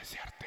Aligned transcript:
Desearte. 0.00 0.46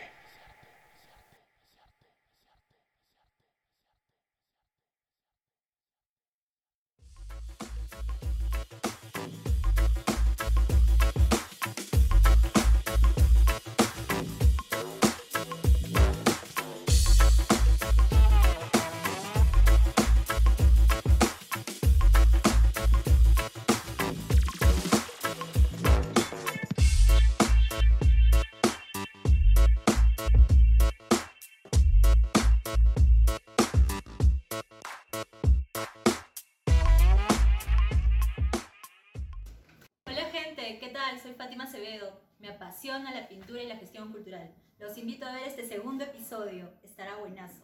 Apasiona 42.84 43.12
la 43.12 43.30
pintura 43.30 43.64
y 43.64 43.68
la 43.68 43.78
gestión 43.78 44.12
cultural. 44.12 44.54
Los 44.78 44.98
invito 44.98 45.26
a 45.26 45.34
ver 45.34 45.48
este 45.48 45.66
segundo 45.66 46.04
episodio. 46.04 46.70
Estará 46.84 47.16
buenazo. 47.16 47.64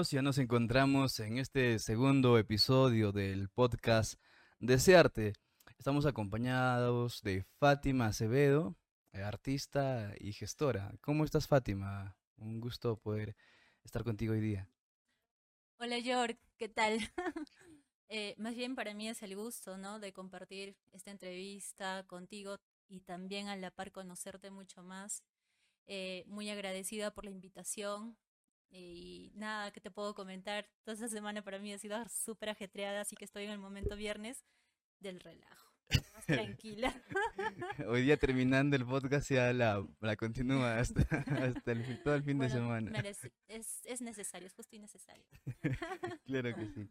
Amigos, 0.00 0.12
ya 0.12 0.22
nos 0.22 0.38
encontramos 0.38 1.20
en 1.20 1.36
este 1.36 1.78
segundo 1.78 2.38
episodio 2.38 3.12
del 3.12 3.50
podcast 3.50 4.14
Desearte. 4.58 5.34
Estamos 5.78 6.06
acompañados 6.06 7.20
de 7.20 7.42
Fátima 7.58 8.06
Acevedo, 8.06 8.76
eh, 9.12 9.20
artista 9.20 10.14
y 10.18 10.32
gestora. 10.32 10.94
¿Cómo 11.02 11.26
estás 11.26 11.48
Fátima? 11.48 12.16
Un 12.38 12.60
gusto 12.60 12.96
poder 12.96 13.36
estar 13.84 14.02
contigo 14.02 14.32
hoy 14.32 14.40
día. 14.40 14.70
Hola 15.78 15.98
York, 15.98 16.38
¿qué 16.56 16.68
tal? 16.70 16.98
Eh, 18.12 18.34
más 18.38 18.56
bien 18.56 18.74
para 18.74 18.92
mí 18.92 19.08
es 19.08 19.22
el 19.22 19.36
gusto, 19.36 19.76
¿no? 19.76 20.00
De 20.00 20.12
compartir 20.12 20.76
esta 20.90 21.12
entrevista 21.12 22.04
contigo 22.08 22.56
y 22.88 23.02
también 23.02 23.46
a 23.46 23.54
la 23.54 23.70
par 23.70 23.92
conocerte 23.92 24.50
mucho 24.50 24.82
más. 24.82 25.22
Eh, 25.86 26.24
muy 26.26 26.50
agradecida 26.50 27.12
por 27.12 27.24
la 27.24 27.30
invitación. 27.30 28.16
Y 28.70 29.32
nada, 29.34 29.70
¿qué 29.72 29.80
te 29.80 29.90
puedo 29.90 30.14
comentar? 30.14 30.68
Toda 30.84 30.94
esta 30.94 31.08
semana 31.08 31.42
para 31.42 31.58
mí 31.58 31.72
ha 31.72 31.78
sido 31.78 31.96
súper 32.08 32.50
ajetreada, 32.50 33.00
así 33.00 33.16
que 33.16 33.24
estoy 33.24 33.44
en 33.44 33.50
el 33.50 33.58
momento 33.58 33.96
viernes 33.96 34.44
del 35.00 35.18
relajo. 35.20 35.70
Más 36.14 36.24
tranquila. 36.24 36.94
Hoy 37.88 38.02
día 38.02 38.16
terminando 38.16 38.76
el 38.76 38.86
podcast 38.86 39.28
ya 39.28 39.52
la, 39.52 39.84
la 40.00 40.14
continúa 40.16 40.78
hasta, 40.78 41.00
hasta 41.64 41.72
el, 41.72 42.00
todo 42.04 42.14
el 42.14 42.22
fin 42.22 42.38
de 42.38 42.48
semana. 42.48 42.90
merece- 42.92 43.32
es, 43.48 43.80
es 43.84 44.00
necesario, 44.00 44.46
es 44.46 44.54
justo 44.54 44.76
y 44.76 44.78
necesario. 44.78 45.26
Claro 46.24 46.54
que 46.54 46.66
sí. 46.66 46.88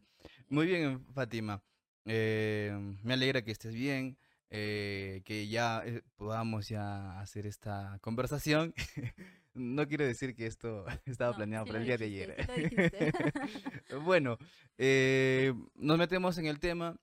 Muy 0.50 0.66
bien, 0.66 1.06
Fátima. 1.14 1.62
Eh, 2.04 2.72
me 3.02 3.14
alegra 3.14 3.40
que 3.42 3.52
estés 3.52 3.74
bien, 3.74 4.18
eh, 4.50 5.22
que 5.24 5.48
ya 5.48 5.82
eh, 5.84 6.02
podamos 6.16 6.68
ya 6.68 7.20
hacer 7.20 7.46
esta 7.46 7.98
conversación. 8.00 8.74
No 9.52 9.88
quiero 9.88 10.04
decir 10.06 10.36
que 10.36 10.46
esto 10.46 10.84
estaba 11.06 11.32
No, 11.32 11.36
planeado 11.38 11.64
sí 11.66 11.70
para 11.72 11.80
el 11.80 11.86
día 11.86 11.96
de 11.98 12.04
ayer. 12.04 12.36
sí. 12.54 13.94
Bueno, 14.04 14.38
eh, 14.78 15.52
nos 15.74 15.98
metemos 15.98 16.38
en 16.38 16.46
el 16.46 16.60
tema, 16.60 16.96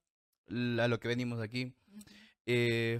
a 0.47 0.87
lo 0.87 0.97
que 0.97 1.09
venimos 1.09 1.41
aquí. 1.41 1.73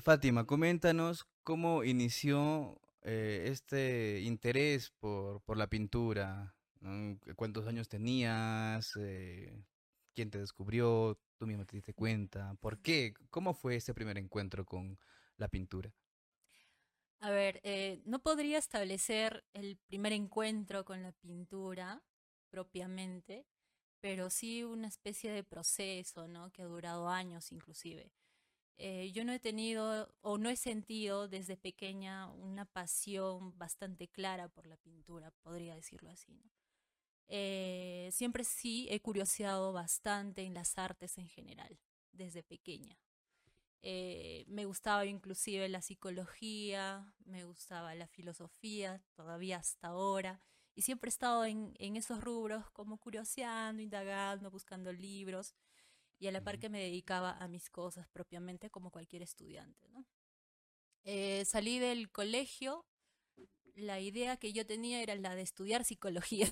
Fátima, 0.02 0.46
coméntanos 0.46 1.26
cómo 1.44 1.86
inició 1.86 2.78
este 3.04 4.20
interés 4.22 4.92
por, 5.00 5.42
por 5.44 5.56
la 5.58 5.68
pintura. 5.68 6.54
¿no? 6.82 7.18
¿Cu- 7.18 7.34
¿Cuántos 7.36 7.68
años 7.68 7.88
tenías? 7.88 8.92
¿Quién 10.18 10.32
te 10.32 10.40
descubrió? 10.40 11.22
¿Tú 11.38 11.46
misma 11.46 11.66
te 11.66 11.78
diste 11.78 11.94
cuenta? 11.94 12.56
¿Por 12.56 12.82
qué? 12.82 13.14
¿Cómo 13.30 13.54
fue 13.54 13.76
ese 13.76 13.94
primer 13.94 14.18
encuentro 14.18 14.66
con 14.66 14.98
la 15.38 15.48
pintura? 15.48 15.94
A 17.20 17.30
ver, 17.32 17.60
eh, 17.64 18.02
no 18.06 18.20
podría 18.24 18.58
establecer 18.60 19.46
el 19.54 19.78
primer 19.78 20.14
encuentro 20.14 20.86
con 20.86 21.02
la 21.04 21.12
pintura 21.12 22.04
propiamente, 22.50 23.48
pero 24.02 24.30
sí 24.30 24.64
una 24.64 24.88
especie 24.88 25.32
de 25.32 25.44
proceso, 25.44 26.28
¿no? 26.28 26.52
Que 26.52 26.64
ha 26.64 26.66
durado 26.66 27.10
años 27.10 27.52
inclusive. 27.52 28.12
Eh, 28.78 29.12
yo 29.14 29.26
no 29.26 29.34
he 29.34 29.40
tenido 29.40 30.16
o 30.22 30.38
no 30.40 30.50
he 30.50 30.58
sentido 30.58 31.28
desde 31.28 31.58
pequeña 31.58 32.28
una 32.32 32.66
pasión 32.66 33.58
bastante 33.58 34.08
clara 34.10 34.50
por 34.50 34.68
la 34.68 34.78
pintura, 34.78 35.32
podría 35.44 35.76
decirlo 35.76 36.12
así, 36.12 36.34
¿no? 36.34 36.52
Eh, 37.30 38.10
siempre 38.14 38.44
sí 38.44 38.88
he 38.90 39.00
curioseado 39.02 39.74
bastante 39.74 40.44
en 40.44 40.54
las 40.54 40.78
artes 40.78 41.18
en 41.18 41.28
general, 41.30 41.80
desde 42.12 42.44
pequeña. 42.44 42.98
Eh, 43.82 44.46
me 44.48 44.66
gustaba 44.66 45.06
inclusive 45.06 45.70
la 45.70 45.82
psicología, 45.82 47.14
me 47.26 47.46
gustaba 47.46 47.96
la 47.96 48.08
filosofía, 48.08 49.02
todavía 49.16 49.58
hasta 49.58 49.90
ahora, 49.90 50.42
y 50.76 50.82
siempre 50.84 51.10
he 51.10 51.12
estado 51.12 51.46
en, 51.46 51.74
en 51.80 51.96
esos 51.98 52.24
rubros 52.24 52.70
como 52.72 52.98
curioseando, 52.98 53.82
indagando, 53.82 54.52
buscando 54.52 54.92
libros, 54.94 55.56
y 56.20 56.28
a 56.28 56.32
la 56.32 56.44
par 56.44 56.60
que 56.60 56.70
me 56.70 56.80
dedicaba 56.82 57.32
a 57.38 57.48
mis 57.48 57.70
cosas 57.70 58.08
propiamente 58.10 58.70
como 58.70 58.92
cualquier 58.92 59.22
estudiante, 59.24 59.88
¿no? 59.90 60.06
Eh, 61.04 61.46
salí 61.46 61.80
del 61.80 62.12
colegio, 62.12 62.86
la 63.76 64.00
idea 64.00 64.38
que 64.38 64.54
yo 64.54 64.66
tenía 64.66 65.02
era 65.02 65.16
la 65.16 65.36
de 65.36 65.42
estudiar 65.44 65.86
psicología. 65.86 66.48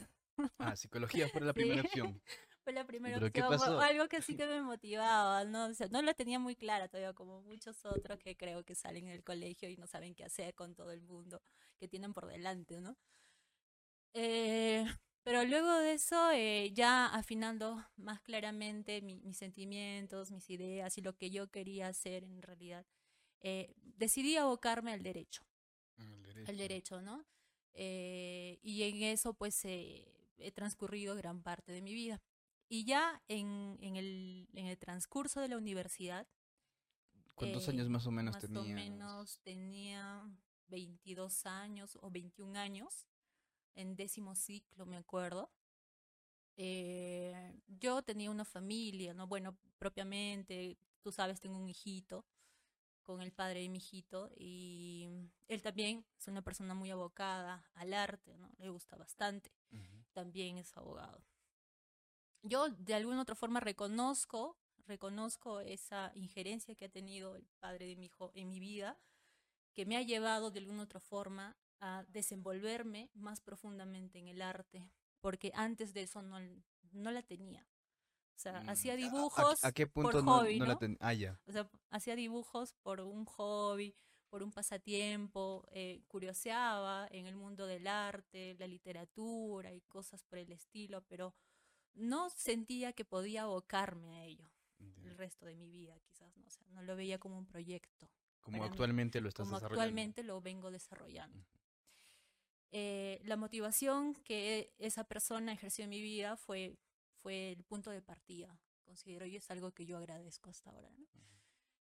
Ah, 0.59 0.75
psicología 0.75 1.27
fue 1.29 1.41
la 1.41 1.53
Sí. 1.55 1.63
primera 1.63 1.81
opción. 1.81 2.21
Fue 2.63 2.73
la 2.73 2.85
primera 2.87 3.17
¿Pero 3.19 3.31
qué 3.31 3.41
opción, 3.41 3.51
pasó? 3.59 3.79
algo 3.79 4.07
que 4.07 4.21
sí 4.21 4.35
que 4.37 4.47
me 4.47 4.61
motivaba, 4.61 5.43
¿no? 5.45 5.67
O 5.67 5.73
sea, 5.73 5.87
no 5.87 6.01
la 6.01 6.13
tenía 6.15 6.39
muy 6.39 6.55
clara 6.55 6.87
todavía, 6.87 7.13
como 7.13 7.41
muchos 7.43 7.85
otros 7.85 8.17
que 8.19 8.35
creo 8.35 8.63
que 8.63 8.73
salen 8.75 9.05
del 9.07 9.23
colegio 9.23 9.69
y 9.69 9.77
no 9.77 9.85
saben 9.87 10.15
qué 10.15 10.23
hacer 10.23 10.55
con 10.55 10.73
todo 10.75 10.91
el 10.91 11.01
mundo 11.01 11.41
que 11.77 11.87
tienen 11.87 12.13
por 12.13 12.25
delante, 12.27 12.81
¿no? 12.81 12.97
Eh, 14.13 14.85
pero 15.23 15.43
luego 15.43 15.71
de 15.79 15.93
eso, 15.93 16.31
eh, 16.31 16.71
ya 16.73 17.07
afinando 17.07 17.83
más 17.97 18.21
claramente 18.21 19.01
mi- 19.01 19.17
mis 19.17 19.37
sentimientos, 19.37 20.31
mis 20.31 20.49
ideas 20.49 20.97
y 20.97 21.01
lo 21.01 21.13
que 21.17 21.29
yo 21.31 21.47
quería 21.49 21.87
hacer 21.87 22.23
en 22.23 22.41
realidad, 22.41 22.85
eh, 23.41 23.73
decidí 23.83 24.37
abocarme 24.37 24.93
al 24.93 25.03
derecho 25.03 25.43
el 26.45 26.57
derecho, 26.57 27.01
¿no? 27.01 27.25
Eh, 27.73 28.59
y 28.61 28.83
en 28.83 29.03
eso 29.03 29.33
pues 29.33 29.65
he 30.37 30.51
transcurrido 30.51 31.15
gran 31.15 31.41
parte 31.41 31.71
de 31.71 31.81
mi 31.81 31.93
vida. 31.93 32.21
Y 32.67 32.85
ya 32.85 33.21
en, 33.27 33.77
en 33.81 33.95
el, 33.95 34.49
en 34.53 34.67
el 34.67 34.77
transcurso 34.77 35.39
de 35.39 35.49
la 35.49 35.57
universidad, 35.57 36.27
¿Cuántos 37.35 37.67
eh, 37.67 37.71
años 37.71 37.89
más 37.89 38.07
o 38.07 38.11
menos 38.11 38.33
más 38.33 38.43
o 38.45 38.63
menos 38.63 39.39
tenía 39.43 40.23
22 40.67 41.45
años 41.45 41.97
o 42.01 42.09
21 42.09 42.55
años, 42.55 43.07
en 43.75 43.95
décimo 43.95 44.35
ciclo 44.35 44.85
me 44.85 44.97
acuerdo. 44.97 45.51
Eh, 46.57 47.59
yo 47.67 48.01
tenía 48.01 48.31
una 48.31 48.45
familia, 48.45 49.13
¿no? 49.13 49.27
Bueno, 49.27 49.57
propiamente, 49.77 50.77
tú 51.01 51.11
sabes, 51.11 51.41
tengo 51.41 51.57
un 51.57 51.69
hijito 51.69 52.25
con 53.03 53.21
el 53.21 53.31
padre 53.31 53.61
de 53.61 53.69
mi 53.69 53.77
hijito 53.77 54.31
y 54.37 55.07
él 55.47 55.61
también 55.61 56.05
es 56.17 56.27
una 56.27 56.41
persona 56.41 56.73
muy 56.73 56.89
abocada 56.89 57.69
al 57.75 57.93
arte, 57.93 58.37
¿no? 58.37 58.51
Le 58.57 58.69
gusta 58.69 58.95
bastante, 58.95 59.51
Ujú. 59.71 60.04
También 60.19 60.57
es 60.57 60.75
abogado. 60.77 61.21
Yo 62.41 62.69
de 62.69 62.93
alguna 62.95 63.21
otra 63.21 63.35
forma 63.35 63.59
reconozco, 63.59 64.57
reconozco 64.87 65.59
esa 65.59 66.11
injerencia 66.15 66.73
que 66.75 66.85
ha 66.85 66.89
tenido 66.89 67.35
el 67.35 67.45
padre 67.59 67.85
de 67.87 67.95
mi 67.97 68.05
hijo 68.07 68.31
en 68.33 68.47
mi 68.47 68.59
vida, 68.59 68.97
que 69.73 69.85
me 69.85 69.97
ha 69.97 70.01
llevado 70.01 70.51
de 70.51 70.59
alguna 70.59 70.83
otra 70.83 70.99
forma 71.01 71.57
a 71.81 72.05
desenvolverme 72.07 73.09
más 73.13 73.41
profundamente 73.41 74.19
en 74.19 74.27
el 74.29 74.41
arte, 74.41 74.89
porque 75.19 75.51
antes 75.53 75.93
de 75.93 76.03
eso 76.03 76.21
no, 76.21 76.37
no 76.91 77.11
la 77.11 77.21
tenía. 77.23 77.67
O 78.35 78.39
sea, 78.39 78.61
Mm, 78.61 78.69
hacía 78.69 78.91
¿a- 78.93 78.95
a- 78.95 78.97
dibujos 78.97 79.63
¿A, 79.63 79.71
qué 79.71 79.87
por 79.87 80.03
punto 80.03 80.21
no, 80.21 80.39
hobby, 80.39 80.59
no 80.59 80.65
la 80.65 80.73
¿no? 80.73 80.79
ten- 80.79 80.97
Ah, 81.01 81.13
ya. 81.13 81.39
O 81.47 81.51
sea, 81.51 81.69
hacía 81.89 82.15
dibujos 82.15 82.73
por 82.83 83.01
un 83.01 83.25
hobby, 83.25 83.95
por 84.35 84.43
un 84.43 84.51
pasatiempo, 84.51 85.65
eh, 85.71 86.01
curioseaba 86.09 87.07
en 87.09 87.25
el 87.25 87.37
mundo 87.37 87.67
del 87.67 87.87
arte, 87.87 88.53
la 88.59 88.67
literatura 88.67 89.71
y 89.71 89.79
cosas 89.79 90.25
por 90.25 90.39
el 90.39 90.51
estilo, 90.51 91.05
pero 91.07 91.33
no 91.93 92.29
sentía 92.29 92.91
que 92.91 93.05
podía 93.05 93.43
abocarme 93.43 94.17
a 94.17 94.25
ello 94.25 94.51
el 95.05 95.17
resto 95.17 95.45
de 95.45 95.55
mi 95.55 95.69
vida, 95.69 95.97
quizás, 96.01 96.35
¿no? 96.35 96.47
O 96.47 96.49
sea, 96.49 96.67
no 96.71 96.81
lo 96.81 96.97
veía 96.97 97.17
como 97.17 97.37
un 97.37 97.45
proyecto. 97.45 98.09
Como 98.41 98.61
actualmente 98.61 99.21
lo 99.21 99.29
estás 99.29 99.45
como 99.45 99.55
desarrollando. 99.55 99.81
actualmente 99.81 100.23
lo 100.23 100.41
vengo 100.41 100.69
desarrollando. 100.69 101.45
Eh, 102.73 103.21
la 103.23 103.37
motivación 103.37 104.15
que 104.15 104.73
esa 104.79 105.05
persona 105.05 105.53
ejerció 105.53 105.85
en 105.85 105.91
mi 105.91 106.01
vida 106.01 106.35
fue, 106.35 106.77
fue 107.21 107.53
el 107.53 107.63
punto 107.63 107.89
de 107.89 108.01
partida, 108.01 108.59
considero 108.83 109.25
y 109.25 109.37
es 109.37 109.49
algo 109.49 109.71
que 109.71 109.85
yo 109.85 109.97
agradezco 109.97 110.49
hasta 110.49 110.71
ahora. 110.71 110.89
¿no? 110.97 111.05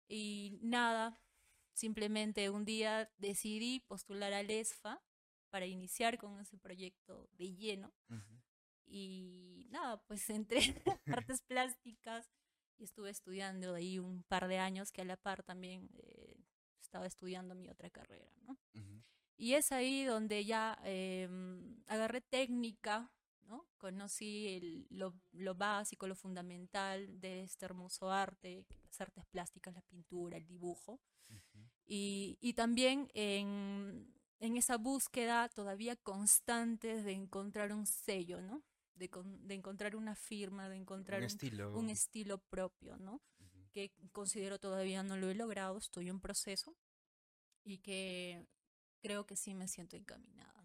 Y 0.07 0.59
nada, 0.61 1.19
simplemente 1.77 2.49
un 2.49 2.65
día 2.65 3.11
decidí 3.17 3.81
postular 3.81 4.33
al 4.33 4.49
ESFA 4.49 4.99
para 5.51 5.67
iniciar 5.67 6.17
con 6.17 6.39
ese 6.39 6.57
proyecto 6.57 7.29
de 7.33 7.53
lleno. 7.53 7.93
Y 8.87 9.67
nada, 9.69 10.01
pues 10.07 10.27
entré 10.29 10.59
en 11.05 11.13
artes 11.13 11.41
plásticas 11.41 12.29
y 12.79 12.83
estuve 12.83 13.11
estudiando 13.11 13.75
ahí 13.75 13.99
un 13.99 14.23
par 14.23 14.47
de 14.47 14.57
años 14.57 14.91
que 14.91 15.01
a 15.01 15.05
la 15.05 15.17
par 15.17 15.43
también 15.43 15.89
eh, 15.93 16.43
estaba 16.81 17.05
estudiando 17.05 17.53
mi 17.53 17.69
otra 17.69 17.89
carrera, 17.91 18.31
¿no? 18.41 18.57
Y 19.35 19.53
es 19.53 19.71
ahí 19.71 20.03
donde 20.03 20.45
ya 20.45 20.79
em, 20.83 21.83
agarré 21.85 22.21
técnica, 22.21 23.11
¿no? 23.47 23.65
Conocí 23.77 24.47
el, 24.47 24.87
lo, 24.89 25.13
lo, 25.31 25.55
básico, 25.55 26.07
lo 26.07 26.15
fundamental 26.15 27.19
de 27.19 27.43
este 27.43 27.65
hermoso 27.65 28.11
arte, 28.11 28.65
las 28.85 29.01
artes 29.01 29.25
plásticas, 29.25 29.73
la 29.73 29.81
pintura, 29.81 30.37
el 30.37 30.45
dibujo. 30.45 30.99
y, 31.85 32.37
y, 32.41 32.53
también 32.53 33.09
en, 33.13 34.13
en, 34.39 34.57
esa 34.57 34.77
búsqueda 34.77 35.49
todavía 35.49 35.95
constante 35.95 37.01
de 37.01 37.13
encontrar 37.13 37.73
un 37.73 37.85
sello, 37.85 38.41
¿no? 38.41 38.63
De, 38.95 39.09
de 39.43 39.53
encontrar 39.53 39.95
una 39.95 40.15
firma, 40.15 40.69
de 40.69 40.77
encontrar 40.77 41.19
un 41.19 41.25
estilo, 41.25 41.77
un 41.77 41.89
estilo 41.89 42.39
propio, 42.39 42.97
¿no? 42.97 43.21
Que 43.71 43.91
considero 44.11 44.59
todavía 44.59 45.03
no 45.03 45.17
lo 45.17 45.29
he 45.29 45.35
logrado, 45.35 45.77
estoy 45.77 46.09
en 46.09 46.19
proceso 46.19 46.75
y 47.63 47.79
que 47.79 48.47
creo 49.01 49.25
que 49.25 49.35
sí 49.35 49.53
me 49.53 49.67
siento 49.67 49.95
encaminada. 49.95 50.56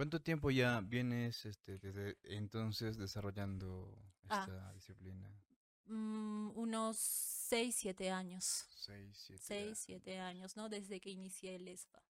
¿Cuánto 0.00 0.22
tiempo 0.22 0.50
ya 0.50 0.80
vienes 0.80 1.44
este, 1.44 1.78
desde 1.78 2.16
entonces 2.22 2.96
desarrollando 2.96 3.94
Ah. 4.30 4.46
esta 4.48 4.72
disciplina? 4.72 5.28
Mm, 5.84 6.52
unos 6.54 6.96
6, 6.96 7.74
7 7.78 8.10
años. 8.10 8.64
Seis, 8.76 9.14
siete. 9.26 9.42
6, 9.44 9.78
7 9.78 10.18
años, 10.18 10.56
¿no? 10.56 10.70
Desde 10.70 11.02
que 11.02 11.10
inicié 11.10 11.56
el 11.56 11.68
ESFA. 11.68 12.02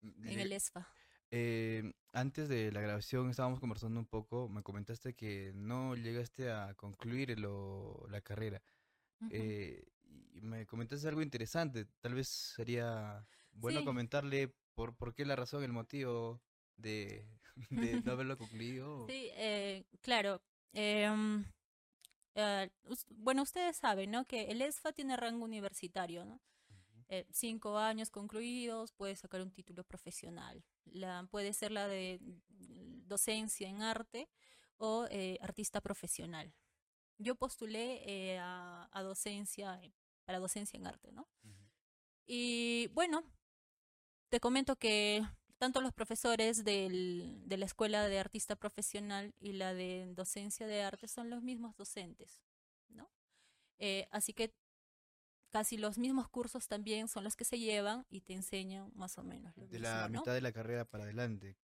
Mm, 0.00 0.26
En 0.26 0.36
le- 0.36 0.42
el 0.42 0.52
ESFA. 0.54 0.88
eh, 1.30 1.92
antes 2.14 2.48
de 2.48 2.72
la 2.72 2.80
grabación 2.80 3.28
estábamos 3.28 3.60
conversando 3.60 4.00
un 4.00 4.06
poco, 4.06 4.48
me 4.48 4.62
comentaste 4.62 5.12
que 5.14 5.52
no 5.54 5.96
llegaste 5.96 6.50
a 6.50 6.72
concluir 6.76 7.38
lo- 7.38 8.06
la 8.08 8.22
carrera. 8.22 8.62
Eh, 9.30 9.86
y 10.32 10.40
me 10.40 10.64
comentaste 10.64 11.06
algo 11.06 11.20
interesante, 11.20 11.84
tal 12.00 12.14
vez 12.14 12.26
sería 12.28 13.28
bueno 13.52 13.80
Sí. 13.80 13.84
comentarle 13.84 14.56
por, 14.74 14.96
por 14.96 15.12
qué 15.14 15.26
la 15.26 15.36
razón, 15.36 15.62
el 15.62 15.72
motivo 15.74 16.40
de, 16.78 17.26
de 17.70 18.00
no 18.02 18.12
haberlo 18.12 18.38
concluido. 18.38 19.06
Sí, 19.08 19.30
eh, 19.34 19.84
claro. 20.02 20.42
em, 20.72 21.44
eh, 22.34 22.70
us- 22.84 23.06
bueno, 23.10 23.42
ustedes 23.42 23.76
saben, 23.76 24.10
¿no? 24.10 24.26
Que 24.26 24.44
el 24.50 24.62
ESFA 24.62 24.92
tiene 24.92 25.16
rango 25.16 25.44
universitario, 25.44 26.24
¿no? 26.24 26.40
Eh, 27.08 27.26
cinco 27.32 27.78
años 27.78 28.10
concluidos, 28.10 28.92
puedes 28.92 29.20
sacar 29.20 29.42
un 29.42 29.50
título 29.52 29.84
profesional. 29.84 30.62
La, 30.86 31.26
puede 31.30 31.52
ser 31.54 31.72
la 31.72 31.88
de 31.88 32.20
docencia 33.06 33.68
en 33.68 33.82
arte 33.82 34.28
o 34.78 35.06
eh, 35.10 35.38
artista 35.42 35.80
profesional. 35.80 36.52
Yo 37.18 37.34
postulé 37.36 38.38
a, 38.40 38.88
a 38.92 39.02
docencia, 39.02 39.80
para 40.26 40.38
docencia 40.40 40.76
en 40.78 40.86
arte, 40.86 41.12
¿no? 41.12 41.28
Y 42.26 42.88
bueno, 42.88 43.24
te 44.28 44.40
comento 44.40 44.76
que 44.76 45.24
tanto 45.58 45.80
los 45.80 45.92
profesores 45.92 46.64
del- 46.64 47.42
de 47.46 47.56
la 47.56 47.66
escuela 47.66 48.08
de 48.08 48.18
artista 48.18 48.56
profesional 48.56 49.34
y 49.40 49.52
la 49.52 49.74
de 49.74 50.06
docencia 50.14 50.66
de 50.66 50.82
arte 50.82 51.08
son 51.08 51.28
los 51.30 51.42
mismos 51.42 51.76
docentes, 51.76 52.42
¿no? 52.88 53.10
Eh, 53.78 54.08
así 54.10 54.32
que 54.32 54.54
casi 55.50 55.76
los 55.78 55.98
mismos 55.98 56.28
cursos 56.28 56.68
también 56.68 57.08
son 57.08 57.24
los 57.24 57.34
que 57.36 57.44
se 57.44 57.58
llevan 57.58 58.06
y 58.10 58.20
te 58.20 58.34
enseñan 58.34 58.92
más 58.94 59.18
o 59.18 59.22
menos 59.22 59.56
lo 59.56 59.66
De 59.66 59.78
mismo, 59.78 59.88
la 59.88 60.08
¿no? 60.08 60.20
mitad 60.20 60.34
de 60.34 60.40
la 60.42 60.52
carrera 60.52 60.84
para 60.84 61.04
adelante. 61.04 61.56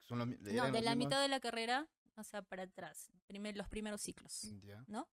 Son 0.00 0.18
No, 0.18 0.26
de 0.26 0.52
la 0.52 0.94
mismos- 0.94 0.96
mitad 0.96 1.20
de 1.22 1.28
la 1.28 1.40
carrera, 1.40 1.88
o 2.16 2.24
sea, 2.24 2.42
para 2.42 2.64
atrás, 2.64 3.10
primer, 3.26 3.56
los 3.56 3.68
primeros 3.68 4.00
ciclos. 4.02 4.52
Ya. 4.62 4.84
¿no? 4.88 5.08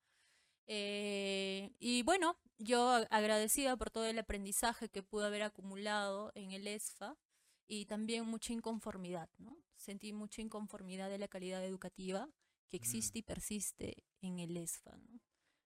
Eh, 0.65 1.71
y 1.79 2.03
bueno, 2.03 2.38
yo 2.57 2.89
agradecida 3.09 3.77
por 3.77 3.89
todo 3.89 4.06
el 4.06 4.19
aprendizaje 4.19 4.89
que 4.89 5.01
pude 5.03 5.25
haber 5.25 5.44
acumulado 5.44 6.31
en 6.35 6.51
el 6.51 6.68
ESFA 6.68 7.15
y 7.67 7.85
también 7.85 8.25
mucha 8.25 8.53
inconformidad, 8.53 9.29
¿no? 9.37 9.57
Sentí 9.75 10.13
mucha 10.13 10.41
inconformidad 10.41 11.09
de 11.09 11.17
la 11.19 11.27
calidad 11.27 11.63
educativa 11.63 12.29
que 12.69 12.77
existe 12.77 13.19
y 13.19 13.21
persiste 13.23 14.03
en 14.21 14.39
el 14.39 14.57
ESFA, 14.57 14.97
¿no? 14.97 15.19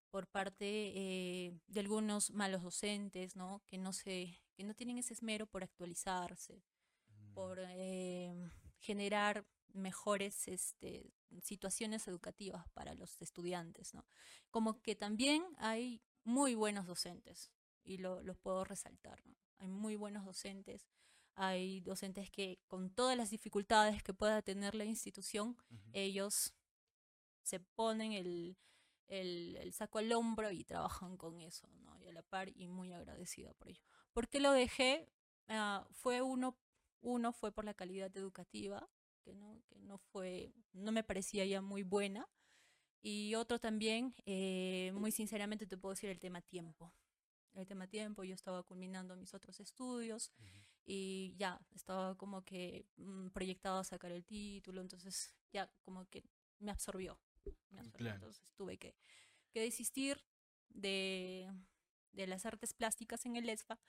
Por 0.09 0.27
parte 0.27 0.65
eh, 0.65 1.59
de 1.67 1.79
algunos 1.79 2.31
malos 2.31 2.63
docentes, 2.63 3.35
¿no? 3.35 3.61
Que 3.67 3.77
no 3.77 3.93
se, 3.93 4.41
que 4.53 4.63
no 4.63 4.73
tienen 4.73 4.97
ese 4.97 5.13
esmero 5.13 5.47
por 5.47 5.63
actualizarse, 5.63 6.63
Mm, 7.11 7.33
por 7.33 7.59
eh, 7.59 8.33
generar 8.79 9.45
mejores 9.73 10.47
este, 10.47 11.13
situaciones 11.41 12.07
educativas 12.07 12.67
para 12.73 12.93
los 12.93 13.21
estudiantes, 13.21 13.93
¿no? 13.93 14.05
Como 14.49 14.81
que 14.81 14.95
también 14.95 15.43
hay 15.57 16.01
muy 16.23 16.55
buenos 16.55 16.87
docentes, 16.87 17.51
y 17.83 17.97
lo, 17.97 18.21
los 18.21 18.37
puedo 18.37 18.63
resaltar, 18.63 19.25
¿no? 19.25 19.35
Hay 19.57 19.67
muy 19.67 19.95
buenos 19.95 20.25
docentes, 20.25 20.87
hay 21.35 21.81
docentes 21.81 22.29
que 22.29 22.59
con 22.67 22.89
todas 22.89 23.17
las 23.17 23.29
dificultades 23.29 24.03
que 24.03 24.13
pueda 24.13 24.41
tener 24.41 24.75
la 24.75 24.85
institución, 24.85 25.57
ujú. 25.69 25.89
ellos 25.93 26.53
se 27.43 27.59
ponen 27.59 28.13
el, 28.13 28.57
el, 29.07 29.57
el 29.57 29.73
saco 29.73 29.99
al 29.99 30.11
hombro 30.11 30.51
y 30.51 30.63
trabajan 30.63 31.17
con 31.17 31.41
eso, 31.41 31.67
¿no? 31.79 31.99
Y 31.99 32.07
a 32.07 32.13
la 32.13 32.23
par, 32.23 32.49
y 32.49 32.67
muy 32.67 32.93
agradecida 32.93 33.53
por 33.53 33.69
ello. 33.69 33.81
¿Por 34.13 34.27
qué 34.29 34.39
lo 34.39 34.51
dejé? 34.51 35.09
Ah, 35.47 35.87
fue 35.91 36.21
uno, 36.21 36.57
uno 37.01 37.33
fue 37.33 37.51
por 37.51 37.65
la 37.65 37.73
calidad 37.73 38.15
educativa, 38.15 38.89
que 39.23 39.33
no, 39.33 39.61
que 39.67 39.79
no 39.79 39.97
fue, 39.97 40.53
no 40.73 40.91
me 40.91 41.03
parecía 41.03 41.45
ya 41.45 41.61
muy 41.61 41.83
buena. 41.83 42.29
Y 43.01 43.33
otro 43.35 43.59
también, 43.59 44.13
eh, 44.25 44.91
muy 44.93 45.11
sinceramente 45.11 45.65
te 45.65 45.77
puedo 45.77 45.93
decir 45.93 46.09
el 46.09 46.19
tema 46.19 46.41
tiempo. 46.41 46.93
El 47.53 47.65
tema 47.67 47.87
tiempo, 47.87 48.23
yo 48.23 48.35
estaba 48.35 48.63
culminando 48.63 49.15
mis 49.15 49.33
otros 49.33 49.59
estudios 49.59 50.31
y 50.85 51.33
ya 51.37 51.59
estaba 51.73 52.15
como 52.15 52.43
que 52.43 52.85
mm, 52.97 53.27
proyectado 53.29 53.79
a 53.79 53.83
sacar 53.83 54.11
el 54.11 54.25
título, 54.25 54.81
entonces 54.81 55.33
ya 55.51 55.71
como 55.81 56.05
que 56.09 56.23
me 56.59 56.71
absorbió. 56.71 57.19
Me 57.69 57.79
absorbió, 57.79 57.97
Claro. 57.97 58.15
Entonces 58.15 58.43
tuve 58.55 58.77
que, 58.77 58.95
que 59.51 59.61
desistir 59.61 60.23
de, 60.69 61.51
de 62.13 62.27
las 62.27 62.45
artes 62.45 62.73
plásticas 62.73 63.25
en 63.25 63.35
el 63.35 63.49
ESFA, 63.49 63.79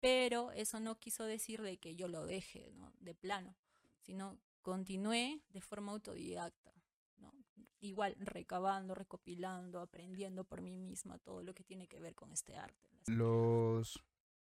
pero 0.00 0.50
eso 0.52 0.80
no 0.80 0.98
quiso 0.98 1.24
decir 1.24 1.62
de 1.62 1.78
que 1.78 1.94
yo 1.94 2.08
lo 2.08 2.26
deje 2.26 2.72
¿no? 2.74 2.92
de 2.98 3.14
plano, 3.14 3.56
sino 4.00 4.38
continué 4.62 5.42
de 5.48 5.60
forma 5.60 5.92
autodidacta. 5.92 6.72
¿no? 7.18 7.32
Igual 7.80 8.16
recabando, 8.18 8.94
recopilando, 8.94 9.80
aprendiendo 9.80 10.44
por 10.44 10.60
mí 10.60 10.76
misma 10.76 11.18
todo 11.18 11.42
lo 11.42 11.54
que 11.54 11.64
tiene 11.64 11.86
que 11.86 12.00
ver 12.00 12.14
con 12.14 12.32
este 12.32 12.56
arte. 12.56 12.88
Los 13.06 14.02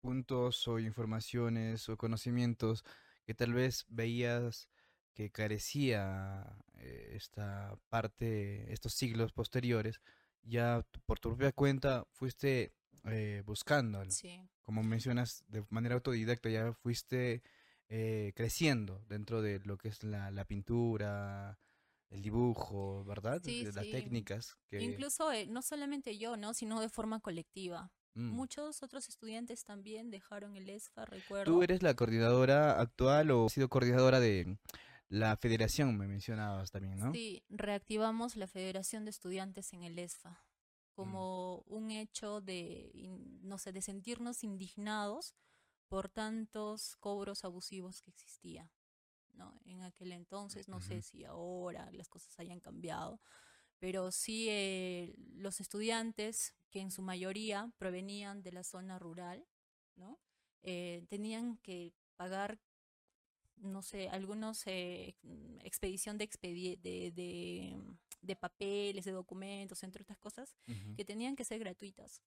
puntos 0.01 0.67
o 0.69 0.79
informaciones 0.79 1.89
o 1.89 1.97
conocimientos 1.97 2.85
que 3.25 3.35
tal 3.35 3.53
vez 3.53 3.85
veías 3.89 4.69
que 5.15 5.31
carecía 5.31 6.59
eh, 6.79 7.13
esta 7.15 7.77
parte, 7.89 8.73
estos 8.73 8.95
siglos 8.95 9.33
posteriores, 9.33 10.01
ya 10.43 10.85
por 11.07 11.21
tu 11.21 11.31
propia 11.31 11.53
cuenta 11.53 12.07
fuiste 12.11 12.73
eh, 13.05 13.43
buscándolo. 13.45 14.11
Sí. 14.11 14.41
Como 14.63 14.83
mencionas, 14.83 15.45
de 15.49 15.65
manera 15.69 15.97
autodidacta 15.97 16.49
ya 16.49 16.73
fuiste 16.73 17.43
eh, 17.89 18.33
creciendo 18.37 19.05
dentro 19.09 19.43
de 19.43 19.61
lo 19.61 19.77
que 19.77 19.89
es 19.89 20.03
la, 20.05 20.31
la 20.31 20.45
pintura, 20.45 21.59
el 22.11 22.23
dibujo, 22.23 23.05
¿verdad? 23.05 23.41
Sí, 23.43 23.65
Las 23.73 23.85
sí. 23.85 23.91
técnicas 23.93 24.57
que... 24.69 24.83
Incluso 24.83 25.33
eh, 25.33 25.47
no 25.47 25.63
solamente 25.63 26.19
yo, 26.19 26.37
¿no? 26.37 26.55
sino 26.55 26.81
de 26.81 26.89
forma 26.89 27.21
colectiva. 27.21 27.93
Mm. 28.15 28.31
Muchos 28.31 28.83
otros 28.83 29.09
estudiantes 29.09 29.65
también 29.65 30.11
dejaron 30.11 30.57
el 30.57 30.69
ESFA, 30.69 31.05
recuerdo. 31.05 31.53
¿Tú 31.53 31.63
eres 31.63 31.83
la 31.83 31.95
coordinadora 31.95 32.81
actual 32.81 33.31
o 33.31 33.47
has 33.47 33.53
sido 33.53 33.69
coordinadora 33.69 34.21
de 34.21 34.59
la 35.09 35.37
federación, 35.37 35.97
me 35.97 36.07
mencionabas 36.07 36.71
también, 36.71 36.99
¿no? 36.99 37.13
Sí, 37.13 37.43
reactivamos 37.49 38.37
la 38.37 38.47
Federación 38.47 39.05
de 39.05 39.11
Estudiantes 39.11 39.73
en 39.73 39.83
el 39.83 39.99
ESFA 39.99 40.45
como 40.93 41.63
un 41.67 41.91
hecho 41.91 42.41
de, 42.41 42.91
no 43.43 43.57
sé, 43.59 43.73
de 43.73 43.81
sentirnos 43.81 44.45
indignados 44.45 45.35
por 45.89 46.11
tantos 46.11 46.97
cobros 46.97 47.45
abusivos 47.45 48.03
que 48.03 48.11
existía. 48.11 48.71
¿no? 49.33 49.61
En 49.65 49.83
aquel 49.83 50.13
entonces, 50.13 50.69
no 50.69 50.81
sé 50.81 51.01
si 51.03 51.25
ahora 51.25 51.91
las 51.93 52.09
cosas 52.09 52.39
hayan 52.39 52.61
cambiado, 52.61 53.21
pero 53.81 54.13
sí 54.13 54.47
eh, 54.49 55.15
los 55.35 55.61
estudiantes, 55.61 56.55
que 56.71 56.81
en 56.81 56.93
su 56.93 57.03
mayoría 57.03 57.73
provenían 57.79 58.43
de 58.43 58.53
la 58.53 58.63
zona 58.63 58.99
rural, 58.99 59.45
¿no? 59.97 60.21
Eh, 60.63 61.05
tenían 61.09 61.57
que 61.59 61.93
pagar, 62.17 62.61
no 63.57 63.83
sé, 63.83 64.09
algunos 64.11 64.67
eh, 64.67 65.17
expedición 65.65 66.19
de, 66.19 66.29
de, 66.43 67.11
de, 67.13 67.77
de, 68.21 68.37
papeles, 68.37 69.05
de 69.05 69.13
documentos, 69.13 69.83
entre 69.83 70.03
otras 70.03 70.19
cosas, 70.19 70.55
que 70.97 71.05
tenían 71.05 71.35
que 71.35 71.45
ser 71.45 71.59
gratuitas, 71.59 72.23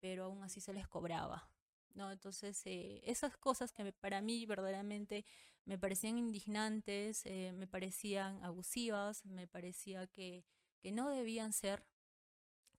pero 0.00 0.24
aún 0.24 0.42
así 0.42 0.60
se 0.60 0.72
les 0.72 0.88
cobraba. 0.88 1.48
¿no? 1.94 2.10
Entonces, 2.10 2.60
eh, 2.66 3.00
esas 3.04 3.36
cosas 3.36 3.72
que 3.72 3.92
para 3.92 4.20
mí 4.20 4.46
verdaderamente 4.46 5.24
me 5.64 5.78
parecían 5.78 6.18
indignantes, 6.18 7.22
eh, 7.24 7.52
me 7.54 7.66
parecían 7.66 8.42
abusivas, 8.44 9.24
me 9.24 9.46
parecía 9.46 10.06
que, 10.08 10.44
que 10.84 10.92
no 10.92 11.08
debían 11.08 11.54
ser, 11.54 11.82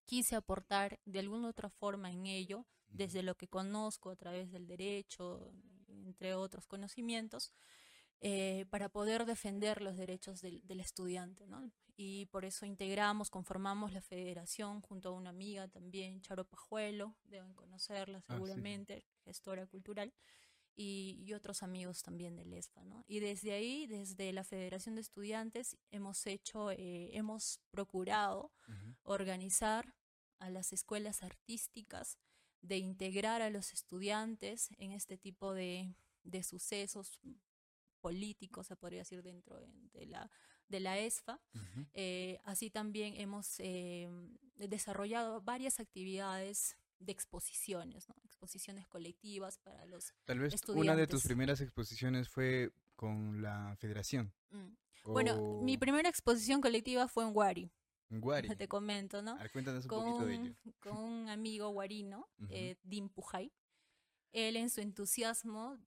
quise 0.06 0.36
aportar 0.36 1.00
de 1.06 1.18
alguna 1.18 1.48
otra 1.48 1.72
forma 1.72 2.12
en 2.12 2.28
ello, 2.28 2.68
desde 2.88 3.24
lo 3.24 3.36
que 3.36 3.48
conozco 3.48 4.12
a 4.12 4.16
través 4.16 4.52
del 4.52 4.68
derecho, 4.68 5.52
entre 5.88 6.36
otros 6.36 6.68
conocimientos, 6.68 7.52
eh, 8.22 8.68
para 8.70 8.90
poder 8.90 9.26
defender 9.26 9.82
los 9.82 9.98
derechos 9.98 10.40
del, 10.42 10.80
estudiante. 10.80 11.48
¿no? 11.48 11.72
Y 11.98 12.28
por 12.28 12.46
eso 12.46 12.68
integramos, 12.68 13.32
conformamos 13.32 13.92
la 13.92 14.02
federación 14.02 14.82
junto 14.82 15.10
a 15.10 15.14
una 15.14 15.32
amiga 15.32 15.68
también, 15.68 16.22
Charo 16.22 16.46
Pajuelo, 16.46 17.16
deben 17.24 17.56
conocerla 17.56 18.20
ah, 18.20 18.34
seguramente, 18.36 19.04
gestora 19.24 19.66
cultural. 19.66 20.14
Y, 20.78 21.34
otros 21.34 21.64
amigos 21.64 22.04
también 22.04 22.36
del 22.36 22.52
ESFA, 22.54 22.84
¿no? 22.84 23.04
Y 23.08 23.20
desde 23.20 23.54
ahí, 23.54 23.88
desde 23.88 24.34
la 24.34 24.44
Federación 24.44 24.96
de 24.96 25.02
Estudiantes, 25.02 25.78
hemos 25.90 26.26
hecho, 26.28 26.72
eh, 26.72 27.10
hemos 27.14 27.62
procurado 27.72 28.52
organizar 29.04 29.96
a 30.40 30.50
las 30.50 30.74
escuelas 30.74 31.24
artísticas, 31.24 32.18
de 32.62 32.78
integrar 32.78 33.42
a 33.42 33.50
los 33.50 33.74
estudiantes 33.74 34.70
en 34.78 34.92
este 34.92 35.18
tipo 35.18 35.54
de, 35.54 35.94
de 36.24 36.44
sucesos 36.44 37.22
políticos, 38.02 38.68
se 38.68 38.76
podría 38.76 39.00
decir, 39.00 39.24
dentro 39.24 39.60
de 39.94 40.06
la, 40.06 40.30
de 40.68 40.80
la 40.80 41.00
ESFA. 41.00 41.42
Eh, 41.94 42.40
así 42.44 42.70
también 42.70 43.16
hemos 43.18 43.60
eh, 43.60 44.10
desarrollado 44.56 45.42
varias 45.42 45.80
actividades 45.80 46.78
de 47.00 47.12
exposiciones, 47.12 48.08
exposiciones 48.24 48.88
colectivas 48.88 49.58
para 49.60 49.86
los 49.86 50.14
Tal 50.26 50.40
vez 50.40 50.56
una 50.70 50.96
de 50.96 51.08
tus 51.08 51.24
primeras 51.24 51.62
exposiciones 51.62 52.30
fue 52.30 52.72
con 52.96 53.42
la 53.42 53.76
federación. 53.78 54.34
Mm. 54.52 54.74
Bueno, 55.06 55.62
mi 55.62 55.78
primera 55.78 56.10
exposición 56.10 56.62
colectiva 56.62 57.08
fue 57.08 57.26
en 57.26 57.36
Wari. 57.36 57.72
En 58.10 58.24
Wari. 58.24 58.48
Te 58.58 58.68
comento, 58.68 59.22
¿no? 59.22 59.38
cuéntanos 59.52 59.86
un 59.86 59.90
con, 59.90 60.04
poquito 60.04 60.26
de 60.26 60.36
ello. 60.36 60.56
Con 60.80 60.98
un 60.98 61.30
amigo 61.30 61.70
guarino, 61.70 62.28
eh, 62.50 62.78
Dim 62.84 63.10
Pujay. 63.10 63.52
Él 64.32 64.58
en 64.58 64.70
su 64.70 64.82
entusiasmo 64.82 65.80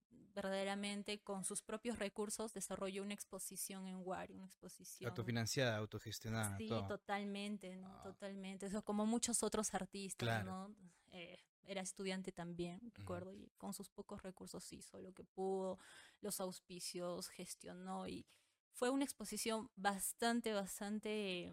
verdaderamente 0.43 1.21
con 1.21 1.45
sus 1.45 1.63
propios 1.63 1.99
recursos 1.99 2.53
desarrolló 2.53 3.03
una 3.03 3.13
exposición 3.15 3.89
en 3.89 3.97
Wari, 4.05 4.35
una 4.35 4.47
exposición. 4.47 5.11
Autofinanciada, 5.11 5.77
autogestionada. 5.79 6.57
Sí, 6.57 6.69
totalmente, 6.69 7.77
¿no? 7.77 8.01
Totalmente. 8.03 8.67
Eso 8.67 8.83
como 8.85 9.05
muchos 9.05 9.43
otros 9.43 9.75
artistas, 9.75 10.45
¿no? 10.45 10.75
Eh, 11.19 11.37
era 11.65 11.83
estudiante 11.83 12.33
también, 12.33 12.81
recuerdo, 12.95 13.35
y 13.35 13.51
con 13.59 13.75
sus 13.75 13.91
pocos 13.91 14.23
recursos 14.23 14.73
hizo 14.73 15.01
lo 15.03 15.13
que 15.13 15.25
pudo, 15.25 15.79
los 16.23 16.41
auspicios 16.41 17.29
gestionó 17.29 18.09
y 18.09 18.25
fue 18.73 18.89
una 18.89 19.05
exposición 19.05 19.71
bastante, 19.77 20.55
bastante, 20.55 21.53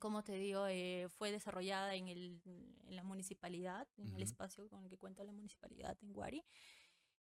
como 0.00 0.22
te 0.22 0.32
digo, 0.32 0.66
eh, 0.66 1.08
fue 1.08 1.30
desarrollada 1.30 1.94
en, 1.94 2.08
el, 2.08 2.42
en 2.44 2.96
la 2.96 3.02
municipalidad, 3.02 3.88
en 3.96 4.14
el 4.14 4.22
espacio 4.22 4.68
con 4.68 4.84
el 4.84 4.90
que 4.90 4.98
cuenta 4.98 5.24
la 5.24 5.32
municipalidad 5.32 5.96
en 6.02 6.12
Guari 6.12 6.44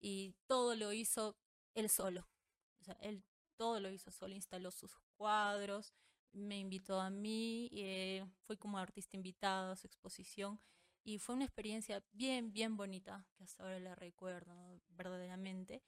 y 0.00 0.36
todo 0.46 0.76
lo 0.76 0.92
hizo 0.92 1.36
él 1.74 1.88
solo. 1.88 2.28
O 2.80 2.84
sea, 2.84 2.96
él 3.00 3.24
todo 3.56 3.80
lo 3.80 3.90
hizo 3.90 4.12
solo, 4.12 4.34
instaló 4.34 4.70
sus 4.70 4.96
cuadros, 5.16 5.92
me 6.32 6.58
invitó 6.58 7.00
a 7.00 7.10
mí, 7.10 7.68
eh, 7.72 8.24
fui 8.42 8.56
como 8.56 8.78
artista 8.78 9.16
invitado 9.16 9.72
a 9.72 9.76
su 9.76 9.88
exposición 9.88 10.60
y 11.04 11.18
fue 11.18 11.34
una 11.34 11.44
experiencia 11.44 12.02
bien, 12.12 12.52
bien 12.52 12.76
bonita, 12.76 13.26
que 13.36 13.44
hasta 13.44 13.62
ahora 13.62 13.78
la 13.78 13.94
recuerdo 13.94 14.80
verdaderamente, 14.88 15.82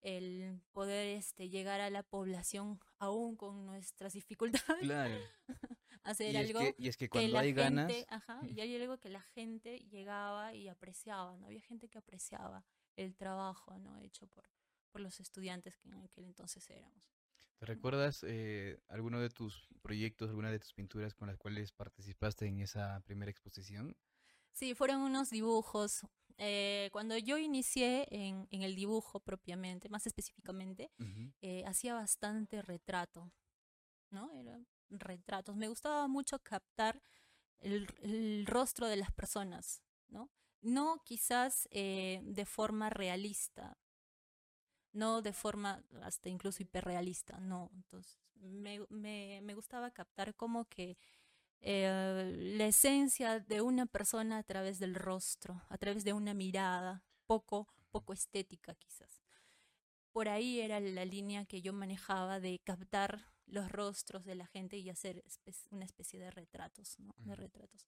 el 0.00 0.62
poder 0.72 1.08
este, 1.08 1.50
llegar 1.50 1.80
a 1.80 1.90
la 1.90 2.02
población 2.02 2.80
aún 2.98 3.36
con 3.36 3.66
nuestras 3.66 4.12
dificultades. 4.14 4.82
Claro. 4.82 5.14
hacer 6.02 6.34
algo 6.34 6.60
y 6.78 6.88
es 6.88 6.96
que 6.96 7.10
cuando 7.10 7.38
hay 7.38 7.52
ganas 7.52 7.92
ajá, 8.08 8.40
y 8.48 8.58
hay 8.60 8.74
algo 8.74 8.98
que 8.98 9.10
la 9.10 9.20
gente 9.20 9.80
llegaba 9.90 10.54
y 10.54 10.66
apreciaba 10.66 11.36
no 11.36 11.44
había 11.44 11.60
gente 11.60 11.90
que 11.90 11.98
apreciaba 11.98 12.64
el 12.96 13.14
trabajo 13.14 13.78
¿no? 13.78 13.98
hecho 13.98 14.26
por, 14.28 14.48
por 14.92 15.02
los 15.02 15.20
estudiantes 15.20 15.76
que 15.76 15.88
en 15.88 15.94
aquel 15.96 16.24
entonces 16.24 16.68
éramos. 16.70 17.12
¿Te 17.58 17.66
recuerdas 17.66 18.24
eh, 18.26 18.80
alguno 18.88 19.20
de 19.20 19.28
tus 19.28 19.68
proyectos, 19.82 20.30
alguna 20.30 20.50
de 20.50 20.58
tus 20.58 20.72
pinturas 20.72 21.14
con 21.14 21.28
las 21.28 21.36
cuales 21.36 21.72
participaste 21.72 22.46
en 22.46 22.60
esa 22.60 23.02
primera 23.04 23.30
exposición? 23.30 23.94
Sí, 24.52 24.74
fueron 24.74 25.00
unos 25.02 25.30
dibujos. 25.30 26.02
Eh, 26.38 26.88
cuando 26.92 27.16
yo 27.18 27.38
inicié 27.38 28.06
en, 28.10 28.48
en, 28.50 28.62
el 28.62 28.74
dibujo 28.74 29.20
propiamente, 29.20 29.88
más 29.88 30.06
específicamente, 30.06 30.90
eh, 31.42 31.64
hacía 31.66 31.94
bastante 31.94 32.62
retrato, 32.62 33.30
¿no? 34.10 34.32
Eran 34.32 34.66
retratos. 34.88 35.56
Me 35.56 35.68
gustaba 35.68 36.08
mucho 36.08 36.38
captar 36.38 37.02
el, 37.58 37.86
el 38.02 38.46
rostro 38.46 38.86
de 38.86 38.96
las 38.96 39.12
personas, 39.12 39.82
¿no? 40.08 40.30
no 40.62 41.02
quizás 41.04 41.68
eh, 41.70 42.20
de 42.24 42.46
forma 42.46 42.90
realista, 42.90 43.78
no 44.92 45.22
de 45.22 45.32
forma 45.32 45.82
hasta 46.02 46.28
incluso 46.28 46.62
hiperrealista, 46.62 47.38
no. 47.40 47.70
Entonces, 47.74 48.18
me, 48.34 48.80
me, 48.88 49.40
me 49.42 49.54
gustaba 49.54 49.90
captar 49.90 50.34
como 50.34 50.66
que 50.66 50.96
eh, 51.60 52.32
la 52.56 52.66
esencia 52.66 53.40
de 53.40 53.60
una 53.60 53.86
persona 53.86 54.38
a 54.38 54.42
través 54.42 54.78
del 54.78 54.94
rostro, 54.94 55.62
a 55.68 55.78
través 55.78 56.04
de 56.04 56.12
una 56.12 56.34
mirada, 56.34 57.04
poco, 57.26 57.68
poco 57.90 58.12
estética 58.12 58.74
quizás. 58.74 59.22
Por 60.12 60.28
ahí 60.28 60.60
era 60.60 60.80
la 60.80 61.04
línea 61.04 61.44
que 61.44 61.62
yo 61.62 61.72
manejaba 61.72 62.40
de 62.40 62.58
captar 62.64 63.26
los 63.46 63.70
rostros 63.70 64.24
de 64.24 64.34
la 64.34 64.46
gente 64.46 64.76
y 64.78 64.88
hacer 64.90 65.22
una 65.70 65.84
especie 65.84 66.18
de 66.18 66.30
retratos, 66.30 66.98
¿no? 66.98 67.14
De 67.18 67.36
retratos. 67.36 67.86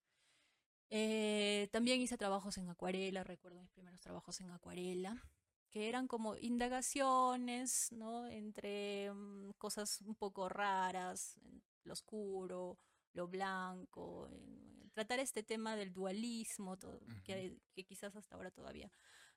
Eh, 0.90 1.68
también 1.72 2.00
hice 2.00 2.18
trabajos 2.18 2.58
en 2.58 2.68
acuarela, 2.68 3.24
recuerdo 3.24 3.60
mis 3.60 3.70
primeros 3.70 4.00
trabajos 4.00 4.40
en 4.40 4.50
acuarela, 4.50 5.24
que 5.70 5.88
eran 5.88 6.06
como 6.06 6.36
indagaciones, 6.36 7.90
¿no? 7.92 8.26
Entre 8.26 9.10
mm, 9.10 9.52
cosas 9.58 10.02
un 10.02 10.14
poco 10.14 10.48
raras, 10.48 11.40
lo 11.84 11.94
oscuro, 11.94 12.78
lo 13.14 13.28
blanco, 13.28 14.30
tratar 14.92 15.18
este 15.20 15.42
tema 15.42 15.76
del 15.76 15.92
dualismo, 15.92 16.78
todo, 16.78 17.00
que, 17.24 17.58
que, 17.74 17.84
quizás 17.84 18.14
hasta 18.16 18.36
ahora 18.36 18.50
todavía 18.50 18.90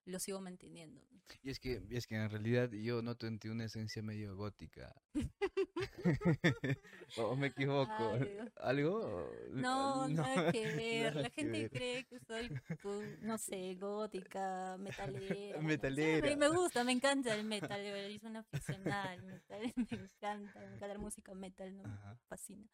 lo 0.05 0.19
sigo 0.19 0.39
manteniendo. 0.39 1.01
Y 1.41 1.49
es 1.49 1.59
que, 1.59 1.81
es 1.89 2.05
que 2.05 2.15
en 2.15 2.29
realidad 2.29 2.69
yo 2.71 3.01
noto 3.01 3.25
en 3.25 3.39
ti 3.39 3.49
una 3.49 3.65
esencia 3.65 4.03
medio 4.03 4.35
gótica. 4.35 4.93
¿O 7.17 7.35
me 7.35 7.47
equivoco? 7.47 8.19
¿Algo? 8.57 9.31
No, 9.51 10.07
nada 10.07 10.51
que 10.51 10.67
ver. 10.75 11.15
La 11.15 11.29
gente 11.31 11.69
cree 11.69 12.05
que 12.05 12.19
soy, 12.19 12.51
pues, 12.83 13.19
no 13.21 13.37
sé, 13.39 13.75
gótica, 13.75 14.77
metalera. 14.77 15.61
metalera. 15.61 16.35
me 16.35 16.49
gusta, 16.49 16.83
me 16.83 16.91
encanta 16.91 17.33
el 17.33 17.43
metal. 17.43 17.81
Es 17.81 18.23
una 18.23 18.39
aficionada 18.39 19.11
al 19.11 19.23
metal. 19.23 19.73
Me 19.75 19.83
encanta, 19.97 20.59
me 20.59 20.65
encanta 20.65 20.87
la 20.87 20.97
música 20.99 21.33
metal, 21.33 21.71
me 21.73 21.83
fascina. 22.27 22.67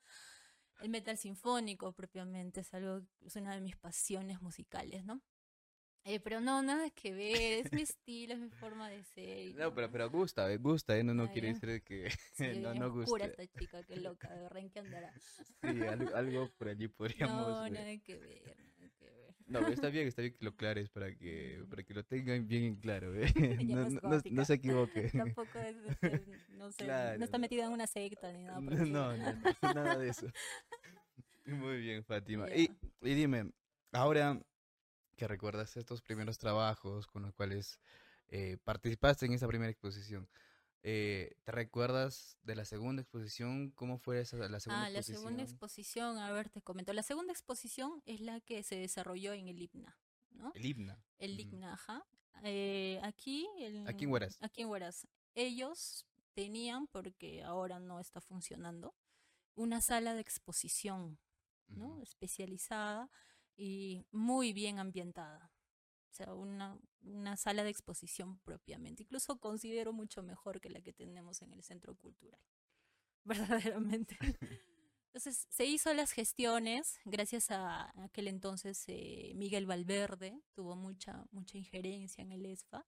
El 0.82 0.90
metal 0.90 1.18
sinfónico 1.18 1.92
propiamente 1.94 2.62
es 2.62 2.74
algo, 2.74 3.02
es 3.26 3.36
una 3.36 3.54
de 3.54 3.62
mis 3.62 3.76
pasiones 3.78 4.42
musicales, 4.42 5.06
¿no? 5.06 5.22
Eh, 6.04 6.20
pero 6.20 6.42
no, 6.42 6.64
nada 6.64 6.90
que 6.90 7.14
ver, 7.14 7.66
es 7.66 7.72
mi 7.72 7.82
estilo, 7.84 8.34
es 8.34 8.40
mi 8.40 8.50
forma 8.50 8.90
de 8.90 9.04
ser. 9.04 9.56
No, 9.56 9.74
pero, 9.74 9.92
pero 9.92 10.10
gusta, 10.10 10.56
gusta, 10.56 10.98
¿eh? 10.98 11.04
No, 11.04 11.14
no 11.14 11.32
quiere 11.32 11.54
decir 11.54 11.84
que 11.84 12.10
no, 12.64 12.74
no 12.74 12.92
gusta. 12.92 13.12
Pura 13.12 13.26
esta 13.26 13.48
chica, 13.60 13.84
qué 13.84 13.98
loca, 13.98 14.30
de 14.34 14.42
verdad, 14.42 14.58
¿en 14.58 14.70
qué 14.72 14.80
andará? 14.80 15.14
Sí, 15.62 15.82
algo, 15.88 16.16
algo 16.16 16.50
por 16.58 16.70
allí 16.70 16.88
podríamos 16.98 17.48
No, 17.48 17.66
que 17.66 17.72
ver, 17.72 17.82
nada 17.82 17.98
que 18.04 18.16
ver. 18.16 18.71
No, 19.52 19.68
está 19.68 19.90
bien, 19.90 20.08
está 20.08 20.22
bien 20.22 20.34
que 20.34 20.46
lo 20.46 20.56
clares 20.56 20.90
para 20.90 21.14
que, 21.14 21.64
para 21.70 21.84
que 21.84 21.94
lo 21.94 22.04
tengan 22.04 22.48
bien 22.48 22.64
en 22.64 22.76
claro, 22.76 23.14
¿eh? 23.16 23.26
No, 23.66 23.90
no, 23.90 24.22
no, 24.32 24.46
se 24.46 24.54
equivoque. 24.54 25.10
Tampoco 25.16 25.60
es, 25.60 25.76
este, 25.88 26.24
no 26.52 26.72
sé, 26.72 26.86
no 27.18 27.26
está 27.26 27.38
metida 27.38 27.66
en 27.66 27.74
una 27.74 27.88
secta 27.88 28.32
ni 28.32 28.44
nada. 28.44 28.60
No, 28.62 29.16
no, 29.18 29.18
nada 29.76 29.98
de 29.98 30.10
eso. 30.10 30.28
Muy 31.46 31.82
bien, 31.82 32.04
Fátima. 32.04 32.48
Y, 32.50 32.72
y 33.02 33.14
dime, 33.14 33.52
ahora 33.92 34.40
que 35.18 35.28
recuerdas 35.28 35.76
estos 35.78 36.02
primeros 36.02 36.38
trabajos 36.38 37.08
con 37.08 37.24
los 37.24 37.34
cuales 37.34 37.80
eh, 38.30 38.58
participaste 38.64 39.26
en 39.26 39.34
esa 39.34 39.48
primera 39.48 39.70
exposición. 39.70 40.28
Eh, 40.84 41.36
¿Te 41.44 41.52
recuerdas 41.52 42.38
de 42.42 42.56
la 42.56 42.66
segunda 42.66 43.02
exposición? 43.04 43.70
¿Cómo 43.72 44.00
fue 44.00 44.22
esa, 44.22 44.38
la 44.38 44.60
segunda 44.60 44.86
Ah, 44.86 44.90
la 44.90 45.00
exposición? 45.00 45.22
segunda 45.22 45.44
exposición, 45.44 46.18
a 46.18 46.32
ver, 46.32 46.50
te 46.50 46.62
comento. 46.62 46.92
La 46.94 47.04
segunda 47.04 47.32
exposición 47.34 48.02
es 48.06 48.20
la 48.20 48.40
que 48.42 48.64
se 48.64 48.76
desarrolló 48.78 49.34
en 49.34 49.48
el 49.48 49.62
IPNA, 49.62 49.98
¿no? 50.32 50.52
El 50.56 50.66
himna. 50.66 51.04
El. 51.20 51.40
IPNA, 51.40 51.74
ajá. 51.74 52.04
Eh, 52.44 53.00
aquí, 53.04 53.48
Aquí 53.86 54.06
en 54.06 54.10
Huaraz. 54.12 54.38
aquí 54.42 54.62
en 54.64 54.70
Huaraz. 54.70 55.06
Ellos 55.36 56.08
tenían, 56.34 56.88
porque 56.88 57.44
ahora 57.44 57.80
no 57.80 58.00
está 58.00 58.20
funcionando, 58.20 58.96
una 59.54 59.82
sala 59.82 60.16
de 60.16 60.22
exposición, 60.22 61.20
¿no? 61.68 62.02
Especializada 62.02 63.12
y 63.56 64.04
muy 64.12 64.52
bien 64.54 64.80
ambientada. 64.80 65.52
O 66.12 66.14
sea, 66.14 66.34
una, 66.34 66.78
una 67.04 67.38
sala 67.38 67.64
de 67.64 67.70
exposición 67.70 68.40
propiamente. 68.40 69.04
Incluso 69.04 69.40
considero 69.40 69.94
mucho 69.94 70.24
mejor 70.24 70.60
que 70.62 70.70
la 70.70 70.82
que 70.82 70.94
tenemos 70.94 71.42
en 71.42 71.54
el 71.54 71.64
centro 71.64 71.96
cultural. 71.96 72.42
Verdaderamente. 73.26 74.18
Entonces, 75.08 75.48
se 75.50 75.66
hizo 75.66 75.94
las 75.94 76.12
gestiones 76.14 77.00
gracias 77.06 77.52
a 77.52 77.92
aquel 78.04 78.28
entonces 78.28 78.84
eh, 78.88 79.34
Miguel 79.36 79.66
Valverde, 79.66 80.40
tuvo 80.54 80.76
mucha, 80.76 81.26
mucha 81.32 81.58
injerencia 81.58 82.22
en 82.22 82.32
el 82.32 82.46
ESFA. 82.46 82.86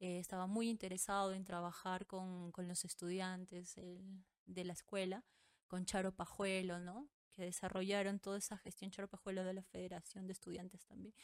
eh, 0.00 0.18
estaba 0.20 0.46
muy 0.48 0.68
interesado 0.70 1.32
en 1.32 1.44
trabajar 1.44 2.06
con, 2.06 2.52
con 2.52 2.68
los 2.68 2.84
estudiantes 2.84 3.76
el- 3.78 4.24
de 4.46 4.64
la 4.64 4.72
escuela, 4.74 5.24
con 5.68 5.84
Charo 5.86 6.12
Pajuelo, 6.14 6.80
¿no? 6.80 7.08
Que 7.32 7.44
desarrollaron 7.44 8.18
toda 8.20 8.38
esa 8.38 8.58
gestión, 8.58 8.90
Charo 8.90 9.08
Pajuelo 9.08 9.44
de 9.44 9.54
la 9.54 9.62
Federación 9.64 10.26
de 10.26 10.32
Estudiantes 10.34 10.84
también, 10.86 11.14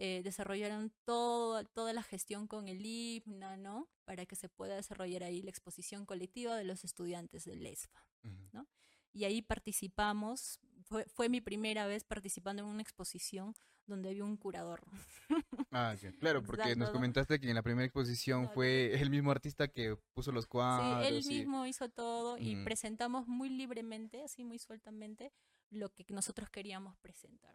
eh, 0.00 0.22
desarrollaron 0.22 0.92
todo, 1.04 1.64
toda 1.64 1.92
la 1.92 2.02
gestión 2.02 2.46
con 2.46 2.68
el 2.68 2.80
IPNA, 2.86 3.56
¿no? 3.56 3.88
Para 4.04 4.24
que 4.26 4.36
se 4.36 4.48
pueda 4.48 4.76
desarrollar 4.76 5.24
ahí 5.24 5.42
la 5.42 5.50
exposición 5.50 6.06
colectiva 6.06 6.56
de 6.56 6.64
los 6.64 6.84
estudiantes 6.84 7.44
del 7.44 7.66
ESFA 7.66 8.06
Ujú. 8.24 8.66
y 9.12 9.24
ahí 9.24 9.42
participamos. 9.42 10.60
Fue, 10.84 11.04
fue 11.06 11.28
mi 11.28 11.40
primera 11.40 11.86
vez 11.86 12.04
participando 12.04 12.62
en 12.62 12.68
una 12.68 12.82
exposición 12.82 13.54
donde 13.86 14.10
había 14.10 14.24
un 14.24 14.36
curador. 14.36 14.82
Ah, 15.70 15.94
ok. 15.94 16.18
Claro, 16.18 16.42
porque 16.42 16.62
nos 16.68 16.72
Exacto. 16.88 16.92
comentaste 16.92 17.40
que 17.40 17.48
en 17.50 17.54
la 17.54 17.62
primera 17.62 17.84
exposición 17.84 18.42
Claro. 18.42 18.54
fue 18.54 18.94
el 18.98 19.10
mismo 19.10 19.30
artista 19.30 19.68
que 19.68 19.96
puso 20.14 20.32
los 20.32 20.44
Sí, 20.44 20.48
cuadros. 20.50 21.06
él 21.06 21.20
y- 21.24 21.28
mismo 21.28 21.66
hizo 21.66 21.90
todo 21.90 22.38
y 22.38 22.56
Mm. 22.56 22.64
presentamos 22.64 23.26
muy 23.26 23.50
libremente, 23.50 24.22
así 24.22 24.44
muy 24.44 24.58
sueltamente, 24.58 25.30
lo 25.70 25.90
que 25.92 26.06
nosotros 26.08 26.48
queríamos 26.48 26.96
presentar. 26.98 27.54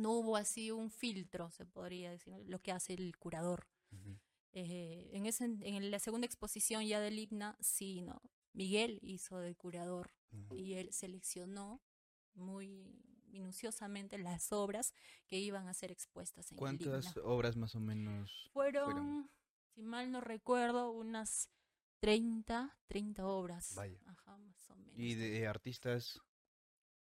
¿No? 0.00 0.12
Hubo 0.12 0.36
así 0.36 0.70
un 0.70 0.90
filtro, 0.90 1.50
se 1.50 1.66
podría 1.66 2.10
decir, 2.10 2.32
lo 2.46 2.60
que 2.60 2.72
hace 2.72 2.94
el 2.94 3.16
curador. 3.16 3.66
Eh, 4.52 5.10
en, 5.12 5.26
ese, 5.26 5.44
en 5.44 5.90
la 5.90 5.98
segunda 5.98 6.26
exposición 6.26 6.84
ya 6.84 7.00
del 7.00 7.18
IGNA, 7.18 7.56
sí, 7.60 8.02
¿no? 8.02 8.20
Miguel 8.52 8.98
hizo 9.02 9.38
de 9.38 9.54
curador 9.54 10.12
y 10.50 10.74
él 10.74 10.92
seleccionó 10.92 11.80
muy 12.34 13.00
minuciosamente 13.26 14.18
las 14.18 14.52
obras 14.52 14.92
que 15.26 15.38
iban 15.38 15.68
a 15.68 15.74
ser 15.74 15.92
expuestas 15.92 16.50
en 16.50 16.58
¿Cuántas 16.58 17.16
el 17.16 17.22
obras 17.24 17.56
más 17.56 17.74
o 17.76 17.80
menos? 17.80 18.48
Fueron, 18.52 18.84
fueron? 18.84 19.30
si 19.74 19.82
mal 19.82 20.10
no 20.10 20.20
recuerdo, 20.20 20.90
unas 20.90 21.48
30, 22.00 22.76
30 22.88 23.26
obras. 23.26 23.74
Vaya. 23.76 23.98
Ajá, 24.06 24.36
más 24.38 24.70
o 24.70 24.76
menos. 24.76 24.98
Y 24.98 25.14
de 25.14 25.46
artistas. 25.46 26.20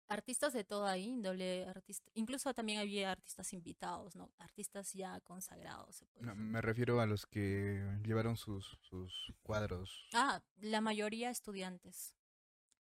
Artistas 0.09 0.53
de 0.53 0.63
toda 0.63 0.97
índole, 0.99 1.67
artista, 1.67 2.11
incluso 2.15 2.55
también 2.55 2.79
había 2.79 3.11
artistas 3.11 3.53
invitados, 3.53 4.15
¿no? 4.15 4.31
Artistas 4.39 4.93
ya 4.93 5.21
consagrados, 5.21 5.97
se 5.97 6.07
puede 6.07 6.27
no, 6.27 6.37
me 6.37 6.61
refiero 6.61 7.01
a 7.01 7.07
los 7.07 7.27
que 7.27 7.83
llevaron 8.05 8.37
sus, 8.37 8.79
sus 8.83 9.33
cuadros. 9.43 10.07
Ah, 10.15 10.41
la 10.59 10.81
mayoría 10.81 11.31
estudiantes. 11.31 12.15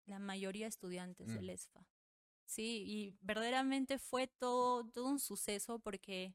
La 0.04 0.20
mayoría 0.20 0.68
estudiantes 0.68 1.26
Mm. 1.28 1.34
del 1.34 1.50
ESFA. 1.50 1.84
Sí, 2.44 2.84
y 2.86 3.18
verdaderamente 3.22 3.98
fue 3.98 4.28
todo, 4.28 4.84
todo 4.84 5.06
un 5.08 5.18
suceso 5.18 5.80
porque 5.80 6.32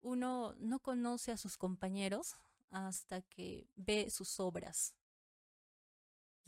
uno 0.00 0.54
no 0.58 0.80
conoce 0.80 1.30
a 1.30 1.36
sus 1.36 1.56
compañeros 1.56 2.34
hasta 2.70 3.22
que 3.22 3.68
ve 3.76 4.10
sus 4.10 4.40
obras. 4.40 4.96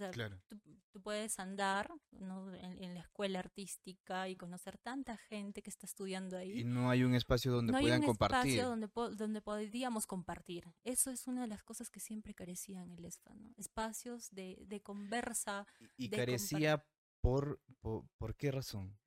Sea, 0.00 0.10
Claro. 0.10 0.40
tú, 0.48 0.58
tú 0.90 1.00
puedes 1.02 1.38
andar 1.38 1.92
¿no? 2.10 2.52
en, 2.54 2.82
en 2.82 2.94
la 2.94 3.00
escuela 3.00 3.38
artística 3.38 4.28
y 4.28 4.36
conocer 4.36 4.78
tanta 4.78 5.16
gente 5.16 5.62
que 5.62 5.70
está 5.70 5.86
estudiando 5.86 6.36
ahí 6.36 6.60
Y 6.60 6.64
no 6.64 6.90
hay 6.90 7.04
un 7.04 7.14
espacio 7.14 7.52
donde 7.52 7.72
no 7.72 7.78
hay 7.78 7.84
puedan 7.84 8.00
un 8.00 8.06
compartir. 8.06 8.58
espacio 8.58 8.68
donde, 8.68 8.88
donde 9.16 9.40
podríamos 9.42 10.06
compartir. 10.06 10.64
Eso 10.84 11.10
es 11.10 11.26
una 11.26 11.42
de 11.42 11.48
las 11.48 11.62
cosas 11.62 11.90
que 11.90 12.00
siempre 12.00 12.34
carecía 12.34 12.82
en 12.82 12.90
el 12.92 13.04
ESFA, 13.04 13.34
¿no? 13.34 13.52
Espacios 13.56 14.30
de, 14.30 14.64
de 14.66 14.80
conversa. 14.80 15.66
Y 15.96 16.08
de 16.08 16.16
carecía 16.16 16.84
por, 17.20 17.60
por, 17.80 18.06
¿por 18.18 18.34
qué 18.34 18.50
razón? 18.50 18.98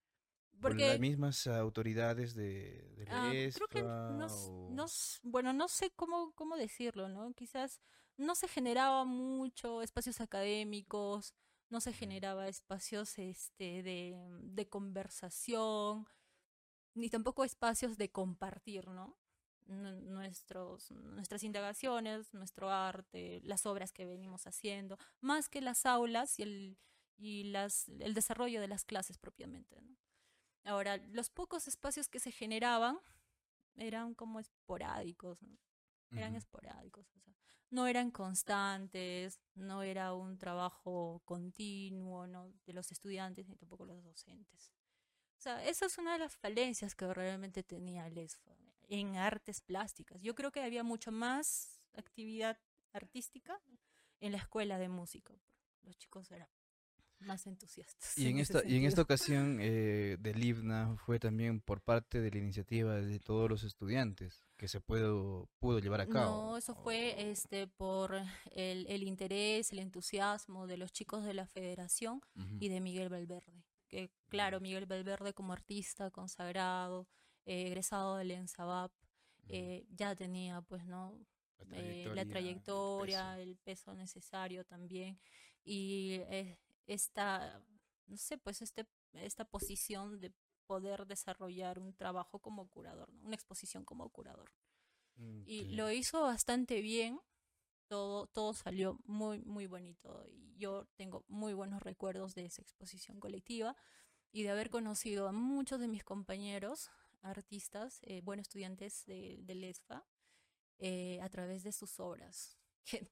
¿Por 0.62 0.72
Porque 0.72 0.88
las 0.90 1.00
mismas 1.00 1.48
autoridades 1.48 2.36
de, 2.36 2.88
de 2.96 3.06
la 3.06 3.30
creo 3.54 3.68
que 3.68 3.82
o- 3.84 3.88
s- 4.86 5.20
bueno, 5.24 5.52
no 5.52 5.68
sé 5.68 5.92
cómo, 5.96 6.32
cómo 6.36 6.56
decirlo, 6.56 7.10
¿no? 7.10 7.34
Quizás 7.34 7.82
no 8.18 8.36
se 8.36 8.48
generaba 8.48 9.06
mucho 9.06 9.82
espacios 9.82 10.22
académicos, 10.22 11.34
no 11.70 11.82
se 11.82 11.94
generaba 11.94 12.48
espacios 12.48 13.18
este, 13.20 13.84
de, 13.84 14.16
de 14.44 14.70
conversación, 14.70 16.08
ni 16.96 17.10
tampoco 17.10 17.44
espacios 17.44 17.98
de 17.98 18.12
compartir, 18.12 18.88
¿no? 18.90 19.18
Nu- 19.68 20.02
Nuestros, 20.02 20.92
nuestras 20.92 21.44
indagaciones, 21.44 22.34
nuestro 22.34 22.70
arte, 22.72 23.42
las 23.44 23.66
obras 23.66 23.92
que 23.94 24.06
venimos 24.06 24.46
haciendo, 24.48 24.98
más 25.22 25.50
que 25.50 25.62
las 25.62 25.86
aulas 25.86 26.40
y 26.40 26.44
el, 26.44 26.78
y 27.18 27.46
las, 27.46 27.88
el 28.00 28.14
desarrollo 28.14 28.62
de 28.62 28.68
las 28.68 28.86
clases 28.86 29.18
propiamente, 29.18 29.82
¿no? 29.82 29.96
Ahora, 30.66 30.98
los 30.98 31.30
pocos 31.30 31.68
espacios 31.68 32.10
que 32.10 32.20
se 32.20 32.32
generaban 32.32 33.00
eran 33.76 34.16
como 34.16 34.40
esporádicos, 34.40 35.42
¿no? 35.44 35.58
Eran 36.16 36.36
esporádicos, 36.36 37.12
o 37.16 37.20
sea, 37.20 37.34
no 37.70 37.88
eran 37.88 38.12
constantes, 38.12 39.40
no 39.56 39.82
era 39.82 40.14
un 40.14 40.38
trabajo 40.38 41.22
continuo, 41.26 42.28
¿no? 42.28 42.54
de 42.66 42.74
los 42.74 42.92
estudiantes 42.92 43.48
ni 43.48 43.56
tampoco 43.56 43.86
los 43.86 44.04
docentes. 44.04 44.72
O 45.38 45.42
sea, 45.44 45.64
esa 45.66 45.88
es 45.88 45.98
una 45.98 46.14
de 46.14 46.20
las 46.20 46.38
falencias 46.38 46.96
que 46.96 47.12
realmente 47.14 47.64
tenía 47.64 48.08
el 48.08 48.18
ESFA 48.18 48.56
en 48.88 49.18
artes 49.18 49.60
plásticas. 49.60 50.22
Yo 50.22 50.36
creo 50.36 50.52
que 50.52 50.62
había 50.62 50.84
mucho 50.84 51.12
más 51.12 51.82
actividad 51.96 52.60
artística 52.94 53.60
en 54.20 54.32
la 54.34 54.38
escuela 54.38 54.78
de 54.78 54.90
música. 54.90 55.34
Los 55.82 55.98
chicos 55.98 56.32
eran 56.32 56.48
más 57.26 57.46
entusiastas. 57.48 58.18
Y 58.18 58.28
en 58.28 58.40
ese 58.40 58.58
esta, 58.58 58.68
y 58.70 58.76
en 58.78 58.86
esta 58.86 59.02
ocasión 59.02 59.58
eh, 59.62 60.18
del 60.20 60.44
IVNA 60.44 60.96
fue 60.98 61.20
también 61.20 61.62
por 61.62 61.82
parte 61.82 62.22
de 62.22 62.32
la 62.32 62.38
iniciativa 62.38 62.96
de 62.96 63.20
todos 63.20 63.50
los 63.50 63.64
estudiantes 63.64 64.46
que 64.58 64.68
se 64.68 64.80
pudo, 64.82 65.50
pudo 65.60 65.80
llevar 65.80 66.02
a 66.02 66.08
cabo. 66.08 66.52
No, 66.52 66.58
eso 66.58 66.76
fue 66.76 67.30
este 67.32 67.68
por 67.68 68.16
el, 68.52 68.86
el 68.88 69.04
interés, 69.04 69.72
el 69.72 69.80
entusiasmo 69.80 70.68
de 70.68 70.78
los 70.78 70.92
chicos 70.92 71.24
de 71.26 71.34
la 71.34 71.48
federación 71.48 72.22
Ujú. 72.36 72.58
y 72.60 72.70
de 72.70 72.80
Miguel 72.82 73.10
Valverde. 73.10 73.64
Que 73.90 74.10
claro, 74.30 74.60
Mm. 74.60 74.64
Miguel 74.64 74.86
Valverde 74.86 75.34
como 75.34 75.54
artista 75.54 76.10
consagrado, 76.12 77.08
eh, 77.46 77.68
egresado 77.68 78.18
del 78.18 78.32
ENSABAP, 78.32 78.92
eh, 79.50 79.86
ya 79.90 80.16
tenía 80.16 80.62
pues 80.62 80.86
no 80.86 81.20
La 81.60 81.78
eh, 81.78 82.06
trayectoria, 82.06 82.16
la 82.16 82.22
el 82.22 82.30
trayectoria, 82.30 83.20
peso. 83.36 83.42
el 83.42 83.58
peso 83.58 83.94
necesario 83.94 84.64
también 84.66 85.20
y 85.66 86.14
eh, 86.30 86.58
esta, 86.88 87.64
no 88.08 88.18
sé, 88.18 88.38
pues 88.38 88.62
este, 88.62 88.88
esta 89.14 89.46
posición 89.46 90.20
de 90.20 90.34
poder 90.66 91.06
desarrollar 91.08 91.80
un 91.80 91.94
trabajo 91.94 92.40
como 92.40 92.70
curador, 92.70 93.12
¿no? 93.14 93.24
una 93.26 93.36
exposición 93.36 93.86
como 93.86 94.10
curador. 94.10 94.52
Mm, 95.16 95.44
Y 95.46 95.66
lo 95.76 95.92
hizo 95.92 96.22
bastante 96.22 96.82
bien, 96.82 97.20
todo, 97.88 98.28
todo 98.28 98.54
salió 98.54 99.00
muy, 99.06 99.40
muy 99.42 99.68
bonito 99.68 100.26
y 100.30 100.56
yo 100.58 100.86
tengo 100.96 101.26
muy 101.28 101.54
buenos 101.54 101.84
recuerdos 101.84 102.36
de 102.36 102.46
esa 102.46 102.62
exposición 102.62 103.20
colectiva 103.20 103.76
y 104.32 104.44
de 104.44 104.50
haber 104.50 104.70
conocido 104.70 105.28
a 105.28 105.32
muchos 105.32 105.80
de 105.80 105.88
mis 105.88 106.04
compañeros 106.04 106.90
artistas, 107.22 108.00
eh, 108.04 108.22
buenos 108.24 108.46
estudiantes 108.48 109.06
de, 109.06 109.40
del 109.44 109.64
ESFA, 109.64 110.06
eh, 110.80 111.20
a 111.22 111.30
través 111.30 111.64
de 111.64 111.72
sus 111.72 112.00
obras, 112.00 112.58
que 112.86 113.08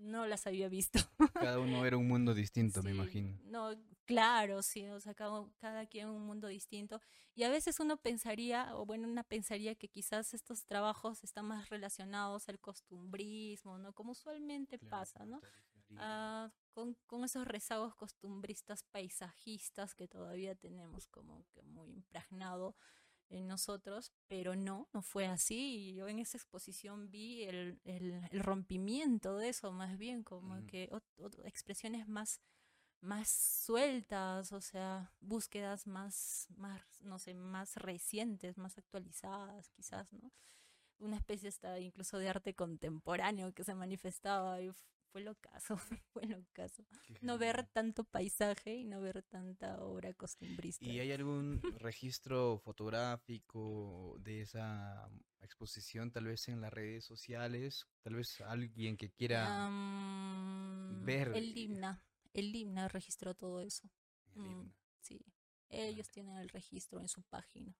no 0.00 0.26
las 0.26 0.46
había 0.46 0.68
visto. 0.68 0.98
Cada 1.34 1.58
uno 1.58 1.84
era 1.84 1.96
un 1.96 2.08
mundo 2.08 2.34
distinto, 2.34 2.82
me 2.82 2.90
imagino. 2.90 3.38
No, 3.44 3.70
claro, 4.04 4.62
sí, 4.62 4.88
o 4.88 5.00
sea, 5.00 5.14
cada, 5.14 5.46
cada 5.58 5.86
quien 5.86 6.08
un 6.08 6.24
mundo 6.26 6.48
distinto. 6.48 7.00
Y 7.34 7.44
a 7.44 7.50
veces 7.50 7.78
uno 7.80 7.96
pensaría, 7.96 8.76
o 8.76 8.84
bueno, 8.86 9.08
una 9.08 9.22
pensaría 9.22 9.74
que 9.74 9.88
quizás 9.88 10.34
estos 10.34 10.64
trabajos 10.64 11.22
están 11.24 11.46
más 11.46 11.68
relacionados 11.68 12.48
al 12.48 12.58
costumbrismo, 12.58 13.78
¿no? 13.78 13.92
Como 13.92 14.12
usualmente 14.12 14.78
pasa, 14.78 15.24
¿no? 15.24 15.40
Ah, 15.96 16.50
con, 16.72 16.94
con 17.06 17.24
esos 17.24 17.46
rezagos 17.46 17.94
costumbristas 17.94 18.84
paisajistas 18.84 19.94
que 19.94 20.06
todavía 20.06 20.54
tenemos 20.54 21.08
como 21.08 21.44
que 21.52 21.62
muy 21.62 21.90
impregnado 21.90 22.76
en 23.30 23.46
nosotros, 23.48 24.12
pero 24.28 24.56
no, 24.56 24.88
no 24.92 25.02
fue 25.02 25.26
así. 25.26 25.94
Yo 25.94 26.08
en 26.08 26.18
esa 26.20 26.36
exposición 26.38 27.10
vi 27.10 27.44
el, 27.44 27.80
el, 27.84 28.22
el 28.30 28.40
rompimiento 28.40 29.36
de 29.38 29.50
eso, 29.50 29.72
más 29.72 29.98
bien 29.98 30.22
como 30.24 30.64
que 30.66 30.90
ot- 30.90 31.04
ot- 31.18 31.46
expresiones 31.46 32.08
más, 32.08 32.40
más 33.00 33.28
sueltas, 33.30 34.52
o 34.52 34.60
sea, 34.60 35.12
búsquedas 35.20 35.86
más, 35.86 36.48
más, 36.56 36.82
no 37.02 37.18
sé, 37.18 37.34
más 37.34 37.76
recientes, 37.76 38.58
más 38.58 38.78
actualizadas, 38.78 39.70
quizás, 39.70 40.12
¿no? 40.12 40.32
Una 40.98 41.16
especie 41.16 41.48
hasta 41.48 41.80
incluso 41.80 42.18
de 42.18 42.28
arte 42.28 42.54
contemporáneo 42.54 43.52
que 43.54 43.64
se 43.64 43.74
manifestaba 43.74 44.60
y 44.60 44.70
fue 45.12 45.22
locazo, 45.22 45.76
fue 46.12 46.24
locazo. 46.26 46.84
Qué 47.06 47.18
No 47.22 47.38
ver 47.38 47.66
tanto 47.72 48.04
paisaje 48.04 48.76
y 48.76 48.84
no 48.84 49.00
ver 49.00 49.22
tanta 49.22 49.82
obra 49.82 50.12
costumbrista. 50.14 50.84
¿Y 50.84 51.00
hay 51.00 51.12
algún 51.12 51.60
registro 51.78 52.58
fotográfico 52.58 54.16
de 54.20 54.42
esa 54.42 55.10
exposición, 55.40 56.10
tal 56.10 56.24
vez 56.24 56.48
en 56.48 56.60
las 56.60 56.72
redes 56.72 57.04
sociales? 57.04 57.86
Tal 58.02 58.14
vez 58.14 58.40
alguien 58.40 58.96
que 58.96 59.10
quiera 59.10 59.68
ver 61.02 61.32
el 61.34 61.54
Limna, 61.54 62.02
el 62.32 62.52
Limna 62.52 62.88
registró 62.88 63.34
todo 63.34 63.60
eso. 63.60 63.90
el 64.34 64.42
Mm, 64.42 64.72
sí, 65.00 65.24
ellos 65.68 66.08
tienen 66.10 66.36
el 66.36 66.48
registro 66.48 67.00
en 67.00 67.08
su 67.08 67.22
página. 67.22 67.76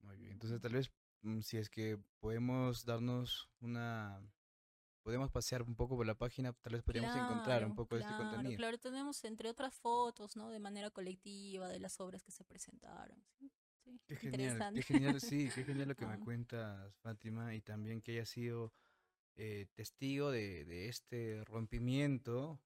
Muy 0.00 0.16
bien. 0.16 0.32
Entonces, 0.32 0.60
tal 0.60 0.72
vez 0.72 0.92
mm, 1.22 1.40
si 1.40 1.56
es 1.56 1.70
que 1.70 1.98
podemos 2.20 2.84
darnos 2.84 3.50
una... 3.60 4.20
Podemos 5.02 5.30
pasear 5.32 5.62
un 5.62 5.74
poco 5.74 5.96
por 5.96 6.06
la 6.06 6.14
página, 6.14 6.52
tal 6.52 6.74
vez 6.74 6.82
podríamos 6.82 7.14
encontrar 7.16 7.64
un 7.64 7.70
Claro, 7.70 7.74
poco 7.74 7.96
de 7.96 8.02
este 8.02 8.14
claro, 8.14 8.30
contenido. 8.30 8.56
claro. 8.56 8.78
Tenemos 8.78 9.24
entre 9.24 9.48
otras 9.48 9.74
fotos, 9.74 10.36
¿no? 10.36 10.48
De 10.50 10.60
manera 10.60 10.90
colectiva 10.90 11.68
de 11.68 11.80
las 11.80 12.00
obras 12.00 12.22
que 12.22 12.30
se 12.30 12.44
presentaron. 12.44 13.20
Sí, 13.34 13.50
sí, 13.84 13.98
Qué 14.06 14.16
genial, 14.16 14.70
qué 14.74 14.82
genial, 14.82 15.20
sí, 15.20 15.50
qué 15.52 15.64
genial 15.64 15.88
lo 15.88 15.96
que 15.96 16.06
me 16.06 16.14
Ah. 16.14 16.20
cuentas, 16.20 16.94
Fátima, 17.02 17.54
y 17.54 17.60
también 17.62 18.00
que 18.00 18.12
hayas 18.12 18.28
sido 18.28 18.72
eh, 19.34 19.66
testigo 19.74 20.30
de, 20.30 20.64
de 20.64 20.88
este 20.88 21.42
rompimiento 21.46 22.60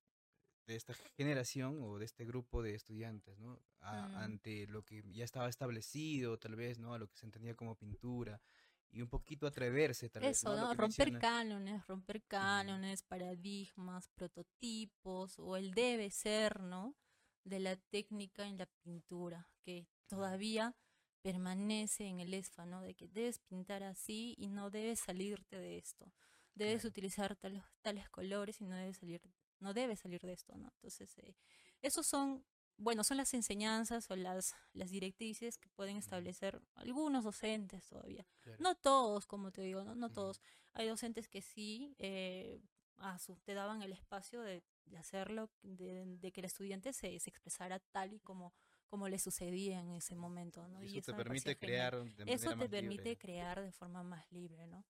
de 0.67 0.75
esta 0.77 0.93
generación 1.17 1.81
o 1.81 1.99
de 1.99 2.05
este 2.05 2.25
grupo 2.27 2.61
de 2.63 2.75
estudiantes, 2.75 3.39
¿no? 3.39 3.63
A- 3.81 4.09
Mm. 4.09 4.17
ante 4.17 4.67
lo 4.67 4.85
que 4.85 5.03
ya 5.13 5.25
estaba 5.25 5.49
establecido, 5.49 6.39
tal 6.39 6.57
vez, 6.57 6.79
¿no? 6.79 6.93
A 6.93 6.99
lo 6.99 7.09
que 7.09 7.17
se 7.17 7.25
entendía 7.25 7.55
como 7.55 7.77
pintura 7.77 8.43
y 8.91 9.03
un 9.03 9.09
poquito 9.09 9.47
atreverse, 9.47 10.09
tal 10.09 10.23
vez, 10.23 10.39
Eso, 10.39 10.51
¿no? 10.51 10.57
Lo 10.57 10.63
¿no? 10.63 10.71
que 10.71 10.77
Romper 10.77 11.19
cánones, 11.19 11.87
romper 11.87 12.23
cánones, 12.25 13.03
paradigmas, 13.03 14.09
prototipos, 14.09 15.39
o 15.39 15.57
el 15.57 15.73
debe 15.75 16.11
ser, 16.11 16.61
¿no? 16.61 16.97
De 17.45 17.61
la 17.61 17.77
técnica 17.77 18.47
en 18.47 18.59
la 18.59 18.67
pintura, 18.83 19.49
que 19.63 19.87
todavía 20.09 20.75
permanece 21.23 22.07
en 22.07 22.21
el 22.21 22.33
ESFA, 22.35 22.67
¿no? 22.67 22.83
De 22.83 22.95
que 22.95 23.09
debes 23.09 23.39
pintar 23.41 23.83
así 23.83 24.35
y 24.39 24.49
no 24.49 24.71
debes 24.71 25.01
salirte 25.01 25.59
de 25.59 25.77
esto. 25.79 26.13
Debes 26.55 26.83
Claro. 26.83 26.89
utilizar 26.89 27.37
tales, 27.37 27.63
tales 27.83 28.09
colores 28.11 28.61
y 28.61 28.65
no 28.65 28.77
debes 28.77 28.97
salir, 28.99 29.21
no 29.61 29.75
debes 29.75 30.01
salir 30.01 30.21
de 30.23 30.33
esto, 30.33 30.57
¿no? 30.57 30.69
Entonces, 30.77 31.19
eh, 31.19 31.37
esos 31.83 32.07
son, 32.07 32.45
bueno, 32.79 33.05
son 33.05 33.17
las 33.17 33.33
enseñanzas 33.35 34.11
o 34.11 34.17
las, 34.17 34.55
las 34.73 34.91
directrices 34.91 35.59
que 35.59 35.69
pueden 35.71 35.97
establecer 35.97 36.61
algunos 36.75 37.25
docentes 37.25 37.87
todavía. 37.89 38.27
Claro. 38.43 38.63
No 38.63 38.75
todos, 38.77 39.27
como 39.27 39.51
te 39.51 39.63
digo, 39.63 39.83
no, 39.85 39.95
no 39.95 40.11
todos. 40.11 40.41
Hay 40.75 40.87
docentes 40.89 41.29
que 41.29 41.41
sí 41.43 41.95
eh, 41.99 42.61
a 42.99 43.19
su- 43.19 43.37
te 43.37 43.55
daban 43.55 43.83
el 43.83 43.93
espacio 43.93 44.43
de, 44.43 44.63
de 44.85 44.97
hacerlo, 44.99 45.51
de, 45.63 46.05
de 46.19 46.33
que 46.33 46.41
el 46.41 46.47
estudiante 46.47 46.93
se, 46.93 47.19
se 47.19 47.31
expresara 47.31 47.79
tal 47.79 48.13
y 48.13 48.21
como, 48.21 48.53
como 48.89 49.09
le 49.09 49.19
sucedía 49.19 49.81
en 49.81 49.91
ese 49.93 50.15
momento, 50.15 50.69
¿no? 50.69 50.83
Y 50.83 50.87
Y 50.95 50.99
eso 50.99 51.13
te 51.13 51.17
permite 51.17 51.57
crear 51.59 51.95
de 51.97 52.25
Eso 52.25 52.45
manera 52.45 52.51
te 52.51 52.57
más 52.57 52.69
permite 52.69 53.03
libre. 53.05 53.19
crear 53.19 53.63
de 53.63 53.73
forma 53.73 54.03
más 54.03 54.31
libre, 54.33 54.67
¿no? 54.67 54.85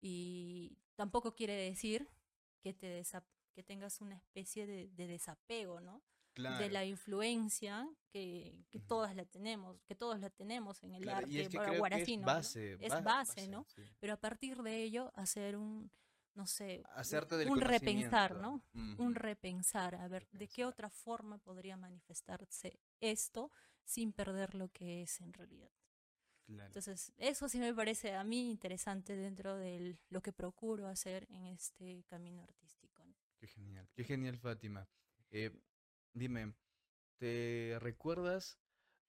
Y 0.00 0.76
tampoco 0.96 1.34
quiere 1.34 1.54
decir 1.54 2.08
que, 2.60 2.72
te 2.74 3.02
que 3.54 3.62
tengas 3.62 4.00
una 4.00 4.16
especie 4.16 4.66
de, 4.66 4.88
de 4.90 5.06
desapego, 5.06 5.80
¿no? 5.80 6.02
De 6.34 6.70
la 6.70 6.84
influencia 6.84 7.88
que, 8.10 8.54
todas 8.86 9.14
la 9.16 9.24
tenemos, 9.24 9.80
que 9.84 9.94
todos 9.94 10.18
la 10.20 10.30
tenemos 10.30 10.82
en 10.82 10.94
el 10.94 11.02
Claro, 11.02 11.26
arte 11.26 11.40
es 11.42 11.48
que 11.48 11.58
gua- 11.58 11.60
creo 11.60 11.64
que 11.70 11.72
es 11.74 11.78
guaracino, 11.78 12.20
¿no? 12.22 12.26
base, 12.26 12.72
Es 12.80 12.88
ba- 12.90 13.00
base, 13.00 13.48
¿no? 13.48 13.66
sí. 13.68 13.82
Pero 14.00 14.12
a 14.14 14.16
partir 14.16 14.62
de 14.62 14.82
ello 14.82 15.12
hacer 15.14 15.56
un, 15.56 15.90
no 16.34 16.46
sé, 16.46 16.82
un- 16.84 16.90
Hacerte 16.98 17.36
del 17.36 17.48
un 17.50 17.60
repensar. 17.60 18.36
¿no? 18.36 18.64
Un 18.74 19.14
repensar, 19.14 19.94
a 19.94 20.08
ver, 20.08 20.28
¿de 20.32 20.48
qué 20.48 20.64
otra 20.64 20.90
forma 20.90 21.38
podría 21.38 21.76
manifestarse 21.76 22.78
esto 23.00 23.50
sin 23.84 24.12
perder 24.12 24.54
lo 24.54 24.68
que 24.68 25.02
es 25.02 25.20
en 25.20 25.32
realidad? 25.32 25.70
Claro. 26.44 26.66
Entonces, 26.66 27.12
eso 27.18 27.48
sí 27.48 27.58
me 27.60 27.72
parece 27.72 28.14
a 28.14 28.24
mí 28.24 28.50
interesante 28.50 29.16
dentro 29.16 29.56
de 29.56 29.96
lo 30.08 30.20
que 30.22 30.32
procuro 30.32 30.88
hacer 30.88 31.26
en 31.30 31.46
este 31.46 32.02
camino 32.08 32.42
artístico. 32.42 33.04
¿no? 33.04 33.14
Qué 33.38 33.46
genial, 33.46 33.88
qué 33.94 34.04
genial, 34.04 34.38
Fátima. 34.38 34.86
Eh, 35.30 35.50
dime, 36.12 36.54
¿te 37.18 37.78
recuerdas 37.80 38.60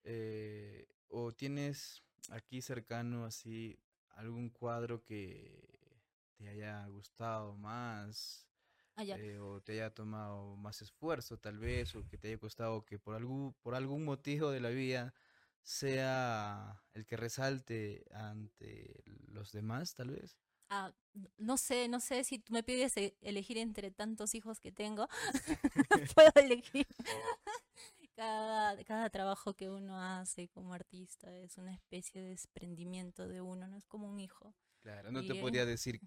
eh, 0.04 0.88
o 1.08 1.34
tienes 1.34 2.04
aquí 2.30 2.62
cercano 2.62 3.26
así 3.26 3.84
algún 4.10 4.50
cuadro 4.52 5.04
que 5.04 6.02
te 6.36 6.50
haya 6.50 6.88
gustado 6.88 7.58
más 7.58 8.50
Ah, 8.96 9.04
ya. 9.04 9.20
eh, 9.20 9.40
o 9.40 9.62
te 9.64 9.74
haya 9.74 9.94
tomado 9.94 10.58
más 10.58 10.82
esfuerzo 10.82 11.40
tal 11.40 11.60
vez 11.60 11.96
o 11.96 12.08
que 12.08 12.18
te 12.20 12.30
haya 12.30 12.40
costado 12.40 12.86
que 12.86 13.00
por 13.00 13.16
algún, 13.16 13.54
por 13.62 13.76
algún 13.76 14.06
motivo 14.06 14.52
de 14.52 14.62
la 14.62 14.70
vida 14.70 15.16
sea 15.64 16.84
el 16.94 17.06
que 17.08 17.18
resalte 17.18 18.06
ante 18.14 19.04
los 19.06 19.52
demás 19.54 19.96
tal 19.96 20.12
vez? 20.12 20.40
Ah, 20.70 20.92
n- 21.14 21.30
no 21.38 21.58
sé, 21.58 21.88
no 21.88 22.00
sé 22.00 22.24
si 22.24 22.40
tú 22.40 22.54
me 22.54 22.64
pides 22.64 22.98
e- 22.98 23.16
elegir 23.22 23.58
entre 23.58 23.92
tantos 23.92 24.34
hijos 24.36 24.60
que 24.60 24.72
tengo, 24.72 25.08
puedo 26.16 26.32
elegir. 26.36 26.88
Cada, 28.16 28.84
cada 28.84 29.10
trabajo 29.10 29.56
que 29.56 29.70
uno 29.70 30.00
hace 30.00 30.48
como 30.50 30.74
artista 30.74 31.36
es 31.36 31.58
una 31.58 31.74
especie 31.74 32.22
de 32.22 32.30
desprendimiento 32.30 33.28
de 33.28 33.42
uno, 33.42 33.68
no 33.68 33.76
es 33.76 33.86
como 33.88 34.08
un 34.08 34.20
hijo. 34.20 34.54
Claro, 34.84 35.12
no 35.12 35.24
te 35.24 35.34
podría 35.36 35.66
decir 35.66 36.00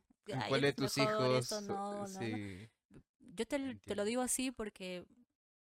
cuál 0.48 0.60
de 0.62 0.68
es 0.68 0.76
tus 0.76 0.98
hijos 0.98 1.42
esto 1.42 1.60
no, 1.62 1.92
no, 1.92 2.06
no. 2.06 2.20
sí. 2.20 2.68
Yo 3.34 3.44
te, 3.46 3.74
te 3.74 3.94
lo 3.96 4.04
digo 4.04 4.22
así 4.22 4.50
porque 4.52 5.04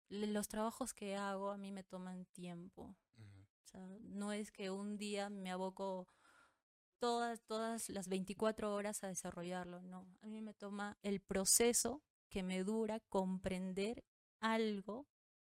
los 0.09 0.47
trabajos 0.47 0.93
que 0.93 1.15
hago 1.15 1.51
a 1.51 1.57
mí 1.57 1.71
me 1.71 1.83
toman 1.83 2.25
tiempo. 2.33 2.83
O 3.63 3.67
sea, 3.67 3.87
no 4.01 4.31
es 4.33 4.51
que 4.51 4.69
un 4.69 4.97
día 4.97 5.29
me 5.29 5.51
aboco 5.51 6.07
todas, 6.99 7.41
todas 7.43 7.89
las 7.89 8.07
24 8.07 8.73
horas 8.73 9.03
a 9.03 9.07
desarrollarlo, 9.07 9.81
no. 9.81 10.07
A 10.21 10.27
mí 10.27 10.41
me 10.41 10.53
toma 10.53 10.97
el 11.01 11.19
proceso 11.21 12.01
que 12.29 12.43
me 12.43 12.63
dura 12.63 12.99
comprender 13.09 14.03
algo 14.39 15.07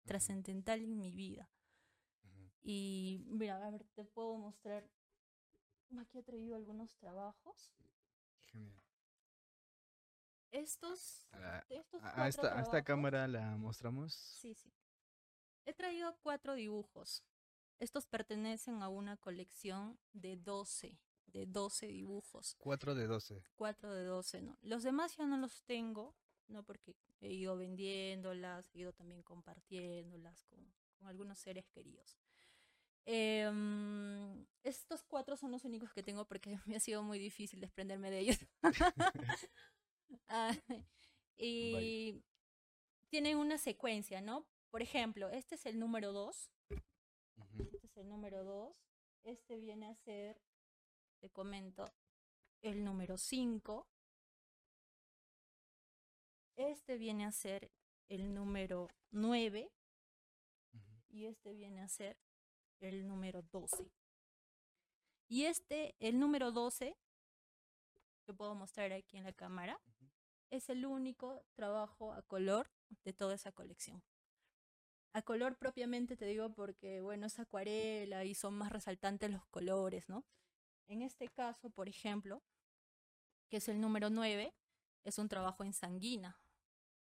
trascendental 0.05 0.81
en 0.83 0.98
mi 0.98 1.12
vida. 1.12 1.51
Y 2.62 3.24
mira, 3.29 3.64
a 3.66 3.70
ver, 3.70 3.85
te 3.94 4.05
puedo 4.05 4.37
mostrar. 4.37 4.88
Aquí 5.98 6.18
he 6.18 6.22
traído 6.22 6.55
algunos 6.57 6.94
trabajos. 6.96 7.72
Genial. 8.53 8.83
Estos, 10.51 11.27
A, 11.33 11.64
estos 11.68 12.03
a- 12.03 12.09
a 12.09 12.14
cuatro 12.14 12.29
esta, 12.29 12.59
a 12.59 12.62
esta 12.62 12.85
cámara 12.85 13.29
la 13.29 13.57
mostramos. 13.57 14.14
Sí, 14.14 14.55
sí. 14.55 14.72
He 15.66 15.74
traído 15.74 16.16
cuatro 16.22 16.55
dibujos. 16.55 17.22
Estos 17.79 18.07
pertenecen 18.07 18.83
a 18.83 18.88
una 18.88 19.16
colección 19.16 19.98
de 20.12 20.37
12, 20.37 20.98
de 21.33 21.47
12 21.47 21.87
dibujos. 21.87 22.57
4 22.59 22.95
de 22.95 23.07
12. 23.07 23.43
4 23.57 23.95
de 23.95 24.05
12, 24.05 24.43
¿no? 24.43 24.59
Los 24.62 24.83
demás 24.83 25.17
ya 25.17 25.27
no 25.27 25.37
los 25.38 25.62
tengo, 25.64 26.14
¿no? 26.49 26.64
Porque 26.64 26.95
he 27.21 27.33
ido 27.33 27.57
vendiéndolas, 27.57 28.71
he 28.75 28.81
ido 28.81 28.93
también 28.93 29.23
compartiéndolas 29.23 30.45
con, 30.45 30.73
con 30.99 31.09
algunos 31.09 31.38
seres 31.38 31.69
queridos. 31.69 32.19
Em, 33.11 34.45
estos 34.64 35.03
cuatro 35.03 35.35
son 35.35 35.51
los 35.51 35.64
únicos 35.64 35.91
que 35.95 36.03
tengo 36.03 36.27
porque 36.27 36.51
me 36.67 36.77
ha 36.77 36.81
sido 36.81 37.03
muy 37.03 37.19
difícil 37.19 37.61
desprenderme 37.61 38.11
de 38.11 38.19
ellos. 38.21 38.38
Ah, 40.31 40.57
y 41.37 42.23
tienen 43.11 43.37
una 43.37 43.59
secuencia, 43.59 44.23
¿no? 44.23 44.47
Por 44.71 44.83
ejemplo, 44.83 45.29
este 45.31 45.55
es 45.55 45.67
el 45.67 45.79
número 45.79 46.12
2. 46.12 46.51
Ujú. 46.71 47.62
Este 47.62 47.87
es 47.87 47.97
el 47.97 48.09
número 48.09 48.45
2. 48.45 48.77
Este 49.25 49.59
viene 49.59 49.87
a 49.87 49.95
ser, 49.95 50.41
te 51.19 51.31
comento, 51.31 51.93
el 52.63 52.85
número 52.85 53.17
5. 53.19 53.87
Este 56.57 56.99
viene 56.99 57.25
a 57.25 57.33
ser 57.33 57.71
el 58.09 58.35
número 58.35 58.89
9 59.11 59.71
Ujú. 60.73 61.03
y 61.09 61.27
este 61.27 61.53
viene 61.53 61.83
a 61.83 61.89
ser 61.89 62.17
el 62.81 63.07
número 63.07 63.43
12. 63.43 63.91
Y 65.29 65.45
este, 65.45 65.95
el 66.01 66.19
número 66.19 66.53
12, 66.53 66.97
que 68.25 68.33
puedo 68.35 68.55
mostrar 68.55 68.93
aquí 68.93 69.19
en 69.19 69.25
la 69.25 69.33
cámara, 69.33 69.79
es 70.51 70.71
el 70.71 70.87
único 70.87 71.45
trabajo 71.55 72.13
a 72.13 72.23
color 72.23 72.71
de 73.05 73.13
toda 73.13 73.35
esa 73.35 73.53
colección. 73.53 74.03
A 75.13 75.23
color 75.23 75.57
propiamente 75.59 76.17
te 76.17 76.27
digo 76.27 76.53
porque, 76.55 77.01
bueno, 77.01 77.27
es 77.27 77.39
acuarela 77.39 78.25
y 78.25 78.35
son 78.35 78.55
más 78.55 78.73
resaltantes 78.73 79.31
los 79.31 79.45
colores, 79.47 80.09
¿no? 80.09 80.25
En 80.88 81.03
este 81.03 81.29
caso, 81.29 81.70
por 81.70 81.88
ejemplo, 81.88 82.42
que 83.51 83.59
es 83.59 83.68
el 83.68 83.81
número 83.81 84.11
9, 84.11 84.55
es 85.05 85.18
un 85.18 85.29
trabajo 85.29 85.62
en 85.62 85.72
sanguina. 85.72 86.40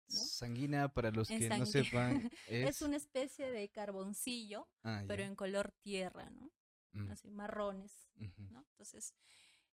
¿no? 0.08 0.18
Sanguina, 0.20 0.92
para 0.92 1.10
los 1.10 1.30
En 1.30 1.38
que 1.38 1.48
no 1.58 1.66
sepan, 1.66 2.30
es... 2.48 2.68
Es 2.68 2.82
una 2.82 2.96
especie 2.96 3.50
de 3.50 3.68
carboncillo, 3.68 4.68
Ah, 4.82 5.04
pero 5.06 5.22
en 5.22 5.34
color 5.34 5.72
tierra, 5.82 6.30
¿no? 6.30 6.50
Mm, 6.92 7.10
Así, 7.10 7.30
marrones, 7.30 8.08
ujú. 8.16 8.42
¿no? 8.50 8.60
Entonces, 8.70 9.14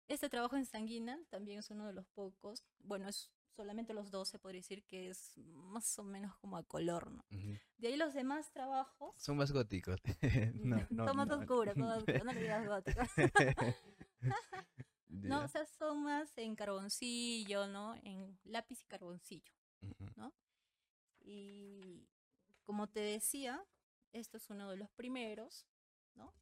este 0.08 0.30
trabajo 0.30 0.56
en 0.58 0.65
sanguina 0.65 1.19
también 1.30 1.60
es 1.60 1.69
uno 1.69 1.88
de 1.88 1.93
los 1.93 2.08
pocos, 2.08 2.63
bueno, 2.80 3.08
es 3.08 3.32
solamente 3.56 3.93
los 3.93 4.12
dos 4.12 4.30
se 4.30 4.39
podría 4.39 4.60
decir 4.60 4.84
que 4.86 5.10
es 5.10 5.38
más 5.38 6.00
o 6.00 6.04
menos 6.04 6.36
como 6.38 6.58
a 6.58 6.63
color, 6.63 7.12
¿no? 7.12 7.26
Ujú. 7.32 7.58
De 7.78 7.88
ahí 7.89 7.97
los 7.97 8.13
demás 8.13 8.52
trabajos 8.52 9.13
Son 9.17 9.38
más 9.38 9.52
góticos. 9.52 10.00
no, 10.56 10.78
no, 10.89 11.13
no. 11.26 11.36
oscuros, 11.38 11.76
son 11.76 11.88
más 11.88 11.97
oscuros, 11.97 12.26
no 12.26 12.34
le 12.34 12.41
digas 12.41 12.67
gótico. 12.67 13.02
No, 15.24 15.44
o 15.44 15.48
sea, 15.48 15.66
son 15.66 16.04
más 16.04 16.36
en 16.38 16.56
carboncillo, 16.56 17.68
¿no? 17.68 17.96
En 18.04 18.40
lápiz 18.44 18.82
y 18.82 18.86
carboncillo. 18.86 19.52
Ujú. 20.00 20.34
Y 21.22 22.08
como 22.64 22.88
te 22.90 23.02
decía, 23.02 23.64
esto 24.14 24.38
es 24.38 24.50
uno 24.50 24.70
de 24.72 24.78
los 24.78 24.92
primeros, 24.92 25.68
¿no? 26.16 26.34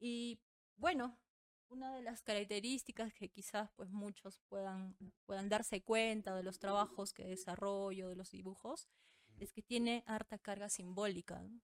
Y 0.00 0.40
bueno, 0.76 1.18
una 1.68 1.94
de 1.94 2.02
las 2.02 2.22
características 2.22 3.12
que 3.14 3.28
quizás 3.30 3.70
pues 3.76 3.90
muchos 3.90 4.40
puedan, 4.48 4.96
puedan 5.26 5.48
darse 5.48 5.82
cuenta 5.82 6.34
de 6.36 6.42
los 6.42 6.58
trabajos 6.58 7.12
que 7.12 7.24
desarrollo, 7.24 8.08
de 8.08 8.16
los 8.16 8.30
dibujos, 8.30 8.88
es 9.38 9.52
que 9.52 9.62
tiene 9.62 10.04
harta 10.06 10.38
carga 10.38 10.68
simbólica. 10.68 11.40
¿no? 11.42 11.60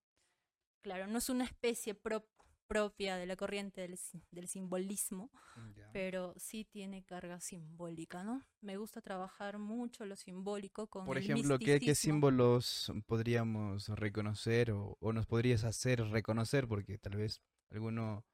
Claro, 0.82 1.06
no 1.06 1.18
es 1.18 1.28
una 1.30 1.44
especie 1.44 1.94
pro- 1.94 2.26
propia 2.74 3.16
de 3.16 3.26
la 3.26 3.36
corriente 3.36 3.82
del, 3.82 3.96
del 4.32 4.48
simbolismo, 4.48 5.30
Ya. 5.76 5.86
pero 5.92 6.34
sí 6.36 6.64
tiene 6.64 7.04
carga 7.04 7.38
simbólica, 7.40 8.24
¿no? 8.24 8.42
Me 8.62 8.76
gusta 8.76 9.00
trabajar 9.00 9.58
mucho 9.58 10.04
lo 10.06 10.16
simbólico 10.16 10.88
con 10.88 11.04
Por 11.06 11.16
el 11.16 11.22
ejemplo, 11.22 11.58
¿qué, 11.58 11.94
símbolos 11.94 12.92
podríamos 13.06 13.88
reconocer 13.88 14.72
o, 14.72 14.96
o 15.00 15.12
nos 15.12 15.26
podrías 15.26 15.62
hacer 15.64 16.00
reconocer? 16.10 16.66
Porque 16.66 16.98
tal 16.98 17.16
vez 17.16 17.40
alguno 17.70 18.24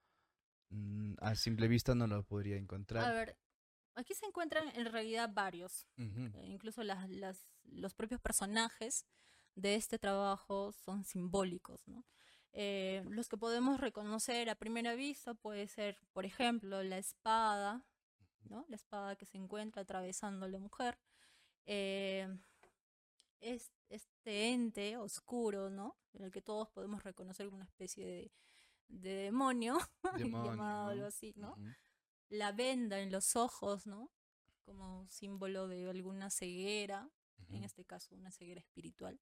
mm, 0.71 1.15
a 1.21 1.35
simple 1.35 1.69
vista 1.69 1.95
no 1.95 2.07
lo 2.07 2.23
podría 2.23 2.57
A 2.57 2.63
encontrar. 2.63 3.13
ver, 3.13 3.37
aquí 3.95 4.15
se 4.15 4.27
encuentran 4.27 4.65
en 4.75 4.87
realidad 4.93 5.31
varios, 5.33 5.87
eh, 6.35 6.47
incluso 6.47 6.83
las, 6.83 7.09
las- 7.11 7.47
los 7.65 7.95
propios 7.95 8.21
personajes 8.21 9.05
de 9.55 9.75
este 9.75 9.99
trabajo 9.99 10.73
son 10.73 11.05
simbólicos, 11.05 11.87
¿no? 11.89 12.05
Eh, 12.53 13.03
los 13.09 13.29
que 13.29 13.37
podemos 13.37 13.79
reconocer 13.81 14.51
a 14.51 14.55
primera 14.57 14.95
vista 14.95 15.35
puede 15.35 15.69
ser, 15.69 15.99
por 16.13 16.25
ejemplo, 16.27 16.83
la 16.83 16.99
espada, 16.99 17.85
¿no? 18.49 18.65
La 18.69 18.77
espada 18.77 19.17
que 19.17 19.27
se 19.27 19.39
encuentra 19.39 19.83
atravesando 19.83 20.47
a 20.47 20.49
la 20.49 20.59
mujer. 20.59 20.99
Eh, 21.67 22.29
es- 23.41 23.73
este 23.89 24.51
ente 24.53 24.97
oscuro, 24.97 25.71
¿no? 25.71 25.97
En 26.13 26.25
el 26.25 26.31
que 26.31 26.43
todos 26.43 26.69
podemos 26.71 27.03
reconocer 27.03 27.49
una 27.49 27.65
especie 27.65 28.05
de, 28.07 28.33
de 28.89 29.11
demonio, 29.15 29.79
Demonio, 30.35 30.51
llamado 30.53 30.91
algo 30.91 31.07
así, 31.07 31.33
¿no? 31.37 31.57
La 32.29 32.53
venda 32.53 33.01
en 33.01 33.11
los 33.11 33.37
ojos, 33.37 33.87
¿no? 33.87 34.11
Como 34.65 35.07
símbolo 35.09 35.67
de 35.69 35.89
alguna 35.89 36.31
ceguera, 36.31 37.09
en 37.49 37.57
Ujú. 37.57 37.65
este 37.65 37.85
caso 37.85 38.15
una 38.15 38.31
ceguera 38.31 38.61
espiritual. 38.61 39.21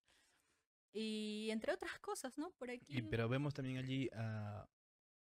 Y 0.92 1.48
entre 1.51 1.72
otras 1.72 1.98
cosas, 2.01 2.37
¿no? 2.38 2.51
Por 2.53 2.70
aquí 2.70 2.85
Y, 2.88 3.03
pero 3.03 3.29
vemos 3.29 3.55
también 3.55 3.79
allí 3.79 4.09
a 4.14 4.66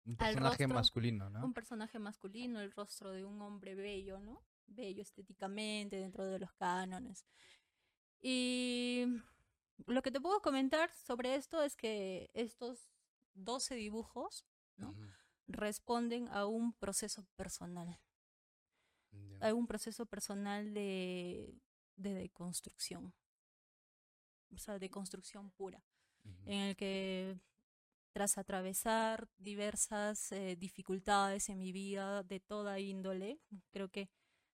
un 0.05 0.17
personaje 0.17 0.63
rostro, 0.63 0.67
masculino, 0.67 1.29
¿no? 1.29 1.45
un 1.45 1.53
personaje 1.53 1.99
masculino, 1.99 2.59
el 2.59 2.71
rostro 2.71 3.11
de 3.11 3.23
un 3.23 3.41
hombre 3.41 3.75
bello, 3.75 4.19
¿no? 4.19 4.43
Bello 4.67 5.01
estéticamente 5.01 5.97
dentro 5.97 6.25
de 6.25 6.39
los 6.39 6.51
cánones. 6.53 7.25
Y 8.21 9.05
lo 9.87 10.01
que 10.01 10.11
te 10.11 10.21
puedo 10.21 10.41
comentar 10.41 10.91
sobre 10.93 11.35
esto 11.35 11.61
es 11.61 11.75
que 11.75 12.29
estos 12.33 12.93
12 13.33 13.75
dibujos 13.75 14.45
¿no? 14.77 14.91
Ujú. 14.91 15.07
responden 15.47 16.27
a 16.29 16.45
un 16.45 16.73
proceso 16.73 17.25
personal. 17.35 17.99
Ya. 19.11 19.47
hay 19.47 19.51
un 19.51 19.67
proceso 19.67 20.07
personal 20.07 20.73
de, 20.73 21.61
de 21.97 22.13
deconstrucción, 22.15 23.13
o 24.53 24.57
sea, 24.57 24.79
de 24.79 24.89
construcción 24.89 25.51
pura, 25.51 25.83
en 26.45 26.59
el 26.59 26.75
que 26.75 27.37
tras 28.13 28.37
atravesar 28.37 29.27
diversas 29.37 30.31
eh, 30.31 30.55
dificultades 30.55 31.49
en 31.49 31.57
mi 31.59 31.71
vida 31.71 32.23
de 32.23 32.39
toda 32.39 32.79
índole, 32.79 33.39
creo 33.71 33.89
que 33.89 34.09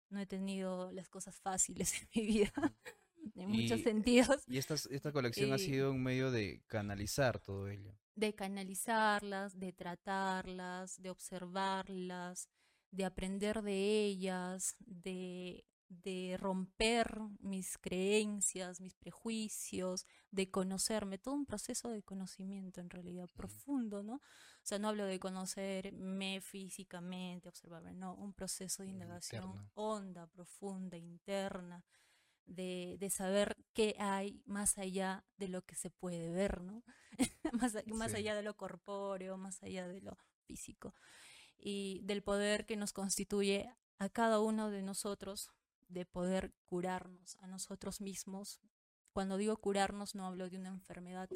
no 0.10 0.20
he 0.20 0.26
tenido 0.26 0.92
las 0.92 1.10
cosas 1.10 1.40
fáciles 1.42 1.94
en 2.02 2.08
mi 2.16 2.26
vida, 2.26 2.54
en 3.36 3.50
muchos 3.50 3.80
Y- 3.80 3.84
sentidos, 3.84 4.44
Y 4.48 4.58
esta, 4.58 4.76
esta 4.76 5.12
colección 5.12 5.52
ha 5.54 5.58
y- 5.58 5.60
sido 5.60 5.92
un 5.92 6.02
medio 6.02 6.32
de 6.32 6.64
canalizar 6.68 7.40
todo 7.40 7.68
ello. 7.68 7.94
de 8.16 8.34
canalizarlas, 8.34 9.58
de 9.60 9.72
tratarlas, 9.74 11.02
de 11.02 11.10
observarlas, 11.10 12.50
de 12.92 13.06
aprender 13.06 13.62
de 13.62 14.06
ellas, 14.06 14.76
de, 14.80 15.64
de 15.90 16.38
romper 16.40 17.20
mis 17.40 17.78
creencias, 17.80 18.80
mis 18.82 18.96
prejuicios, 18.96 20.06
de 20.32 20.52
conocerme, 20.52 21.18
todo 21.18 21.34
un 21.36 21.46
proceso 21.46 21.90
de 21.90 22.04
conocimiento 22.04 22.80
en 22.82 22.90
realidad 22.90 23.30
profundo, 23.36 24.04
¿no? 24.04 24.16
O 24.16 24.22
sea, 24.64 24.80
no 24.80 24.90
hablo 24.90 25.06
de 25.06 25.20
conocerme 25.20 26.42
físicamente, 26.42 27.50
observarme, 27.50 27.94
no, 27.94 28.16
un 28.16 28.34
proceso 28.34 28.84
de 28.84 28.90
indagación 28.90 29.56
interno. 29.56 29.72
honda, 29.74 30.28
profunda, 30.28 30.98
interna, 30.98 31.84
de, 32.46 32.98
de 33.00 33.10
saber 33.10 33.58
qué 33.74 33.96
hay 34.00 34.42
más 34.46 34.78
allá 34.78 35.26
de 35.38 35.48
lo 35.50 35.64
que 35.64 35.76
se 35.76 35.90
puede 35.92 36.30
ver, 36.32 36.62
¿no? 36.62 36.84
más, 37.54 37.76
más 37.88 38.14
Sí. 38.14 38.16
allá 38.16 38.36
de 38.36 38.44
lo 38.44 38.56
corpóreo, 38.56 39.38
más 39.38 39.62
allá 39.64 39.88
de 39.88 40.02
lo 40.02 40.18
físico 40.46 40.94
y 41.58 42.02
del 42.04 42.24
poder 42.24 42.66
que 42.66 42.78
nos 42.78 42.94
constituye 42.94 43.70
a 44.00 44.10
cada 44.10 44.40
uno 44.40 44.70
de 44.72 44.82
nosotros 44.82 45.52
de 45.90 46.06
poder 46.06 46.54
curarnos 46.66 47.36
a 47.38 47.48
nosotros 47.48 48.00
mismos. 48.02 48.62
Cuando 49.12 49.38
digo 49.38 49.58
curarnos 49.58 50.16
no 50.16 50.26
hablo 50.26 50.50
de 50.50 50.58
una 50.58 50.70
enfermedad, 50.70 51.30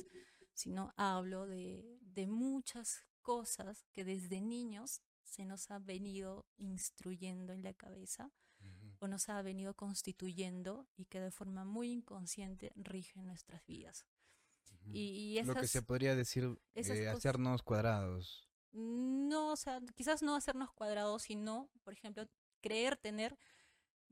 sino 0.54 0.94
hablo 0.96 1.48
de, 1.48 2.00
de 2.02 2.28
muchas 2.28 3.04
cosas 3.22 3.86
que 3.92 4.06
desde 4.06 4.42
niños 4.42 5.02
se 5.24 5.46
nos 5.46 5.72
ha 5.72 5.80
venido 5.80 6.46
instruyendo 6.58 7.54
en 7.54 7.64
la 7.64 7.74
cabeza 7.74 8.32
o 9.00 9.08
nos 9.08 9.28
ha 9.28 9.42
venido 9.42 9.74
constituyendo 9.74 10.88
y 10.96 11.06
que 11.06 11.20
de 11.20 11.32
forma 11.32 11.66
muy 11.66 11.92
inconsciente 11.92 12.72
rigen 12.76 13.26
nuestras 13.26 13.66
vidas. 13.66 14.06
Y, 14.86 15.38
y 15.38 15.44
Lo 15.44 15.56
que 15.56 15.68
se 15.68 15.82
podría 15.82 16.16
decir 16.16 16.58
eh, 16.76 17.08
hacernos 17.10 17.64
cuadrados. 17.64 18.50
no, 18.72 19.52
o 19.52 19.56
sea, 19.56 19.82
quizás 19.96 20.22
no 20.22 20.36
hacernos 20.36 20.72
cuadrados, 20.72 21.24
sino, 21.24 21.70
por 21.84 21.94
ejemplo, 21.94 22.26
creer 22.62 22.98
tener 22.98 23.38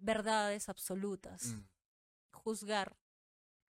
verdades 0.01 0.69
absolutas, 0.69 1.43
Mm. 1.43 1.63
juzgar 2.33 2.97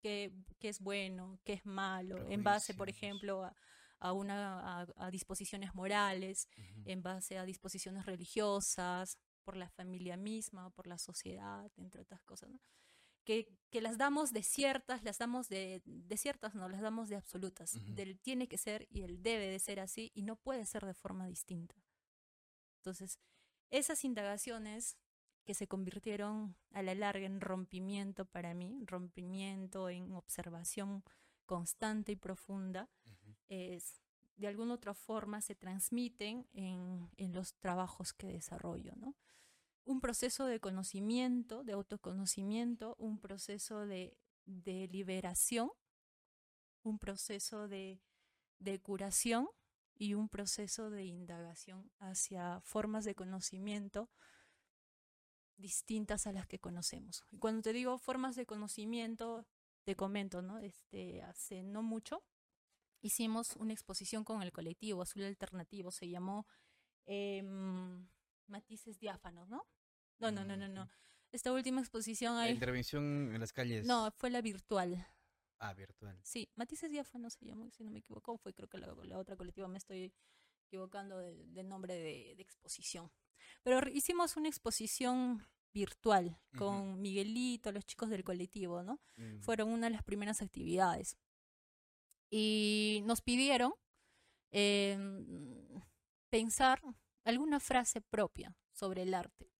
qué, 0.00 0.32
qué 0.58 0.68
es 0.68 0.80
bueno, 0.80 1.38
qué 1.44 1.54
es 1.54 1.66
malo, 1.66 2.28
en 2.30 2.42
base, 2.42 2.74
por 2.74 2.88
ejemplo, 2.88 3.44
a, 3.44 3.54
a 4.00 4.12
una, 4.12 4.80
a, 4.82 4.86
a 4.96 5.10
disposiciones 5.10 5.74
morales, 5.74 6.48
Ujú. 6.56 6.82
en 6.86 7.02
base 7.02 7.38
a 7.38 7.44
disposiciones 7.44 8.04
religiosas, 8.06 9.18
por 9.44 9.56
la 9.56 9.68
familia 9.68 10.16
misma, 10.16 10.70
por 10.70 10.86
la 10.86 10.98
sociedad, 10.98 11.70
entre 11.76 12.02
otras 12.02 12.22
cosas, 12.22 12.50
¿no? 12.50 12.60
que, 13.24 13.46
que 13.70 13.80
las 13.80 13.98
damos 13.98 14.32
de 14.32 14.42
ciertas, 14.42 15.02
las 15.04 15.18
damos 15.18 15.48
de, 15.48 15.82
de 15.84 16.16
ciertas, 16.16 16.54
no, 16.56 16.68
las 16.68 16.80
damos 16.80 17.08
de 17.08 17.16
absolutas, 17.16 17.74
Ujú. 17.74 17.94
del 17.94 18.18
tiene 18.20 18.48
que 18.48 18.58
ser 18.58 18.86
y 18.90 19.02
el 19.02 19.22
debe 19.22 19.46
de 19.48 19.58
ser 19.60 19.78
así 19.78 20.10
y 20.14 20.22
no 20.22 20.36
puede 20.36 20.66
ser 20.66 20.84
de 20.84 20.94
forma 20.94 21.26
distinta. 21.26 21.76
Entonces, 22.80 23.20
esas 23.70 24.04
indagaciones 24.04 24.96
que 25.44 25.54
se 25.54 25.66
convirtieron 25.66 26.56
a 26.72 26.82
la 26.82 26.94
larga 26.94 27.26
en 27.26 27.40
rompimiento 27.40 28.24
para 28.24 28.54
mí, 28.54 28.82
rompimiento 28.86 29.88
en 29.88 30.12
observación 30.14 31.02
constante 31.46 32.12
y 32.12 32.16
profunda, 32.16 32.88
es, 33.48 34.00
de 34.36 34.46
alguna 34.46 34.74
otra 34.74 34.94
forma 34.94 35.40
se 35.40 35.54
transmiten 35.54 36.46
en, 36.52 37.10
en 37.16 37.32
los 37.32 37.54
trabajos 37.54 38.12
que 38.12 38.28
desarrollo, 38.28 38.92
¿no? 38.96 39.16
Un 39.84 40.00
proceso 40.00 40.46
de 40.46 40.60
conocimiento, 40.60 41.64
de 41.64 41.72
autoconocimiento, 41.72 42.94
un 42.98 43.18
proceso 43.18 43.84
de, 43.84 44.16
de 44.46 44.86
liberación, 44.86 45.70
un 46.84 47.00
proceso 47.00 47.66
de, 47.66 48.00
de 48.60 48.80
curación 48.80 49.48
y 49.96 50.14
un 50.14 50.28
proceso 50.28 50.90
de 50.90 51.04
indagación 51.04 51.90
hacia 51.98 52.60
formas 52.60 53.04
de 53.04 53.14
conocimiento 53.14 54.08
distintas 55.62 56.26
a 56.26 56.32
las 56.32 56.46
que 56.46 56.58
conocemos. 56.58 57.24
Y 57.30 57.38
cuando 57.38 57.62
te 57.62 57.72
digo 57.72 57.96
formas 57.96 58.36
de 58.36 58.44
conocimiento, 58.44 59.46
te 59.84 59.96
comento, 59.96 60.42
¿no? 60.42 60.58
Este, 60.58 61.22
hace 61.22 61.62
no 61.62 61.82
mucho 61.82 62.22
hicimos 63.00 63.56
una 63.56 63.72
exposición 63.72 64.24
con 64.24 64.42
el 64.42 64.52
colectivo 64.52 65.02
Azul 65.02 65.24
Alternativo, 65.24 65.90
se 65.90 66.08
llamó 66.08 66.46
em, 67.06 68.06
Matices 68.46 68.98
Diáfanos, 68.98 69.48
¿no? 69.48 69.66
No, 70.18 70.30
no, 70.30 70.44
no, 70.44 70.56
no, 70.56 70.68
no. 70.68 70.88
Esta 71.32 71.52
última 71.52 71.80
exposición 71.80 72.36
La 72.36 72.50
intervención 72.50 73.34
en 73.34 73.40
las 73.40 73.52
calles. 73.52 73.86
No, 73.86 74.10
fue 74.12 74.30
la 74.30 74.40
virtual. 74.42 75.04
Ah, 75.58 75.74
virtual. 75.74 76.18
Sí, 76.22 76.50
Matices 76.54 76.90
Diáfanos 76.90 77.34
se 77.34 77.46
llamó, 77.46 77.70
si 77.70 77.82
no 77.82 77.90
me 77.90 78.00
equivoco, 78.00 78.36
fue 78.36 78.52
creo 78.52 78.68
que 78.68 78.78
la, 78.78 78.94
la 79.04 79.18
otra 79.18 79.36
colectiva, 79.36 79.66
me 79.68 79.78
estoy 79.78 80.12
equivocando 80.76 81.18
del, 81.18 81.52
del 81.52 81.68
nombre 81.68 81.94
de, 81.94 82.34
de 82.34 82.42
exposición. 82.42 83.12
Pero 83.62 83.86
hicimos 83.90 84.36
una 84.38 84.48
exposición 84.48 85.46
virtual 85.74 86.38
con 86.56 87.00
Miguelito, 87.00 87.70
los 87.72 87.84
chicos 87.84 88.08
del 88.08 88.24
colectivo, 88.24 88.82
¿no? 88.82 88.98
Mm. 89.16 89.40
fueron 89.40 89.68
una 89.68 89.86
de 89.88 89.92
las 89.92 90.02
primeras 90.02 90.40
actividades. 90.40 91.18
Y 92.30 93.02
nos 93.04 93.20
pidieron 93.20 93.74
eh, 94.50 94.98
pensar 96.30 96.80
alguna 97.24 97.60
frase 97.60 98.00
propia 98.00 98.56
sobre 98.72 99.02
el 99.02 99.12
arte, 99.12 99.52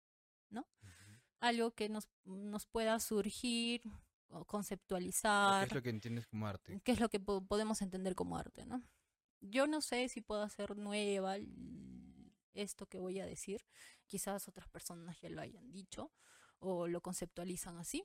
¿no? 0.51 0.63
Ujú. 0.83 1.21
Algo 1.41 1.73
que 1.73 1.91
nos, 1.91 2.09
nos 2.25 2.67
pueda 2.67 2.99
surgir 3.01 3.83
o 3.87 4.03
¿O 4.35 4.47
conceptualizar, 4.47 5.61
¿Qué 5.61 5.67
es 5.67 5.75
lo 5.75 5.83
que 5.83 5.91
entiendes 5.91 6.27
como 6.27 6.47
arte? 6.47 6.81
qué 6.83 6.93
es 6.93 7.01
lo 7.01 7.11
que 7.11 7.21
po- 7.21 7.45
podemos 7.47 7.83
entender 7.83 8.15
como 8.15 8.39
arte, 8.39 8.65
¿no? 8.65 8.83
Yo 9.43 9.67
no 9.67 9.81
sé 9.81 10.09
si 10.09 10.21
puedo 10.21 10.43
hacer 10.43 10.77
nueva 10.77 11.37
esto 12.55 12.87
que 12.87 12.99
voy 12.99 13.21
a 13.21 13.27
decir. 13.27 13.65
Quizás 14.07 14.49
otras 14.49 14.69
personas 14.69 15.21
ya 15.21 15.29
lo 15.29 15.41
hayan 15.41 15.71
dicho 15.73 16.13
o 16.59 16.87
lo 16.87 17.01
conceptualizan 17.01 17.77
así. 17.79 18.05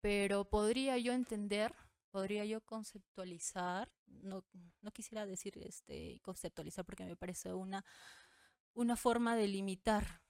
Pero 0.00 0.48
podría 0.48 0.96
yo 0.98 1.12
entender, 1.12 1.74
podría 2.10 2.44
yo 2.44 2.60
conceptualizar, 2.62 3.92
no, 4.06 4.44
no 4.80 4.90
quisiera 4.92 5.26
decir 5.26 5.58
este 5.58 6.20
conceptualizar 6.22 6.84
porque 6.84 7.04
me 7.04 7.16
parece 7.16 7.52
una, 7.52 7.84
una 8.72 8.96
forma 8.96 9.36
de 9.36 9.48
limitar 9.48 10.22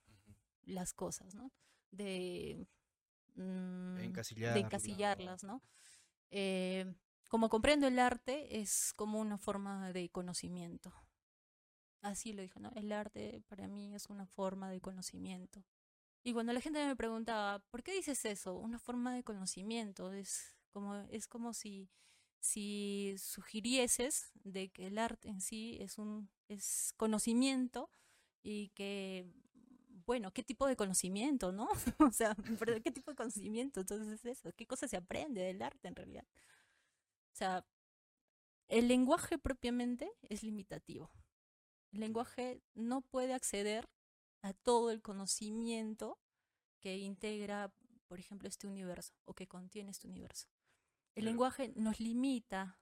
las 0.62 0.94
cosas, 0.94 1.35
¿no? 1.35 1.52
De, 1.90 2.66
mm, 3.35 3.96
de 3.96 4.61
encasillarlas, 4.61 5.44
¿no? 5.44 5.62
Eh, 6.30 6.94
como 7.34 7.48
comprendo 7.48 7.88
el 7.88 7.98
arte 7.98 8.60
es 8.60 8.92
como 8.94 9.18
una 9.18 9.38
forma 9.38 9.90
de 9.92 10.08
conocimiento. 10.08 10.92
Así 12.00 12.32
lo 12.32 12.42
dijo, 12.42 12.60
¿no? 12.60 12.70
El 12.76 12.92
arte 12.92 13.42
para 13.48 13.66
mí 13.66 13.92
es 13.92 14.06
una 14.06 14.24
forma 14.24 14.70
de 14.70 14.80
conocimiento. 14.80 15.64
Y 16.22 16.32
cuando 16.32 16.52
la 16.52 16.60
gente 16.60 16.86
me 16.86 16.94
preguntaba, 16.94 17.58
¿por 17.70 17.82
qué 17.82 17.92
dices 17.92 18.24
eso? 18.24 18.54
Una 18.54 18.78
forma 18.78 19.12
de 19.12 19.24
conocimiento. 19.24 20.12
Es 20.12 20.54
como, 20.70 20.94
es 21.10 21.26
como 21.26 21.54
si, 21.54 21.90
si 22.38 23.16
sugirieses 23.18 24.30
de 24.44 24.68
que 24.68 24.86
el 24.86 24.96
arte 24.96 25.28
en 25.28 25.40
sí 25.40 25.76
es 25.80 25.98
un 25.98 26.30
es 26.46 26.94
conocimiento 26.96 27.90
y 28.44 28.68
que, 28.76 29.26
bueno, 30.06 30.32
¿qué 30.32 30.44
tipo 30.44 30.68
de 30.68 30.76
conocimiento, 30.76 31.50
no? 31.50 31.66
o 31.98 32.12
sea, 32.12 32.36
¿qué 32.84 32.92
tipo 32.92 33.10
de 33.10 33.16
conocimiento? 33.16 33.80
Entonces 33.80 34.06
es 34.06 34.24
eso. 34.24 34.52
¿Qué 34.52 34.66
cosa 34.68 34.86
se 34.86 34.96
aprende 34.96 35.40
del 35.40 35.62
arte 35.62 35.88
en 35.88 35.96
realidad? 35.96 36.24
O 37.34 37.36
sea, 37.36 37.66
el 38.68 38.86
lenguaje 38.86 39.38
propiamente 39.38 40.08
es 40.22 40.44
limitativo. 40.44 41.10
El 41.92 42.00
lenguaje 42.00 42.62
no 42.74 43.00
puede 43.02 43.34
acceder 43.34 43.88
a 44.42 44.52
todo 44.52 44.92
el 44.92 45.02
conocimiento 45.02 46.20
que 46.80 46.96
integra, 46.98 47.74
por 48.06 48.20
ejemplo, 48.20 48.48
este 48.48 48.68
universo 48.68 49.14
o 49.24 49.34
que 49.34 49.48
contiene 49.48 49.90
este 49.90 50.06
universo. 50.06 50.46
El 51.16 51.22
Claro. 51.22 51.30
lenguaje 51.30 51.72
nos 51.74 51.98
limita 51.98 52.78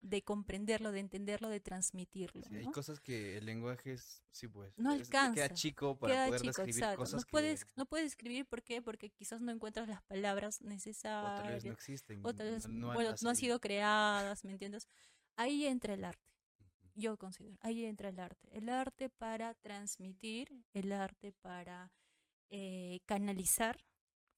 de 0.00 0.22
comprenderlo, 0.22 0.92
de 0.92 1.00
entenderlo, 1.00 1.48
de 1.48 1.60
transmitirlo. 1.60 2.42
Sí, 2.42 2.54
hay 2.56 2.64
¿no? 2.64 2.72
cosas 2.72 3.00
que 3.00 3.36
el 3.36 3.46
lenguaje 3.46 3.92
es, 3.92 4.22
sí, 4.30 4.48
pues. 4.48 4.72
No 4.78 4.92
es- 4.92 5.08
Queda 5.08 5.24
alcanza, 5.24 5.54
chico 5.54 5.96
para 5.98 6.14
Queda 6.14 6.26
poder 6.26 6.40
chico, 6.40 6.48
describir 6.62 6.76
exacto. 6.84 7.02
cosas 7.02 7.20
No 7.22 7.30
puedes, 7.30 7.64
que 7.64 7.72
no 7.76 7.86
puedes 7.86 8.06
escribir, 8.06 8.46
¿por 8.46 8.62
qué? 8.62 8.80
Porque 8.82 9.10
quizás 9.10 9.40
no 9.40 9.50
encuentras 9.52 9.88
las 9.88 10.02
palabras 10.02 10.60
o 10.60 10.64
tal 10.64 10.70
vez 10.70 10.70
necesarias, 10.70 11.64
no 11.64 11.72
existen. 11.72 12.20
o 12.24 12.32
tal 12.34 12.50
vez, 12.50 12.68
no, 12.68 12.74
no 12.78 12.88
han 12.90 12.94
bueno, 12.94 13.14
no 13.22 13.30
han 13.30 13.36
sido 13.36 13.60
creadas, 13.60 14.44
¿me 14.44 14.52
entiendes? 14.52 14.88
Ahí 15.36 15.66
entra 15.66 15.94
el 15.94 16.04
arte 16.04 16.28
yo 16.94 17.16
considero, 17.16 17.56
ahí 17.60 17.84
entra 17.84 18.08
el 18.08 18.18
arte. 18.18 18.48
El 18.52 18.68
arte 18.68 19.08
para 19.08 19.54
transmitir, 19.54 20.64
el 20.74 20.92
arte 20.92 21.32
para 21.32 21.92
eh, 22.50 23.00
canalizar 23.06 23.84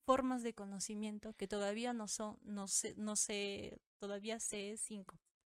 formas 0.04 0.42
de 0.42 0.52
conocimiento 0.54 1.32
que 1.34 1.48
todavía 1.48 1.92
no 1.92 2.06
son, 2.08 2.38
no 2.42 2.66
sé, 2.68 2.94
no 2.96 3.16
sé, 3.16 3.80
todavía 3.98 4.40
se 4.40 4.72
es 4.72 4.90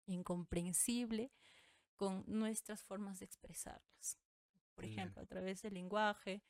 incomprensible 0.06 1.32
con 1.96 2.24
nuestras 2.26 2.82
formas 2.82 3.18
de 3.20 3.26
expresarlas. 3.26 4.18
Por 4.74 4.84
Claro. 4.84 4.92
ejemplo, 5.00 5.22
a 5.22 5.26
través 5.26 5.62
del 5.62 5.74
lenguaje. 5.74 6.42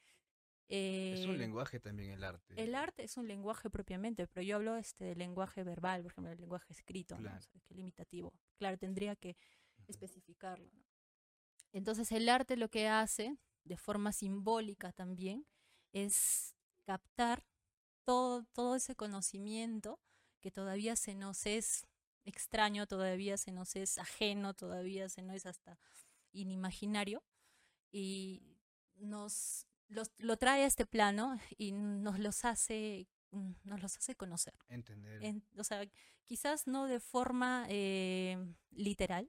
Es 0.67 1.27
un 1.27 1.35
eh, 1.35 1.39
lenguaje 1.39 1.79
también 1.79 2.11
el 2.13 2.25
arte. 2.25 2.55
el 2.57 2.75
arte 2.75 3.05
es 3.05 3.17
un 3.19 3.29
lenguaje 3.29 3.69
propiamente, 3.69 4.27
pero 4.27 4.43
yo 4.45 4.57
hablo 4.57 4.77
este 4.77 5.05
del 5.05 5.19
lenguaje 5.19 5.63
verbal, 5.63 6.03
por 6.03 6.13
ejemplo, 6.13 6.33
el 6.33 6.41
lenguaje 6.41 6.73
escrito, 6.73 7.17
¿no? 7.17 7.23
Claro. 7.23 7.37
O 7.39 7.43
sea, 7.43 7.61
que 7.61 7.75
limitativo. 7.75 8.33
Claro, 8.57 8.79
tendría 8.79 9.15
que 9.15 9.37
especificarlo. 9.87 10.71
¿no? 10.73 10.85
Entonces 11.73 12.11
el 12.13 12.29
arte 12.31 12.57
lo 12.57 12.71
que 12.71 12.89
hace, 12.89 13.37
de 13.65 13.77
forma 13.77 14.13
simbólica 14.13 14.93
también, 14.93 15.47
es 15.93 16.55
captar 16.87 17.45
todo, 18.05 18.45
todo 18.53 18.75
ese 18.77 18.97
conocimiento 18.97 20.01
que 20.41 20.51
todavía 20.51 20.97
se 20.97 21.15
nos 21.15 21.45
es 21.47 21.87
extraño, 22.25 22.87
todavía 22.87 23.37
se 23.37 23.53
nos 23.53 23.77
es 23.77 23.99
ajeno, 23.99 24.55
todavía 24.55 25.09
se 25.09 25.23
nos 25.23 25.37
es 25.37 25.47
hasta 25.47 25.79
inimaginario 26.33 27.23
y 27.93 28.59
nos 28.97 29.67
los- 29.89 30.13
lo 30.19 30.37
trae 30.37 30.65
a 30.65 30.67
este 30.67 30.87
plano 30.87 31.39
y 31.57 31.73
nos 31.73 32.19
los 32.19 32.45
hace 32.45 33.07
mm, 33.31 33.53
nos 33.65 33.83
los 33.83 33.97
hace 33.97 34.15
conocer. 34.15 34.55
Entender. 34.69 35.21
En- 35.25 35.45
o 35.59 35.65
sea, 35.65 35.85
quizás 36.25 36.69
no 36.69 36.87
de 36.87 37.01
forma 37.01 37.67
eh, 37.69 38.39
literal, 38.71 39.29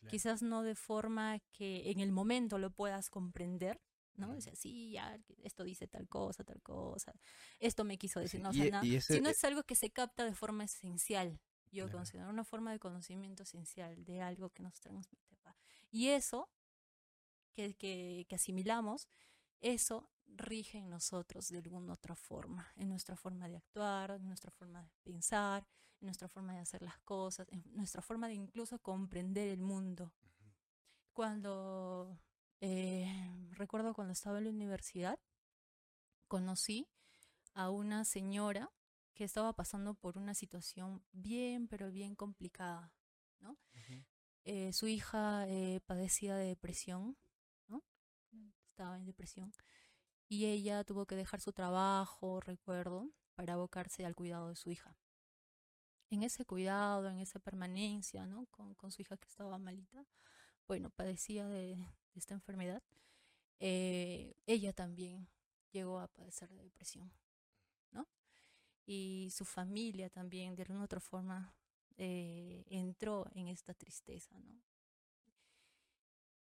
claro. 0.00 0.10
quizás 0.10 0.42
no 0.42 0.62
de 0.62 0.74
forma 0.74 1.40
que 1.52 1.90
en 1.90 2.00
el 2.00 2.12
momento 2.12 2.58
lo 2.58 2.70
puedas 2.70 3.08
comprender, 3.08 3.80
¿no? 4.14 4.36
O 4.36 4.40
sea, 4.42 4.54
sí, 4.54 4.90
ya, 4.92 5.18
esto 5.42 5.64
dice 5.64 5.88
tal 5.88 6.06
cosa, 6.06 6.44
tal 6.44 6.60
cosa, 6.60 7.14
esto 7.58 7.82
me 7.84 7.96
quiso 7.96 8.20
decir, 8.20 8.40
Sí, 8.40 8.42
no, 8.42 8.50
o 8.50 8.52
y 8.52 8.68
sea, 8.68 8.84
y 8.84 8.96
ese- 8.96 9.14
sino 9.14 9.30
e- 9.30 9.32
es 9.32 9.42
algo 9.44 9.62
que 9.62 9.74
se 9.74 9.88
capta 9.90 10.26
de 10.26 10.34
forma 10.34 10.64
esencial, 10.64 11.40
yo 11.72 11.84
Claro. 11.84 11.98
considero, 11.98 12.30
una 12.30 12.44
forma 12.44 12.72
de 12.72 12.78
conocimiento 12.78 13.42
esencial 13.42 14.04
de 14.04 14.22
algo 14.22 14.50
que 14.50 14.62
nos 14.62 14.80
transmite. 14.80 15.16
Y 15.90 16.08
eso 16.08 16.48
que, 17.54 17.74
que, 17.74 18.26
que 18.28 18.34
asimilamos, 18.34 19.08
eso 19.60 20.10
rige 20.26 20.78
en 20.78 20.90
nosotros 20.90 21.48
de 21.48 21.58
alguna 21.58 21.94
otra 21.94 22.14
forma, 22.16 22.70
en 22.76 22.88
nuestra 22.88 23.16
forma 23.16 23.48
de 23.48 23.56
actuar, 23.56 24.10
en 24.10 24.26
nuestra 24.26 24.50
forma 24.50 24.82
de 24.82 24.90
pensar, 25.02 25.66
en 26.00 26.06
nuestra 26.06 26.28
forma 26.28 26.52
de 26.54 26.60
hacer 26.60 26.82
las 26.82 26.98
cosas, 27.00 27.46
en 27.50 27.62
nuestra 27.74 28.02
forma 28.02 28.28
de 28.28 28.34
incluso 28.34 28.78
comprender 28.80 29.48
el 29.48 29.60
mundo. 29.60 30.12
Cuando, 31.12 32.18
eh, 32.60 33.48
recuerdo 33.52 33.94
cuando 33.94 34.12
estaba 34.12 34.38
en 34.38 34.44
la 34.44 34.50
universidad, 34.50 35.18
conocí 36.28 36.88
a 37.54 37.70
una 37.70 38.04
señora 38.04 38.70
que 39.16 39.24
estaba 39.24 39.54
pasando 39.54 39.94
por 39.94 40.18
una 40.18 40.34
situación 40.34 41.02
bien, 41.12 41.68
pero 41.68 41.90
bien 41.90 42.14
complicada. 42.16 42.92
Ujú. 43.74 44.04
Eh, 44.44 44.72
su 44.72 44.86
hija 44.88 45.46
eh, 45.48 45.80
padecía 45.86 46.36
de 46.36 46.46
depresión, 46.48 47.16
¿no? 47.68 47.82
Estaba 48.70 48.96
en 48.96 49.04
depresión. 49.06 49.52
Y 50.28 50.46
ella 50.46 50.84
tuvo 50.84 51.06
que 51.06 51.16
dejar 51.16 51.40
su 51.40 51.52
trabajo, 51.52 52.40
recuerdo, 52.40 53.10
para 53.34 53.54
abocarse 53.54 54.06
al 54.06 54.14
cuidado 54.14 54.48
de 54.50 54.56
su 54.56 54.70
hija. 54.70 54.96
En 56.10 56.22
ese 56.22 56.44
cuidado, 56.44 57.08
en 57.08 57.18
esa 57.18 57.38
permanencia, 57.40 58.26
¿no? 58.26 58.46
Con, 58.46 58.74
con 58.74 58.92
su 58.92 59.02
hija 59.02 59.16
que 59.16 59.26
estaba 59.28 59.58
malita, 59.58 60.04
bueno, 60.68 60.90
padecía 60.90 61.46
de, 61.48 61.76
de 61.76 62.18
esta 62.20 62.34
enfermedad. 62.34 62.82
eh, 63.60 64.34
ella 64.46 64.72
también 64.72 65.28
llegó 65.72 66.00
a 66.00 66.08
padecer 66.08 66.50
de 66.50 66.62
depresión, 66.64 67.12
¿no? 67.24 67.25
Y 68.86 69.28
su 69.32 69.44
familia 69.44 70.08
también, 70.08 70.54
de 70.54 70.62
alguna 70.62 70.84
otra 70.84 71.00
forma, 71.00 71.52
eh, 71.96 72.64
entró 72.68 73.26
en 73.34 73.48
esta 73.48 73.74
tristeza, 73.74 74.38
¿no? 74.40 74.62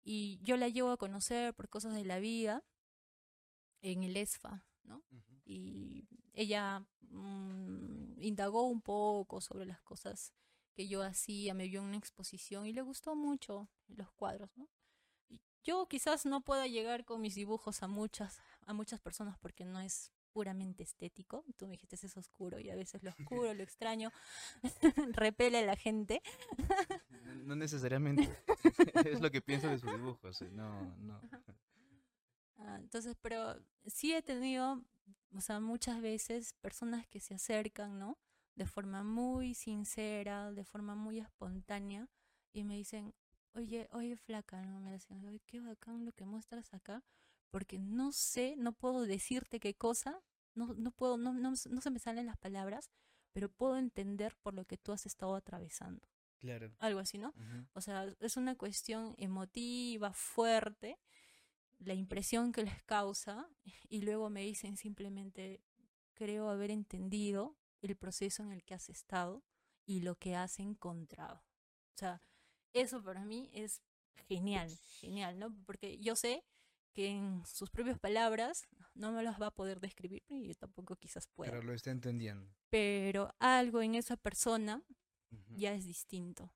Y 0.04 0.40
yo 0.42 0.56
la 0.56 0.68
llevo 0.68 0.90
a 0.90 0.96
conocer 0.96 1.54
por 1.54 1.68
cosas 1.68 1.94
de 1.94 2.04
la 2.04 2.18
vida 2.18 2.64
en 3.80 4.02
el 4.02 4.16
ESFA, 4.16 4.64
¿no? 4.82 5.02
Y 5.44 6.08
ella 6.32 6.84
mm, 7.00 8.20
indagó 8.20 8.64
un 8.64 8.80
poco 8.80 9.40
sobre 9.40 9.66
las 9.66 9.80
cosas 9.82 10.32
que 10.74 10.88
yo 10.88 11.02
hacía, 11.02 11.54
me 11.54 11.68
vio 11.68 11.80
en 11.80 11.86
una 11.88 11.98
exposición 11.98 12.66
y 12.66 12.72
le 12.72 12.82
gustó 12.82 13.14
mucho 13.14 13.68
los 13.88 14.10
cuadros, 14.12 14.50
Yo 15.62 15.86
quizás 15.86 16.26
no 16.26 16.40
pueda 16.40 16.66
llegar 16.66 17.04
con 17.04 17.20
mis 17.20 17.34
dibujos 17.36 17.82
a 17.82 17.88
muchas, 17.88 18.40
a 18.66 18.72
muchas 18.72 19.00
personas 19.00 19.38
porque 19.38 19.64
no 19.64 19.80
es 19.80 20.10
puramente 20.32 20.82
estético. 20.82 21.44
Tú 21.56 21.66
me 21.66 21.72
dijiste 21.72 21.96
es 21.96 22.16
oscuro 22.16 22.58
y 22.58 22.70
a 22.70 22.76
veces 22.76 23.02
lo 23.02 23.10
oscuro, 23.46 23.54
lo 23.54 23.62
extraño, 23.62 24.10
repele 25.12 25.58
a 25.58 25.66
la 25.66 25.76
gente. 25.76 26.22
no 27.44 27.54
necesariamente 27.54 28.28
es 29.04 29.20
lo 29.20 29.30
que 29.30 29.40
pienso 29.40 29.68
de 29.68 29.78
sus 29.78 29.92
dibujos, 29.92 30.42
no, 30.52 30.96
no. 30.98 31.20
Ah, 32.58 32.78
entonces, 32.78 33.16
pero 33.20 33.56
sí 33.86 34.12
he 34.12 34.22
tenido, 34.22 34.82
o 35.34 35.40
sea, 35.40 35.60
muchas 35.60 36.00
veces 36.00 36.54
personas 36.60 37.06
que 37.08 37.20
se 37.20 37.34
acercan, 37.34 37.98
¿no? 37.98 38.18
De 38.54 38.66
forma 38.66 39.02
muy 39.02 39.54
sincera, 39.54 40.52
de 40.52 40.64
forma 40.64 40.94
muy 40.94 41.18
espontánea, 41.18 42.08
y 42.52 42.64
me 42.64 42.76
dicen, 42.76 43.14
oye, 43.54 43.88
oye, 43.92 44.16
flaca, 44.16 44.62
¿no? 44.62 44.80
Me 44.80 44.92
decían, 44.92 45.24
oye, 45.24 45.40
qué 45.46 45.60
bacán 45.60 46.04
lo 46.04 46.12
que 46.12 46.24
muestras 46.24 46.72
acá, 46.74 47.02
porque 47.52 47.78
no 47.78 48.12
sé, 48.12 48.56
no 48.56 48.72
puedo 48.72 49.02
decirte 49.02 49.60
qué 49.60 49.74
cosa, 49.74 50.20
no, 50.54 50.74
no 50.74 50.90
puedo, 50.90 51.18
no, 51.18 51.34
no, 51.34 51.50
no 51.50 51.80
se 51.80 51.90
me 51.90 51.98
salen 51.98 52.26
las 52.26 52.38
palabras, 52.38 52.90
pero 53.32 53.50
puedo 53.50 53.76
entender 53.76 54.34
por 54.42 54.54
lo 54.54 54.64
que 54.64 54.78
tú 54.78 54.90
has 54.90 55.06
estado 55.06 55.36
atravesando. 55.36 56.08
Claro. 56.38 56.72
Algo 56.80 56.98
así, 56.98 57.18
¿no? 57.18 57.32
O 57.74 57.80
sea, 57.80 58.06
es 58.20 58.36
una 58.36 58.56
cuestión 58.56 59.14
emotiva, 59.18 60.12
fuerte, 60.14 60.98
la 61.78 61.94
impresión 61.94 62.52
que 62.52 62.64
les 62.64 62.82
causa, 62.84 63.48
y 63.88 64.00
luego 64.00 64.30
me 64.30 64.42
dicen 64.42 64.76
simplemente, 64.76 65.62
creo 66.14 66.48
haber 66.48 66.70
entendido 66.70 67.56
el 67.82 67.96
proceso 67.96 68.42
en 68.42 68.52
el 68.52 68.64
que 68.64 68.74
has 68.74 68.88
estado 68.88 69.44
y 69.84 70.00
lo 70.00 70.16
que 70.16 70.36
has 70.36 70.58
encontrado. 70.58 71.44
O 71.94 71.98
sea, 71.98 72.22
eso 72.72 73.02
para 73.02 73.24
mí 73.24 73.50
es 73.52 73.82
genial, 74.26 74.74
genial, 75.00 75.38
¿no? 75.38 75.54
Porque 75.66 75.98
yo 75.98 76.16
sé 76.16 76.44
que 76.92 77.08
en 77.08 77.44
sus 77.46 77.70
propias 77.70 77.98
palabras 77.98 78.66
no 78.94 79.12
me 79.12 79.22
las 79.22 79.40
va 79.40 79.48
a 79.48 79.54
poder 79.54 79.80
describir 79.80 80.22
y 80.28 80.46
yo 80.48 80.54
tampoco 80.54 80.96
quizás 80.96 81.26
pueda. 81.26 81.50
Pero 81.50 81.62
lo 81.62 81.72
está 81.72 81.90
entendiendo. 81.90 82.50
Pero 82.70 83.34
algo 83.38 83.82
en 83.82 83.94
esa 83.94 84.16
persona 84.16 84.82
ya 85.48 85.72
es 85.74 85.84
distinto. 85.84 86.52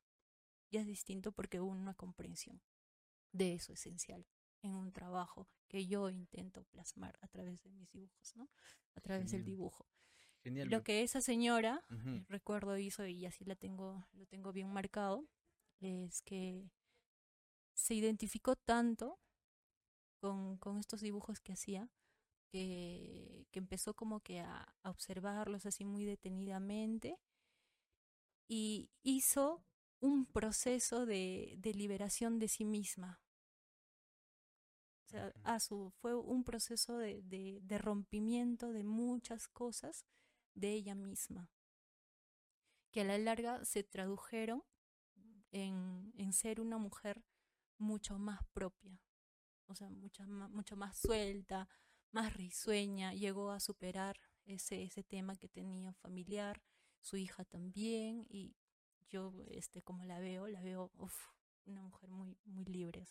Ya 0.70 0.80
es 0.80 0.86
distinto 0.86 1.32
porque 1.32 1.60
hubo 1.60 1.70
una 1.70 1.94
comprensión 1.94 2.60
de 3.32 3.54
eso 3.54 3.72
esencial 3.72 4.26
en 4.62 4.74
un 4.74 4.92
trabajo 4.92 5.48
que 5.68 5.86
yo 5.86 6.10
intento 6.10 6.64
plasmar 6.64 7.18
a 7.22 7.28
través 7.28 7.62
de 7.62 7.70
mis 7.70 7.90
dibujos, 7.90 8.34
¿no? 8.36 8.50
A 8.94 9.00
través 9.00 9.30
del 9.30 9.44
dibujo. 9.44 9.88
Genial. 10.42 10.68
Lo 10.68 10.82
que 10.82 11.02
esa 11.02 11.20
señora, 11.20 11.84
recuerdo 12.28 12.78
hizo 12.78 13.06
y 13.06 13.26
así 13.26 13.44
la 13.44 13.56
tengo, 13.56 14.08
lo 14.12 14.26
tengo 14.26 14.52
bien 14.52 14.72
marcado, 14.72 15.26
es 15.80 16.22
que 16.22 16.70
se 17.74 17.94
identificó 17.94 18.56
tanto 18.56 19.18
con, 20.26 20.56
con 20.58 20.78
estos 20.78 21.00
dibujos 21.02 21.40
que 21.40 21.52
hacía 21.52 21.88
que, 22.48 23.46
que 23.52 23.60
empezó 23.60 23.94
como 23.94 24.20
que 24.20 24.40
a, 24.40 24.74
a, 24.82 24.90
observarlos 24.90 25.66
así 25.66 25.84
muy 25.84 26.04
detenidamente 26.04 27.20
y 28.48 28.90
hizo 29.04 29.64
un 30.00 30.26
proceso 30.26 31.06
de, 31.06 31.54
de 31.58 31.74
liberación 31.74 32.40
de 32.40 32.48
sí 32.48 32.64
misma. 32.64 33.20
O 35.04 35.08
sea, 35.08 35.32
a 35.44 35.60
su, 35.60 35.92
fue 36.00 36.16
un 36.16 36.42
proceso 36.42 36.98
de, 36.98 37.22
de, 37.22 37.60
de 37.62 37.78
rompimiento 37.78 38.72
de 38.72 38.82
muchas 38.82 39.46
cosas 39.46 40.04
de 40.54 40.72
ella 40.72 40.96
misma, 40.96 41.52
que 42.90 43.02
a 43.02 43.04
la 43.04 43.18
larga 43.18 43.64
se 43.64 43.84
tradujeron 43.84 44.64
en, 45.52 46.12
en 46.16 46.32
ser 46.32 46.60
una 46.60 46.78
mujer 46.78 47.24
mucho 47.78 48.18
más 48.18 48.40
propia, 48.52 49.00
o 49.66 49.74
sea, 49.74 49.88
mucho 49.90 50.26
más, 50.26 50.50
mucho 50.50 50.76
más 50.76 50.98
suelta, 50.98 51.68
más 52.12 52.34
risueña, 52.34 53.12
llegó 53.14 53.50
a 53.50 53.60
superar 53.60 54.18
ese, 54.44 54.82
ese 54.82 55.02
tema 55.02 55.36
que 55.36 55.48
tenía 55.48 55.92
familiar, 55.94 56.62
su 57.00 57.16
hija 57.16 57.44
también, 57.44 58.26
y 58.28 58.56
yo, 59.08 59.32
este, 59.50 59.82
como 59.82 60.04
la 60.04 60.18
veo, 60.18 60.48
la 60.48 60.60
veo, 60.62 60.90
uf, 60.98 61.28
una 61.66 61.82
mujer 61.82 62.10
muy, 62.10 62.38
muy 62.44 62.64
libre, 62.64 63.04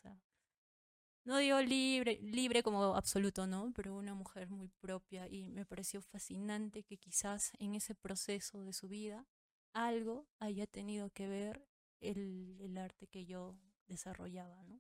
no 1.26 1.38
digo 1.38 1.60
libre, 1.62 2.20
libre 2.22 2.62
como 2.62 2.96
absoluto, 2.96 3.48
¿no? 3.48 3.72
Pero 3.76 3.96
una 3.96 4.14
mujer 4.14 4.48
muy 4.50 4.68
propia 4.68 5.28
y 5.28 5.50
me 5.50 5.66
pareció 5.66 6.02
fascinante 6.02 6.84
que 6.84 6.98
quizás 6.98 7.52
en 7.58 7.74
ese 7.74 7.96
proceso 7.96 8.62
de 8.64 8.74
su 8.74 8.88
vida 8.88 9.26
algo 9.74 10.28
haya 10.40 10.68
tenido 10.68 11.10
que 11.10 11.28
ver 11.28 11.68
el, 12.00 12.58
el 12.62 12.78
arte 12.78 13.08
que 13.08 13.26
yo 13.26 13.58
desarrollaba, 13.88 14.64
¿no? 14.64 14.80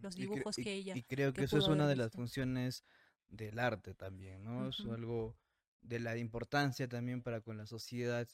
Los 0.00 0.16
dibujos 0.16 0.56
que 0.56 0.72
ella. 0.72 0.96
Y 0.96 1.02
creo 1.02 1.32
que, 1.32 1.44
eso 1.44 1.58
es 1.58 1.68
una 1.68 1.86
de 1.86 1.96
las 1.96 2.12
funciones 2.12 2.84
del 3.28 3.58
arte 3.58 3.94
también, 3.94 4.44
¿no? 4.44 4.68
Es 4.68 4.80
algo 4.80 5.36
de 5.82 6.00
la 6.00 6.16
importancia 6.16 6.88
también 6.88 7.22
para 7.22 7.40
con 7.40 7.56
la 7.56 7.66
sociedad 7.66 8.28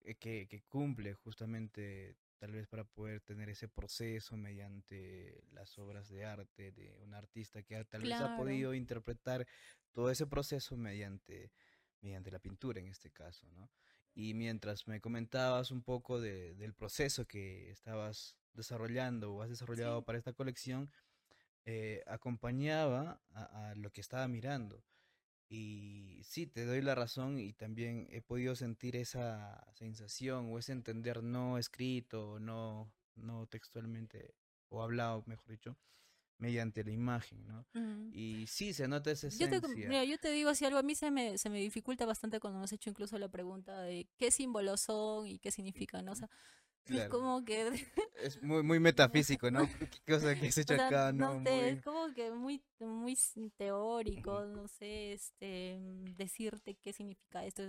eh, 0.00 0.14
que, 0.14 0.46
que 0.46 0.62
cumple 0.62 1.14
justamente 1.14 2.16
tal 2.38 2.52
vez 2.52 2.66
para 2.66 2.84
poder 2.84 3.20
tener 3.22 3.48
ese 3.48 3.68
proceso 3.68 4.36
mediante 4.36 5.42
las 5.52 5.78
obras 5.78 6.08
de 6.08 6.24
arte 6.24 6.72
de 6.72 6.96
un 7.02 7.14
artista 7.14 7.62
que 7.62 7.82
tal 7.84 8.02
vez 8.02 8.12
ha 8.12 8.36
podido 8.36 8.74
interpretar 8.74 9.46
todo 9.92 10.10
ese 10.10 10.26
proceso 10.26 10.76
mediante, 10.76 11.50
mediante 12.02 12.30
la 12.30 12.38
pintura 12.38 12.80
en 12.80 12.88
este 12.88 13.10
caso, 13.10 13.46
¿no? 13.52 13.70
Y 14.16 14.32
mientras 14.32 14.88
me 14.88 15.00
comentabas 15.00 15.70
un 15.70 15.82
poco 15.82 16.20
de, 16.20 16.54
del 16.54 16.72
proceso 16.72 17.26
que 17.26 17.70
estabas 17.70 18.34
desarrollando 18.54 19.34
o 19.34 19.42
has 19.42 19.50
desarrollado 19.50 20.06
para 20.06 20.16
esta 20.16 20.32
colección, 20.32 20.90
eh, 21.66 22.02
acompañaba 22.06 23.20
a, 23.34 23.70
a, 23.70 23.74
lo 23.74 23.92
que 23.92 24.00
estaba 24.00 24.26
mirando. 24.26 24.82
Y 25.50 26.22
sí, 26.24 26.46
te 26.46 26.64
doy 26.64 26.80
la 26.80 26.94
razón 26.94 27.38
y 27.38 27.52
también 27.52 28.08
he 28.10 28.22
podido 28.22 28.56
sentir 28.56 28.96
esa 28.96 29.70
sensación 29.74 30.50
o 30.50 30.58
ese 30.58 30.72
entender 30.72 31.22
no 31.22 31.58
escrito, 31.58 32.40
no, 32.40 32.90
no 33.16 33.46
textualmente 33.46 34.34
o 34.70 34.82
hablado, 34.82 35.24
mejor 35.26 35.50
dicho, 35.50 35.76
mediante 36.38 36.84
la 36.84 36.90
imagen, 36.90 37.46
¿no? 37.46 37.66
Y 38.12 38.46
sí, 38.46 38.72
se 38.74 38.88
nota 38.88 39.10
esa 39.10 39.28
esencia. 39.28 39.50
Yo 39.50 39.60
te, 39.60 39.68
mira, 39.74 40.04
yo 40.04 40.18
te 40.18 40.30
digo, 40.30 40.54
si 40.54 40.64
algo 40.64 40.78
a 40.78 40.82
mí 40.82 40.94
se 40.94 41.10
me, 41.10 41.38
se 41.38 41.50
me 41.50 41.58
dificulta 41.60 42.04
bastante 42.06 42.40
cuando 42.40 42.58
me 42.58 42.64
has 42.64 42.72
hecho 42.72 42.90
incluso 42.90 43.18
la 43.18 43.28
pregunta 43.28 43.80
de 43.82 44.06
qué 44.16 44.30
símbolos 44.30 44.82
son 44.82 45.26
y 45.26 45.38
qué 45.38 45.50
significan, 45.50 46.04
¿no? 46.04 46.12
O 46.12 46.16
sea, 46.16 46.28
es 46.88 47.08
como 47.08 47.44
que... 47.44 47.86
Es 48.22 48.42
muy, 48.42 48.62
muy 48.62 48.80
metafísico, 48.80 49.50
¿no? 49.50 49.60
¿Qué 49.90 50.12
cosa 50.12 50.34
que 50.34 50.52
se 50.52 50.62
hecho 50.62 50.74
acá? 50.74 51.12
No, 51.12 51.42
sé, 51.42 51.70
es 51.70 51.82
como 51.82 52.12
que 52.14 52.30
muy, 52.30 52.62
muy 52.80 53.16
teórico, 53.56 54.44
no 54.46 54.68
sé, 54.68 55.12
este, 55.12 55.78
decirte 56.16 56.76
qué 56.76 56.92
significa 56.92 57.44
esto. 57.44 57.62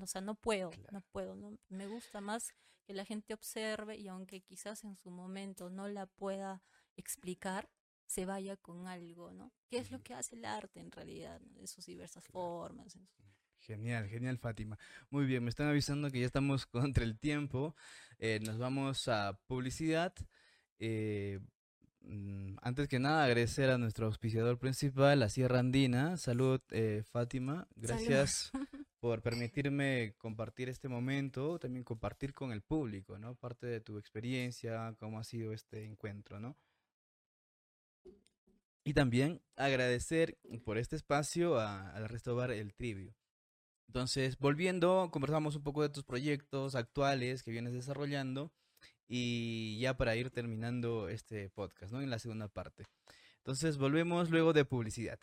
O 0.00 0.06
sea, 0.06 0.20
no 0.20 0.34
puedo, 0.34 0.70
no 0.90 1.02
puedo. 1.12 1.34
¿no? 1.34 1.58
Me 1.68 1.86
gusta 1.86 2.20
más 2.20 2.52
que 2.84 2.94
la 2.94 3.04
gente 3.04 3.34
observe 3.34 3.96
y 3.96 4.08
aunque 4.08 4.40
quizás 4.40 4.84
en 4.84 4.96
su 4.96 5.10
momento 5.10 5.70
no 5.70 5.88
la 5.88 6.06
pueda 6.06 6.62
explicar, 6.96 7.68
se 8.12 8.26
vaya 8.26 8.58
con 8.58 8.86
algo, 8.86 9.32
¿no? 9.32 9.50
¿Qué 9.70 9.78
es 9.78 9.90
lo 9.90 10.02
que 10.02 10.12
hace 10.12 10.36
el 10.36 10.44
arte 10.44 10.80
en 10.80 10.92
realidad, 10.92 11.40
¿no? 11.40 11.60
de 11.60 11.66
sus 11.66 11.86
diversas 11.86 12.22
formas? 12.26 12.98
Genial, 13.60 14.06
genial, 14.06 14.36
Fátima. 14.36 14.78
Muy 15.08 15.24
bien, 15.24 15.42
me 15.42 15.48
están 15.48 15.68
avisando 15.68 16.10
que 16.10 16.20
ya 16.20 16.26
estamos 16.26 16.66
contra 16.94 17.04
el 17.04 17.18
tiempo. 17.18 17.74
Eh, 18.18 18.38
nos 18.42 18.58
vamos 18.58 19.08
a 19.08 19.40
publicidad. 19.46 20.12
Eh, 20.78 21.40
mm, 22.02 22.56
antes 22.60 22.86
que 22.86 22.98
nada, 22.98 23.24
agradecer 23.24 23.70
a 23.70 23.78
nuestro 23.78 24.06
auspiciador 24.06 24.58
principal, 24.58 25.18
la 25.18 25.30
Sierra 25.30 25.60
Andina. 25.60 26.18
Salud, 26.18 26.60
eh, 26.70 27.04
Fátima. 27.12 27.66
Gracias 27.76 28.50
por 29.00 29.22
permitirme 29.22 30.16
compartir 30.18 30.68
este 30.68 30.88
momento, 30.88 31.58
también 31.58 31.82
compartir 31.82 32.34
con 32.34 32.52
el 32.52 32.60
público, 32.60 33.18
¿no? 33.18 33.36
Parte 33.36 33.66
de 33.66 33.80
tu 33.80 33.96
experiencia, 33.96 34.94
cómo 34.98 35.18
ha 35.18 35.24
sido 35.24 35.54
este 35.54 35.86
encuentro, 35.86 36.38
¿no? 36.38 36.58
Y 38.84 38.94
también 38.94 39.40
agradecer 39.56 40.38
por 40.64 40.76
este 40.76 40.96
espacio 40.96 41.58
al 41.60 42.08
Restobar 42.08 42.50
El 42.50 42.74
Trivio. 42.74 43.14
Entonces, 43.86 44.38
volviendo, 44.38 45.10
conversamos 45.12 45.54
un 45.54 45.62
poco 45.62 45.82
de 45.82 45.90
tus 45.90 46.02
proyectos 46.02 46.74
actuales 46.74 47.42
que 47.42 47.50
vienes 47.50 47.74
desarrollando 47.74 48.50
y 49.06 49.78
ya 49.80 49.96
para 49.96 50.16
ir 50.16 50.30
terminando 50.30 51.08
este 51.08 51.50
podcast, 51.50 51.92
¿no? 51.92 52.00
En 52.00 52.10
la 52.10 52.18
segunda 52.18 52.48
parte. 52.48 52.84
Entonces, 53.36 53.76
volvemos 53.76 54.30
luego 54.30 54.52
de 54.52 54.64
publicidad. 54.64 55.18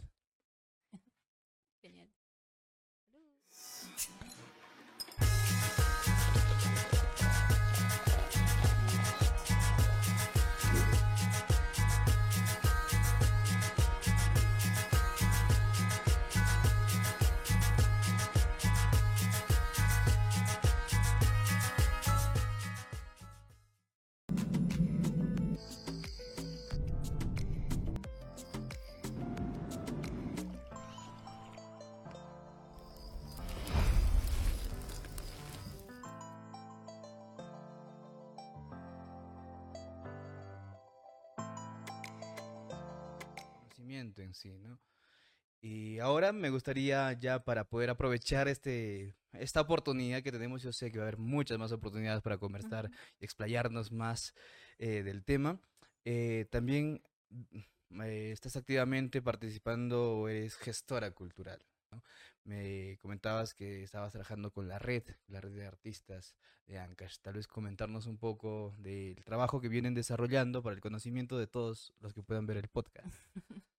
Ahora 46.19 46.33
me 46.33 46.49
gustaría 46.49 47.13
ya 47.13 47.45
para 47.45 47.63
poder 47.63 47.89
aprovechar 47.89 48.49
este, 48.49 49.15
esta 49.31 49.61
oportunidad 49.61 50.21
que 50.21 50.33
tenemos, 50.33 50.61
yo 50.61 50.73
sé 50.73 50.91
que 50.91 50.97
va 50.97 51.05
a 51.05 51.07
haber 51.07 51.17
muchas 51.17 51.57
más 51.57 51.71
oportunidades 51.71 52.21
para 52.21 52.37
conversar 52.37 52.91
y 53.21 53.23
explayarnos 53.23 53.93
más 53.93 54.33
eh, 54.79 55.01
del 55.03 55.23
tema. 55.23 55.61
Eh, 56.03 56.45
también 56.51 57.01
mm, 57.29 58.01
eh, 58.01 58.31
estás 58.33 58.57
activamente 58.57 59.21
participando, 59.21 60.27
eres 60.27 60.57
gestora 60.57 61.11
cultural. 61.11 61.61
¿no? 61.93 62.03
Me 62.43 62.97
comentabas 63.01 63.53
que 63.53 63.83
estabas 63.83 64.11
trabajando 64.11 64.51
con 64.51 64.67
la 64.67 64.77
red, 64.77 65.03
la 65.27 65.39
red 65.39 65.51
de 65.51 65.67
artistas 65.67 66.35
de 66.67 66.79
Ancash. 66.79 67.19
Tal 67.21 67.35
vez 67.35 67.47
comentarnos 67.47 68.07
un 68.07 68.17
poco 68.17 68.75
del 68.77 69.23
trabajo 69.23 69.61
que 69.61 69.69
vienen 69.69 69.93
desarrollando 69.93 70.61
para 70.61 70.75
el 70.75 70.81
conocimiento 70.81 71.37
de 71.37 71.47
todos 71.47 71.93
los 72.01 72.13
que 72.13 72.23
puedan 72.23 72.45
ver 72.45 72.57
el 72.57 72.67
podcast. 72.67 73.15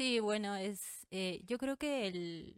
Sí, 0.00 0.18
bueno, 0.18 0.56
es, 0.56 1.06
eh, 1.10 1.42
yo 1.44 1.58
creo 1.58 1.76
que 1.76 2.06
el, 2.06 2.56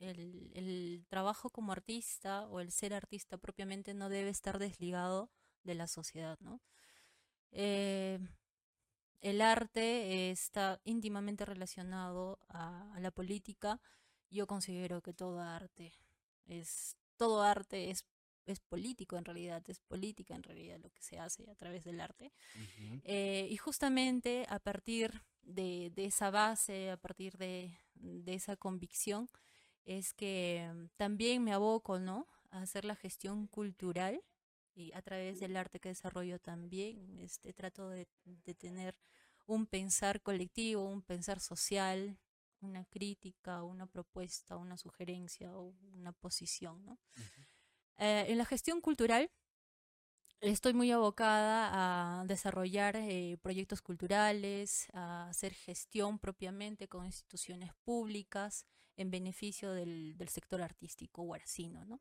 el, 0.00 0.50
el 0.52 1.06
trabajo 1.08 1.48
como 1.48 1.72
artista 1.72 2.42
o 2.48 2.60
el 2.60 2.72
ser 2.72 2.92
artista 2.92 3.38
propiamente 3.38 3.94
no 3.94 4.10
debe 4.10 4.28
estar 4.28 4.58
desligado 4.58 5.30
de 5.62 5.76
la 5.76 5.86
sociedad, 5.86 6.38
¿no? 6.40 6.60
Eh, 7.52 8.18
el 9.22 9.40
arte 9.40 10.30
está 10.30 10.82
íntimamente 10.84 11.46
relacionado 11.46 12.38
a, 12.48 12.92
a 12.92 13.00
la 13.00 13.10
política. 13.10 13.80
Yo 14.28 14.46
considero 14.46 15.00
que 15.00 15.14
todo 15.14 15.40
arte 15.40 15.94
es, 16.44 16.98
todo 17.16 17.40
arte 17.42 17.88
es 17.88 18.04
es 18.46 18.60
político 18.60 19.16
en 19.16 19.24
realidad, 19.24 19.62
es 19.68 19.80
política 19.80 20.34
en 20.34 20.42
realidad 20.42 20.78
lo 20.78 20.90
que 20.90 21.00
se 21.00 21.18
hace 21.18 21.50
a 21.50 21.54
través 21.54 21.84
del 21.84 21.98
arte. 21.98 22.30
Eh, 23.04 23.48
y 23.50 23.56
justamente 23.56 24.44
a 24.50 24.58
partir 24.58 25.22
de, 25.46 25.90
de 25.94 26.06
esa 26.06 26.30
base, 26.30 26.90
a 26.90 26.96
partir 26.96 27.36
de, 27.38 27.76
de 27.94 28.34
esa 28.34 28.56
convicción, 28.56 29.28
es 29.84 30.12
que 30.14 30.70
mm, 30.74 30.86
también 30.96 31.44
me 31.44 31.52
aboco, 31.52 31.98
¿no? 31.98 32.28
A 32.50 32.62
hacer 32.62 32.84
la 32.84 32.96
gestión 32.96 33.46
cultural 33.48 34.22
y 34.74 34.92
a 34.92 35.02
través 35.02 35.40
del 35.40 35.56
arte 35.56 35.80
que 35.80 35.90
desarrollo 35.90 36.38
también, 36.40 37.18
este, 37.20 37.52
trato 37.52 37.88
de, 37.90 38.08
de 38.24 38.54
tener 38.54 38.96
un 39.46 39.66
pensar 39.66 40.22
colectivo, 40.22 40.84
un 40.84 41.02
pensar 41.02 41.40
social, 41.40 42.18
una 42.60 42.84
crítica, 42.86 43.62
una 43.62 43.86
propuesta, 43.86 44.56
una 44.56 44.76
sugerencia 44.76 45.56
o 45.56 45.74
una 45.94 46.12
posición, 46.12 46.84
¿no? 46.84 46.98
Eh, 47.98 48.26
en 48.28 48.38
la 48.38 48.44
gestión 48.44 48.80
cultural 48.80 49.30
estoy 50.44 50.74
muy 50.74 50.90
abocada 50.92 52.20
a 52.20 52.24
desarrollar 52.26 52.96
eh, 52.96 53.38
proyectos 53.42 53.80
culturales, 53.80 54.88
a 54.92 55.28
hacer 55.28 55.54
gestión 55.54 56.18
propiamente 56.18 56.88
con 56.88 57.06
instituciones 57.06 57.72
públicas 57.84 58.66
en 58.96 59.10
beneficio 59.10 59.72
del, 59.72 60.16
sector 60.28 60.62
artístico 60.62 61.22
huaracino, 61.22 61.84
¿no? 61.84 62.00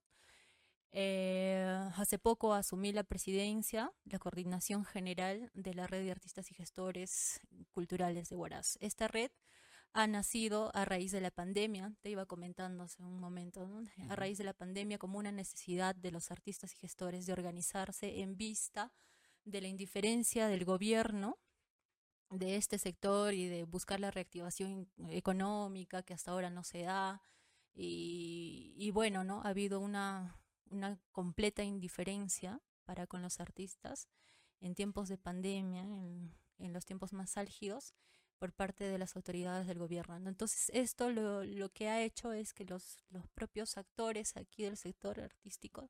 Eh, 0.96 1.66
hace 1.96 2.20
poco 2.20 2.54
asumí 2.54 2.92
la 2.92 3.04
presidencia, 3.04 3.92
la 4.06 4.20
coordinación 4.20 4.86
general 4.86 5.50
de 5.56 5.74
la 5.74 5.88
red 5.88 6.04
de 6.04 6.12
artistas 6.12 6.52
y 6.52 6.54
gestores 6.54 7.40
culturales 7.72 8.30
de 8.30 8.36
Huaraz. 8.36 8.78
Esta 8.80 9.08
red 9.08 9.32
ha 9.94 10.08
nacido 10.08 10.72
a 10.76 10.86
raíz 10.86 11.12
de 11.12 11.22
la 11.22 11.30
pandemia, 11.30 11.94
te 12.02 12.10
iba 12.10 12.26
comentando 12.26 12.84
hace 12.84 13.04
un 13.04 13.20
momento, 13.20 13.68
¿no? 13.68 13.84
a 14.10 14.16
raíz 14.16 14.40
de 14.40 14.44
la 14.44 14.54
pandemia 14.54 14.98
como 14.98 15.20
una 15.20 15.32
necesidad 15.32 15.96
de 15.96 16.12
los 16.12 16.32
artistas 16.32 16.74
y 16.74 16.78
gestores 16.78 17.28
de 17.28 17.34
organizarse 17.34 18.22
en 18.22 18.36
vista 18.36 18.92
de 19.46 19.62
la 19.62 19.68
indiferencia 19.68 20.48
del 20.48 20.66
gobierno 20.66 21.38
de 22.32 22.56
este 22.56 22.80
sector 22.80 23.36
y 23.36 23.48
de 23.48 23.64
buscar 23.66 24.00
la 24.00 24.10
reactivación 24.10 24.90
económica 25.10 26.02
que 26.02 26.16
hasta 26.16 26.32
ahora 26.32 26.50
no 26.50 26.64
se 26.64 26.82
da. 26.82 27.22
Y, 27.76 28.74
y 28.76 28.90
bueno, 28.90 29.24
¿no? 29.24 29.42
Ha 29.44 29.50
habido 29.50 29.80
una, 29.80 30.40
una 30.72 31.00
completa 31.12 31.64
indiferencia 31.64 32.60
para 32.86 33.06
con 33.06 33.22
los 33.22 33.40
artistas 33.40 34.08
en 34.60 34.74
tiempos 34.74 35.10
de 35.10 35.18
pandemia, 35.20 35.82
en, 35.82 36.34
en 36.58 36.74
los 36.74 36.86
tiempos 36.86 37.14
más 37.14 37.38
álgidos 37.38 37.94
por 38.40 38.54
parte 38.54 38.84
de 38.86 38.98
las 38.98 39.16
autoridades 39.16 39.68
del 39.68 39.80
gobierno. 39.80 40.20
¿no? 40.20 40.30
Entonces, 40.30 40.70
esto 40.74 41.10
lo, 41.10 41.44
lo, 41.44 41.70
que 41.70 41.90
ha 41.90 42.02
hecho 42.02 42.34
es 42.34 42.54
que 42.54 42.66
los, 42.66 42.98
los 43.10 43.28
propios 43.30 43.78
actores 43.78 44.36
aquí 44.38 44.64
del 44.64 44.78
sector 44.78 45.20
artístico 45.22 45.90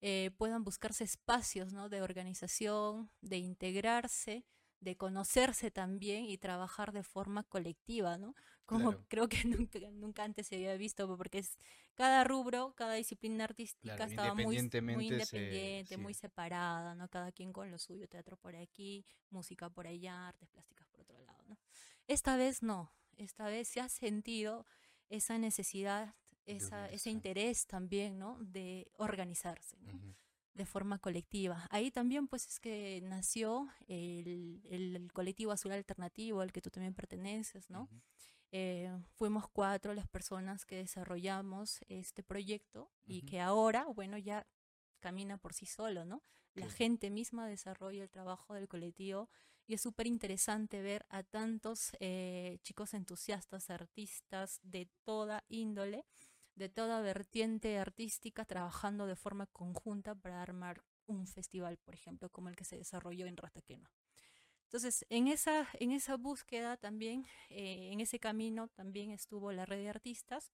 eh, 0.00 0.30
puedan 0.38 0.64
buscarse 0.64 1.04
espacios 1.04 1.72
¿no? 1.72 1.88
de 1.88 2.02
organización, 2.02 3.10
de 3.20 3.38
integrarse, 3.38 4.44
de 4.80 4.96
conocerse 4.96 5.70
también 5.70 6.24
y 6.24 6.38
trabajar 6.38 6.92
de 6.92 7.02
forma 7.02 7.42
colectiva, 7.44 8.16
¿no? 8.16 8.34
Como 8.64 8.90
Claro. 8.90 9.04
creo 9.08 9.28
que 9.28 9.42
nunca, 9.68 9.78
nunca 9.90 10.24
antes 10.24 10.46
se 10.46 10.56
había 10.56 10.76
visto, 10.76 11.16
porque 11.16 11.38
es 11.38 11.56
cada 11.94 12.22
rubro, 12.24 12.74
cada 12.76 12.94
disciplina 12.94 13.44
artística 13.44 13.94
Claro, 13.94 14.10
estaba 14.10 14.34
muy, 14.34 14.70
muy 14.82 15.04
se- 15.04 15.08
independiente, 15.08 15.94
sí. 15.96 16.00
muy 16.00 16.14
separada, 16.14 16.94
¿no? 16.94 17.08
Cada 17.08 17.32
quien 17.32 17.52
con 17.52 17.70
lo 17.70 17.78
suyo, 17.78 18.08
teatro 18.08 18.36
por 18.36 18.54
aquí, 18.54 19.04
música 19.30 19.68
por 19.68 19.86
allá, 19.86 20.28
artes 20.28 20.48
plásticas 20.50 20.86
por 20.88 21.00
otro. 21.00 21.17
Esta 22.08 22.36
vez 22.36 22.62
no, 22.62 22.90
esta 23.16 23.46
vez 23.46 23.68
se 23.68 23.80
ha 23.80 23.88
sentido 23.88 24.66
esa 25.08 25.38
necesidad, 25.38 26.14
esa, 26.46 26.88
ese 26.90 27.10
interés 27.10 27.66
también, 27.66 28.18
¿no? 28.18 28.38
De 28.40 28.90
organizarse, 28.96 29.76
¿no? 29.80 29.92
Ujú. 29.94 30.14
de 30.54 30.66
forma 30.66 30.98
colectiva. 30.98 31.68
Ahí 31.70 31.92
también 31.92 32.26
pues 32.26 32.48
es 32.48 32.58
que 32.58 33.00
nació 33.04 33.68
el, 33.86 34.60
el- 34.64 35.12
colectivo 35.12 35.52
Azul 35.52 35.70
Alternativo 35.70 36.40
al 36.40 36.50
que 36.52 36.60
tú 36.60 36.68
también 36.70 36.94
perteneces, 36.94 37.70
¿no? 37.70 37.82
Ujú. 37.82 38.00
Eh, 38.50 38.90
fuimos 39.14 39.46
cuatro 39.48 39.94
las 39.94 40.08
personas 40.08 40.64
que 40.66 40.76
desarrollamos 40.76 41.78
este 41.86 42.24
proyecto 42.24 42.90
y 43.06 43.18
Ujú. 43.18 43.26
que 43.26 43.40
ahora, 43.40 43.84
bueno, 43.86 44.18
ya 44.18 44.48
camina 44.98 45.36
por 45.38 45.52
sí 45.54 45.64
solo, 45.66 46.04
¿no? 46.04 46.24
La 46.54 46.62
Claro. 46.66 46.76
gente 46.76 47.10
misma 47.10 47.46
desarrolla 47.46 48.02
el 48.02 48.10
trabajo 48.10 48.54
del 48.54 48.66
colectivo 48.66 49.28
y 49.68 49.74
es 49.74 49.82
súper 49.82 50.06
interesante 50.06 50.80
ver 50.80 51.04
a 51.10 51.22
tantos 51.22 51.92
eh, 52.00 52.58
chicos 52.62 52.94
entusiastas, 52.94 53.68
artistas 53.68 54.60
de 54.62 54.88
toda 55.04 55.44
índole, 55.48 56.06
de 56.54 56.70
toda 56.70 57.02
vertiente 57.02 57.78
artística, 57.78 58.46
trabajando 58.46 59.06
de 59.06 59.14
forma 59.14 59.46
conjunta 59.46 60.14
para 60.14 60.42
armar 60.42 60.82
un 61.06 61.26
festival, 61.26 61.76
por 61.76 61.94
ejemplo, 61.94 62.30
como 62.30 62.48
el 62.48 62.56
que 62.56 62.64
se 62.64 62.78
desarrolló 62.78 63.26
en 63.26 63.36
Rataqueno. 63.36 63.90
Entonces, 64.64 65.04
en 65.10 65.28
esa, 65.28 65.68
en 65.74 65.92
esa 65.92 66.16
búsqueda 66.16 66.78
también, 66.78 67.26
eh, 67.50 67.90
en 67.92 68.00
ese 68.00 68.18
camino 68.18 68.68
también 68.68 69.10
estuvo 69.10 69.52
la 69.52 69.66
red 69.66 69.78
de 69.78 69.90
artistas 69.90 70.50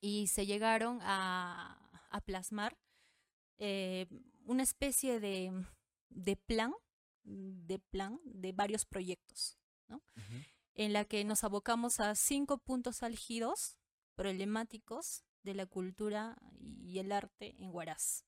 y 0.00 0.26
se 0.26 0.44
llegaron 0.44 0.98
a, 1.02 1.90
a 2.10 2.20
plasmar 2.20 2.76
eh, 3.58 4.06
una 4.44 4.64
especie 4.64 5.20
de, 5.20 5.52
de 6.08 6.36
plan, 6.36 6.74
de 7.24 7.78
plan 7.78 8.20
de 8.24 8.52
varios 8.52 8.84
proyectos, 8.84 9.58
¿no? 9.88 10.02
En 10.74 10.92
la 10.92 11.04
que 11.04 11.24
nos 11.24 11.44
abocamos 11.44 12.00
a 12.00 12.14
cinco 12.14 12.58
puntos 12.58 13.02
álgidos 13.02 13.76
problemáticos 14.14 15.24
de 15.42 15.54
la 15.54 15.66
cultura 15.66 16.36
y 16.82 16.98
el 16.98 17.12
arte 17.12 17.54
en 17.58 17.70
Huaraz. 17.70 18.24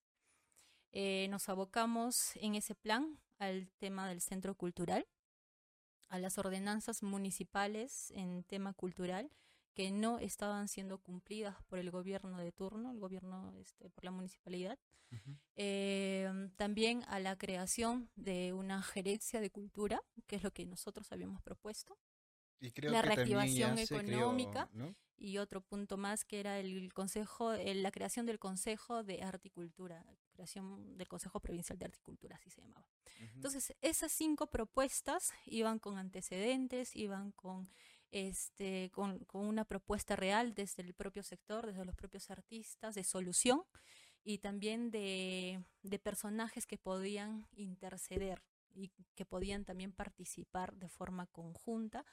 Eh, 0.92 1.28
nos 1.28 1.48
abocamos 1.48 2.36
en 2.36 2.54
ese 2.54 2.74
plan 2.74 3.20
al 3.38 3.70
tema 3.78 4.08
del 4.08 4.20
centro 4.20 4.54
cultural, 4.54 5.06
a 6.08 6.18
las 6.18 6.38
ordenanzas 6.38 7.02
municipales 7.02 8.10
en 8.12 8.44
tema 8.44 8.72
cultural 8.72 9.30
que 9.76 9.90
no 9.90 10.18
estaban 10.18 10.68
siendo 10.68 10.96
cumplidas 10.98 11.54
por 11.68 11.78
el 11.78 11.90
gobierno 11.90 12.38
de 12.38 12.50
turno, 12.50 12.90
el 12.90 12.98
gobierno 12.98 13.52
este, 13.60 13.90
por 13.90 14.04
la 14.04 14.10
municipalidad. 14.10 14.78
Ujú. 15.12 15.36
Eh, 15.54 16.48
también 16.56 17.04
a 17.08 17.20
la 17.20 17.36
creación 17.36 18.10
de 18.16 18.54
una 18.54 18.82
gerencia 18.82 19.40
de 19.40 19.50
cultura, 19.50 20.02
que 20.26 20.36
es 20.36 20.42
lo 20.42 20.50
que 20.52 20.64
nosotros 20.64 21.12
habíamos 21.12 21.42
propuesto 21.42 21.96
Y 22.58 22.72
creo 22.72 22.90
la 22.90 23.02
que 23.02 23.08
reactivación 23.14 23.76
se 23.76 23.86
creó, 23.86 24.00
económica. 24.00 24.68
¿no? 24.72 24.96
y 25.18 25.38
otro 25.38 25.62
punto 25.62 25.96
más 25.96 26.24
que 26.26 26.40
era 26.40 26.58
el 26.58 26.92
consejo, 26.92 27.52
el- 27.54 27.82
la 27.82 27.90
creación 27.90 28.26
del 28.26 28.38
Consejo 28.38 29.02
de 29.02 29.22
Arte 29.22 29.48
y 29.48 29.50
Cultura, 29.50 30.04
creación 30.32 30.96
del 30.98 31.08
Consejo 31.08 31.40
Provincial 31.40 31.78
de 31.78 31.86
Arte 31.86 31.98
y 32.00 32.02
Cultura, 32.02 32.36
así 32.36 32.50
se 32.50 32.60
llamaba. 32.60 32.86
Ujú. 33.16 33.30
Entonces, 33.36 33.74
esas 33.80 34.12
cinco 34.12 34.46
propuestas 34.48 35.32
iban 35.46 35.78
con 35.78 35.96
antecedentes, 35.96 36.94
iban 36.96 37.32
con 37.32 37.66
este 38.10 38.90
con, 38.92 39.18
con 39.24 39.46
una 39.46 39.64
propuesta 39.64 40.16
real 40.16 40.54
desde 40.54 40.82
el 40.82 40.94
propio 40.94 41.22
sector, 41.22 41.66
desde 41.66 41.84
los 41.84 41.96
propios 41.96 42.30
artistas, 42.30 42.94
de 42.94 43.04
solución 43.04 43.62
y 44.24 44.38
también 44.38 44.90
de, 44.90 45.62
de 45.82 45.98
personajes 45.98 46.66
que 46.66 46.78
podían 46.78 47.46
interceder 47.52 48.42
y 48.74 48.90
que 49.14 49.24
podían 49.24 49.64
también 49.64 49.92
participar 49.92 50.74
de 50.76 50.88
forma 50.88 51.26
conjunta 51.28 52.04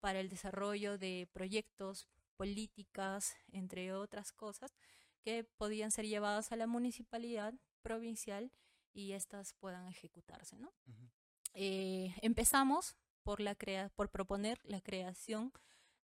para 0.00 0.20
el 0.20 0.28
desarrollo 0.28 0.98
de 0.98 1.28
proyectos, 1.32 2.08
políticas, 2.36 3.34
entre 3.52 3.92
otras 3.92 4.32
cosas, 4.32 4.74
que 5.22 5.44
podían 5.44 5.90
ser 5.90 6.06
llevadas 6.06 6.52
a 6.52 6.56
la 6.56 6.66
municipalidad 6.66 7.54
provincial 7.82 8.52
y 8.92 9.12
estas 9.12 9.54
puedan 9.54 9.88
ejecutarse, 9.88 10.58
¿no? 10.58 10.72
Ujú. 10.86 11.08
Eh, 11.54 12.14
empezamos 12.22 12.96
por, 13.22 13.40
la 13.40 13.54
crea 13.54 13.88
por 13.90 14.10
proponer 14.10 14.60
la 14.64 14.80
creación 14.80 15.52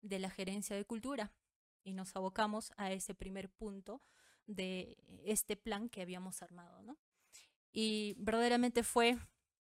de 0.01 0.19
la 0.19 0.31
gerencia 0.31 0.77
de 0.77 0.85
cultura 0.85 1.33
y 1.85 1.93
nos 1.93 2.15
abocamos 2.17 2.73
a 2.77 2.93
ese 2.93 3.15
primer 3.15 3.51
punto 3.51 4.03
de 4.47 4.97
este 5.25 5.57
plan 5.57 5.89
que 5.89 6.03
habíamos 6.03 6.43
armado, 6.43 6.83
¿no? 6.83 6.99
Y 7.73 8.15
verdaderamente 8.19 8.83
fue 8.83 9.19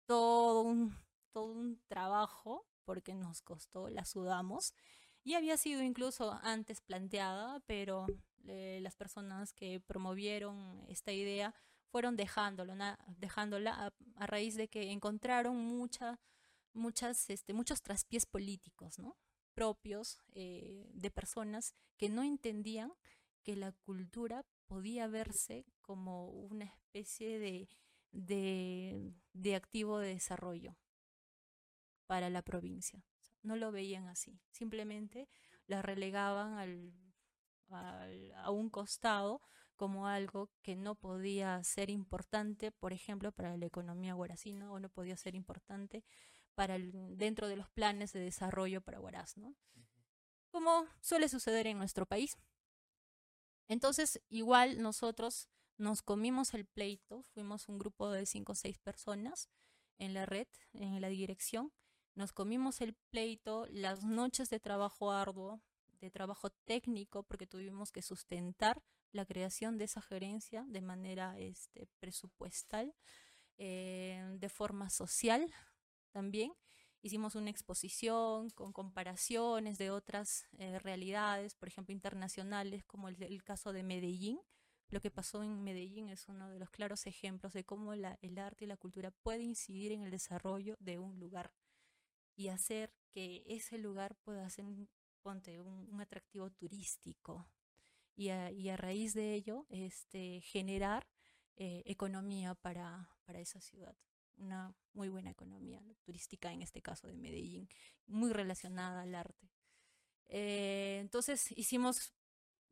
todo 0.06 0.62
un, 0.62 0.96
todo 1.32 1.46
un 1.46 1.82
trabajo 1.88 2.66
porque 2.86 3.14
nos 3.14 3.42
costó, 3.42 3.90
la 3.90 4.06
sudamos 4.06 4.74
y 5.24 5.34
había 5.34 5.58
sido 5.58 5.82
incluso 5.84 6.40
antes 6.42 6.80
planteada, 6.80 7.60
pero 7.66 8.06
eh, 8.48 8.80
las 8.82 8.96
personas 8.96 9.52
que 9.52 9.82
promovieron 9.82 10.86
esta 10.88 11.12
idea 11.12 11.54
fueron 11.90 12.16
dejándolo, 12.16 12.74
dejándola 13.18 13.92
a, 14.16 14.26
raíz 14.26 14.56
de 14.56 14.70
que 14.70 14.92
encontraron 14.92 15.58
mucha, 15.58 16.18
muchas, 16.78 17.30
este, 17.30 17.54
muchos 17.54 17.82
traspiés 17.82 18.26
políticos, 18.26 19.00
¿no? 19.00 19.18
propios 19.58 20.20
eh, 20.36 20.88
de 20.94 21.10
personas 21.10 21.74
que 21.98 22.10
no 22.10 22.22
entendían 22.22 22.94
que 23.42 23.56
la 23.56 23.72
cultura 23.72 24.46
podía 24.68 25.08
verse 25.08 25.66
como 25.82 26.30
una 26.30 26.66
especie 26.66 27.40
de, 27.40 27.68
de, 28.12 29.56
activo 29.56 29.98
de 29.98 30.10
desarrollo 30.10 30.78
para 32.06 32.30
la 32.30 32.44
provincia. 32.44 33.04
No 33.42 33.56
lo 33.56 33.72
veían 33.72 34.08
así, 34.08 34.40
simplemente 34.52 35.28
la 35.66 35.82
relegaban 35.82 36.54
al, 36.60 36.94
a 38.36 38.52
un 38.52 38.70
costado 38.70 39.42
como 39.76 40.08
algo 40.08 40.52
que 40.62 40.76
no 40.76 40.94
podía 40.94 41.64
ser 41.64 41.90
importante, 41.90 42.72
por 42.72 42.94
ejemplo, 42.94 43.32
para 43.32 43.58
la 43.58 43.66
economía 43.66 44.14
guaracina 44.14 44.72
o 44.72 44.80
no 44.80 44.90
podía 44.90 45.18
ser 45.18 45.34
importante 45.34 46.04
para 46.58 46.80
dentro 46.80 47.48
de 47.48 47.56
los 47.56 47.70
planes 47.70 48.14
de 48.14 48.20
desarrollo 48.20 48.82
para 48.82 49.00
Huaraz, 49.00 49.38
¿no? 49.38 49.54
Como 50.50 50.88
suele 51.02 51.30
suceder 51.30 51.68
en 51.68 51.78
nuestro 51.78 52.08
país. 52.08 52.36
Entonces, 53.68 54.20
igual 54.28 54.82
nosotros 54.82 55.50
nos 55.78 56.02
comimos 56.02 56.56
el 56.56 56.66
pleito, 56.66 57.22
fuimos 57.22 57.70
un 57.70 57.78
grupo 57.78 58.10
de 58.10 58.26
cinco 58.26 58.54
o 58.54 58.56
seis 58.56 58.80
personas 58.80 59.50
en 60.00 60.16
la 60.16 60.26
red, 60.26 60.48
en 60.74 61.00
la 61.00 61.10
dirección, 61.10 61.72
nos 62.16 62.34
comimos 62.34 62.82
el 62.82 62.96
pleito, 63.12 63.68
las 63.70 64.04
noches 64.04 64.50
de 64.50 64.60
trabajo 64.60 65.12
arduo, 65.12 65.62
de 66.02 66.10
trabajo 66.10 66.50
técnico, 66.66 67.22
porque 67.22 67.46
tuvimos 67.46 67.92
que 67.92 68.02
sustentar 68.02 68.82
la 69.12 69.28
creación 69.28 69.78
de 69.78 69.86
esa 69.86 70.02
gerencia 70.02 70.66
de 70.68 70.82
manera 70.82 71.38
este, 71.38 71.88
presupuestal, 72.00 72.96
eh, 73.60 74.24
de 74.40 74.50
forma 74.50 74.90
social, 74.90 75.52
también. 76.18 76.52
Hicimos 77.04 77.36
una 77.36 77.52
exposición 77.52 78.50
con 78.50 78.74
comparaciones 78.74 79.78
de 79.78 79.92
otras 79.92 80.48
eh, 80.58 80.80
realidades, 80.80 81.54
por 81.54 81.68
ejemplo, 81.68 81.94
internacionales, 81.94 82.84
como 82.86 83.08
el, 83.08 83.44
caso 83.44 83.72
de 83.72 83.84
Medellín. 83.84 84.40
Lo 84.90 85.00
que 85.00 85.12
pasó 85.12 85.44
en 85.44 85.64
Medellín 85.64 86.10
es 86.10 86.28
uno 86.28 86.50
de 86.50 86.58
los 86.58 86.72
claros 86.72 87.06
ejemplos 87.06 87.54
de 87.54 87.66
cómo 87.66 87.94
el 87.94 88.38
arte 88.40 88.66
y 88.66 88.68
la 88.68 88.78
cultura 88.78 89.12
puede 89.12 89.44
incidir 89.44 89.92
en 89.92 90.02
el 90.02 90.10
desarrollo 90.10 90.76
de 90.80 90.98
un 90.98 91.20
lugar 91.20 91.54
y 92.36 92.48
hacer 92.48 92.92
que 93.12 93.44
ese 93.46 93.78
lugar 93.78 94.16
pueda 94.24 94.50
ser 94.50 94.66
ponte, 95.22 95.62
un, 95.62 96.02
atractivo 96.02 96.50
turístico 96.50 97.46
y 98.16 98.30
a, 98.30 98.52
y 98.52 98.70
a, 98.70 98.78
raíz 98.78 99.14
de 99.14 99.36
ello 99.36 99.68
este, 99.70 100.42
generar 100.42 101.08
eh, 101.58 101.84
economía 101.86 102.56
para, 102.56 103.08
para 103.24 103.40
esa 103.40 103.62
ciudad 103.62 103.96
una 104.38 104.74
muy 104.94 105.10
buena 105.10 105.32
economía 105.32 105.82
turística, 106.04 106.52
en 106.52 106.62
este 106.62 106.82
caso 106.82 107.08
de 107.08 107.16
Medellín, 107.16 107.70
muy 108.06 108.32
relacionada 108.32 109.02
al 109.02 109.16
arte. 109.16 109.50
Eh, 110.30 110.98
entonces 111.02 111.52
hicimos 111.58 112.14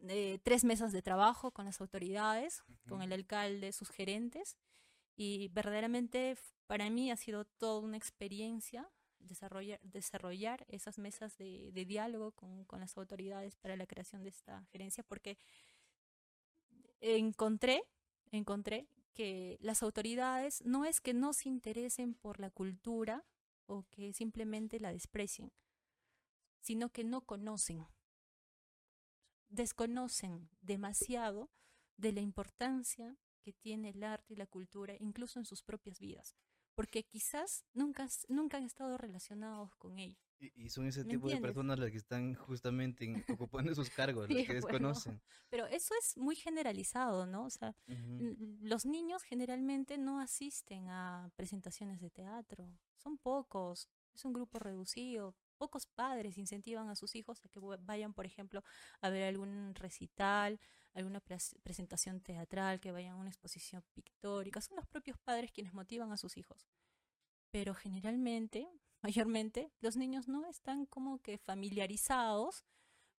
eh, 0.08 0.40
tres 0.44 0.64
mesas 0.64 0.92
de 0.92 1.02
trabajo 1.02 1.52
con 1.52 1.66
las 1.66 1.80
autoridades, 1.82 2.64
con 2.88 3.02
el 3.02 3.14
alcalde, 3.14 3.72
sus 3.72 3.90
gerentes, 3.90 4.58
y 5.16 5.48
verdaderamente 5.50 6.38
para 6.68 6.90
mí 6.90 7.12
ha 7.12 7.18
sido 7.18 7.46
toda 7.46 7.80
una 7.80 7.98
experiencia 7.98 8.90
desarrollar, 9.20 9.80
desarrollar 9.82 10.66
esas 10.68 10.98
mesas 11.00 11.38
de, 11.38 11.72
de 11.72 11.86
diálogo 11.86 12.32
con, 12.32 12.66
con, 12.66 12.80
las 12.80 12.98
autoridades 12.98 13.56
para 13.56 13.76
la 13.76 13.88
creación 13.88 14.24
de 14.24 14.30
esta 14.30 14.66
gerencia, 14.72 15.04
porque 15.04 15.38
encontré, 17.00 17.84
encontré 18.32 18.88
que 19.16 19.58
las 19.62 19.82
autoridades 19.82 20.62
no 20.66 20.86
es 20.86 21.02
que 21.02 21.14
no 21.14 21.34
se 21.34 21.50
interesen 21.50 22.14
por 22.14 22.40
la 22.40 22.52
cultura 22.52 23.26
o 23.66 23.84
que 23.90 24.14
simplemente 24.14 24.80
la 24.80 24.92
desprecien, 24.92 25.52
sino 26.60 26.90
que 26.90 27.04
no 27.04 27.22
conocen, 27.22 27.88
desconocen 29.50 30.50
demasiado 30.62 31.50
de 31.98 32.12
la 32.12 32.22
importancia 32.22 33.18
que 33.42 33.54
tiene 33.54 33.90
el 33.90 34.04
arte 34.04 34.34
y 34.34 34.38
la 34.38 34.48
cultura, 34.48 34.96
incluso 35.00 35.40
en 35.40 35.46
sus 35.46 35.64
propias 35.64 36.00
vidas, 36.00 36.36
porque 36.76 37.04
quizás 37.04 37.64
nunca, 37.74 38.08
nunca 38.28 38.58
han 38.58 38.66
estado 38.66 38.98
relacionados 38.98 39.76
con 39.78 39.98
ello. 39.98 40.25
Y, 40.40 40.70
son 40.70 40.86
ese 40.86 41.06
tipo 41.06 41.30
de 41.30 41.38
personas 41.38 41.80
las 41.80 41.92
que 41.92 41.98
están 41.98 42.36
justamente 42.36 43.26
ocupando 43.30 43.72
esos 43.72 43.90
cargos, 43.90 44.30
las 44.30 44.46
que 44.46 44.54
desconocen. 44.62 45.22
pero 45.50 45.66
eso 45.68 45.94
es 46.00 46.18
muy 46.18 46.36
generalizado, 46.36 47.26
¿no? 47.26 47.46
O 47.46 47.50
sea, 47.50 47.76
los 48.62 48.86
niños 48.86 49.24
generalmente 49.24 49.98
no 49.98 50.20
asisten 50.20 50.90
a 50.90 51.32
presentaciones 51.36 52.02
de 52.02 52.10
teatro, 52.10 52.70
son 52.98 53.18
pocos, 53.18 53.88
es 54.16 54.26
un 54.26 54.34
grupo 54.34 54.60
reducido. 54.60 55.36
Pocos 55.58 55.86
padres 55.88 56.38
incentivan 56.38 56.90
a 56.90 56.96
sus 56.96 57.16
hijos 57.16 57.42
a 57.46 57.50
que 57.50 57.60
vayan, 57.60 58.14
por 58.14 58.26
ejemplo, 58.26 58.64
a 59.02 59.10
ver 59.10 59.24
algún 59.24 59.74
recital, 59.76 60.60
alguna 60.94 61.22
presentación 61.64 62.22
teatral, 62.22 62.80
que 62.80 62.92
vayan 62.92 63.14
a 63.14 63.18
una 63.18 63.30
exposición 63.30 63.84
pictórica. 63.94 64.60
Son 64.62 64.76
los 64.76 64.88
propios 64.88 65.18
padres 65.20 65.52
quienes 65.52 65.74
motivan 65.74 66.12
a 66.12 66.18
sus 66.18 66.38
hijos. 66.38 66.68
Pero 67.52 67.74
generalmente 67.74 68.68
mayormente, 69.06 69.72
los 69.82 69.98
niños 69.98 70.28
no 70.28 70.48
están 70.48 70.88
como 70.88 71.20
que 71.20 71.38
familiarizados 71.38 72.66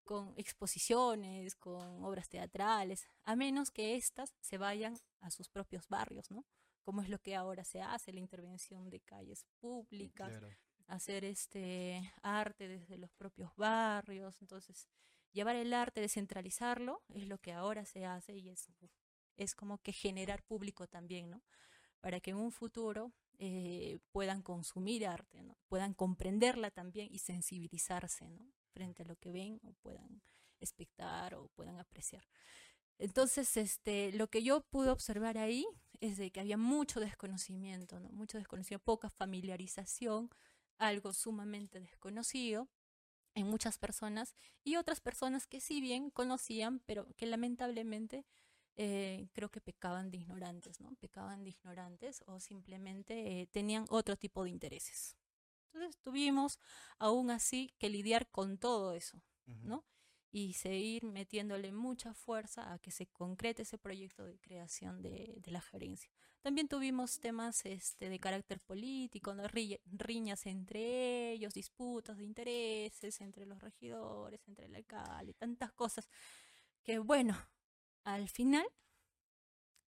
con 0.03 0.33
exposiciones, 0.35 1.55
con 1.55 2.03
obras 2.03 2.27
teatrales, 2.27 3.07
a 3.23 3.37
menos 3.37 3.71
que 3.71 3.95
éstas 3.95 4.33
se 4.41 4.57
vayan 4.57 4.97
a 5.21 5.31
sus 5.31 5.47
propios 5.47 5.87
barrios, 5.87 6.29
¿no? 6.29 6.45
Como 6.81 7.01
es 7.01 7.07
lo 7.07 7.19
que 7.19 7.35
ahora 7.37 7.63
se 7.63 7.81
hace, 7.81 8.11
la 8.11 8.19
intervención 8.19 8.89
de 8.89 8.99
calles 8.99 9.45
públicas, 9.61 10.41
hacer 10.87 11.23
este 11.23 12.13
arte 12.21 12.67
desde 12.67 12.97
los 12.97 13.13
propios 13.13 13.55
barrios, 13.55 14.41
entonces 14.41 14.89
llevar 15.31 15.55
el 15.55 15.73
arte, 15.73 16.01
descentralizarlo, 16.01 17.01
es 17.13 17.29
lo 17.29 17.37
que 17.37 17.53
ahora 17.53 17.85
se 17.85 18.05
hace 18.05 18.35
y 18.35 18.49
es, 18.49 18.67
es 19.37 19.55
como 19.55 19.77
que 19.77 19.93
generar 19.93 20.43
público 20.43 20.85
también, 20.85 21.29
¿no? 21.29 21.41
Para 22.01 22.19
que 22.19 22.31
en 22.31 22.37
un 22.37 22.51
futuro 22.51 23.13
eh, 23.39 23.99
puedan 24.11 24.41
consumir 24.41 25.05
arte, 25.05 25.43
¿no? 25.43 25.57
puedan 25.67 25.93
comprenderla 25.93 26.71
también 26.71 27.09
y 27.11 27.19
sensibilizarse 27.19 28.29
¿no? 28.29 28.51
frente 28.71 29.03
a 29.03 29.05
lo 29.05 29.15
que 29.15 29.31
ven 29.31 29.59
o 29.63 29.73
puedan 29.73 30.21
espectar 30.59 31.35
o 31.35 31.49
puedan 31.49 31.77
apreciar. 31.79 32.27
Entonces, 32.97 33.55
este, 33.57 34.11
lo 34.13 34.27
que 34.27 34.41
yo 34.41 34.61
pude 34.61 34.89
observar 34.89 35.37
ahí 35.37 35.67
es 35.99 36.17
de 36.17 36.31
que 36.31 36.39
había 36.39 36.57
mucho 36.57 36.99
desconocimiento, 36.99 37.99
¿no? 37.99 38.09
mucho 38.09 38.39
desconocimiento, 38.39 38.83
poca 38.83 39.09
familiarización, 39.09 40.31
algo 40.79 41.13
sumamente 41.13 41.79
desconocido 41.79 42.69
en 43.35 43.47
muchas 43.47 43.77
personas 43.77 44.33
y 44.63 44.77
otras 44.77 44.99
personas 44.99 45.45
que 45.45 45.61
sí 45.61 45.79
bien 45.79 46.09
conocían, 46.09 46.79
pero 46.87 47.07
que 47.17 47.27
lamentablemente 47.27 48.25
eh, 48.79 49.27
creo 49.33 49.49
que 49.49 49.59
pecaban 49.59 50.11
de 50.11 50.17
ignorantes, 50.17 50.79
¿no? 50.79 50.93
Pecaban 50.99 51.43
de 51.43 51.49
ignorantes 51.49 52.23
o 52.27 52.39
simplemente 52.39 53.41
eh, 53.41 53.47
tenían 53.47 53.87
otro 53.89 54.15
tipo 54.17 54.43
de 54.43 54.51
intereses. 54.51 55.17
Entonces 55.73 55.99
tuvimos 55.99 56.59
aún 56.99 57.31
así 57.31 57.73
que 57.79 57.89
lidiar 57.89 58.29
con 58.29 58.59
todo 58.59 58.93
eso, 58.93 59.19
¿no? 59.63 59.83
Y 60.29 60.53
seguir 60.53 61.05
metiéndole 61.05 61.71
mucha 61.71 62.13
fuerza 62.13 62.71
a 62.71 62.77
que 62.77 62.91
se 62.91 63.07
concrete 63.07 63.63
ese 63.63 63.79
proyecto 63.79 64.25
de 64.25 64.37
creación 64.37 65.01
de, 65.01 65.41
la 65.45 65.61
gerencia. 65.61 66.11
También 66.41 66.67
tuvimos 66.67 67.19
temas 67.19 67.65
este, 67.65 68.09
de 68.09 68.19
carácter 68.19 68.59
político, 68.59 69.33
¿no? 69.33 69.43
riñas 69.47 70.45
entre 70.45 71.31
ellos, 71.31 71.53
disputas 71.53 72.17
de 72.17 72.25
intereses 72.25 73.21
entre 73.21 73.47
los 73.47 73.59
regidores, 73.59 74.47
entre 74.47 74.67
el 74.67 74.75
alcalde, 74.75 75.33
tantas 75.33 75.71
cosas 75.71 76.07
que, 76.83 76.99
bueno, 76.99 77.35
al 78.07 78.29
final 78.29 78.65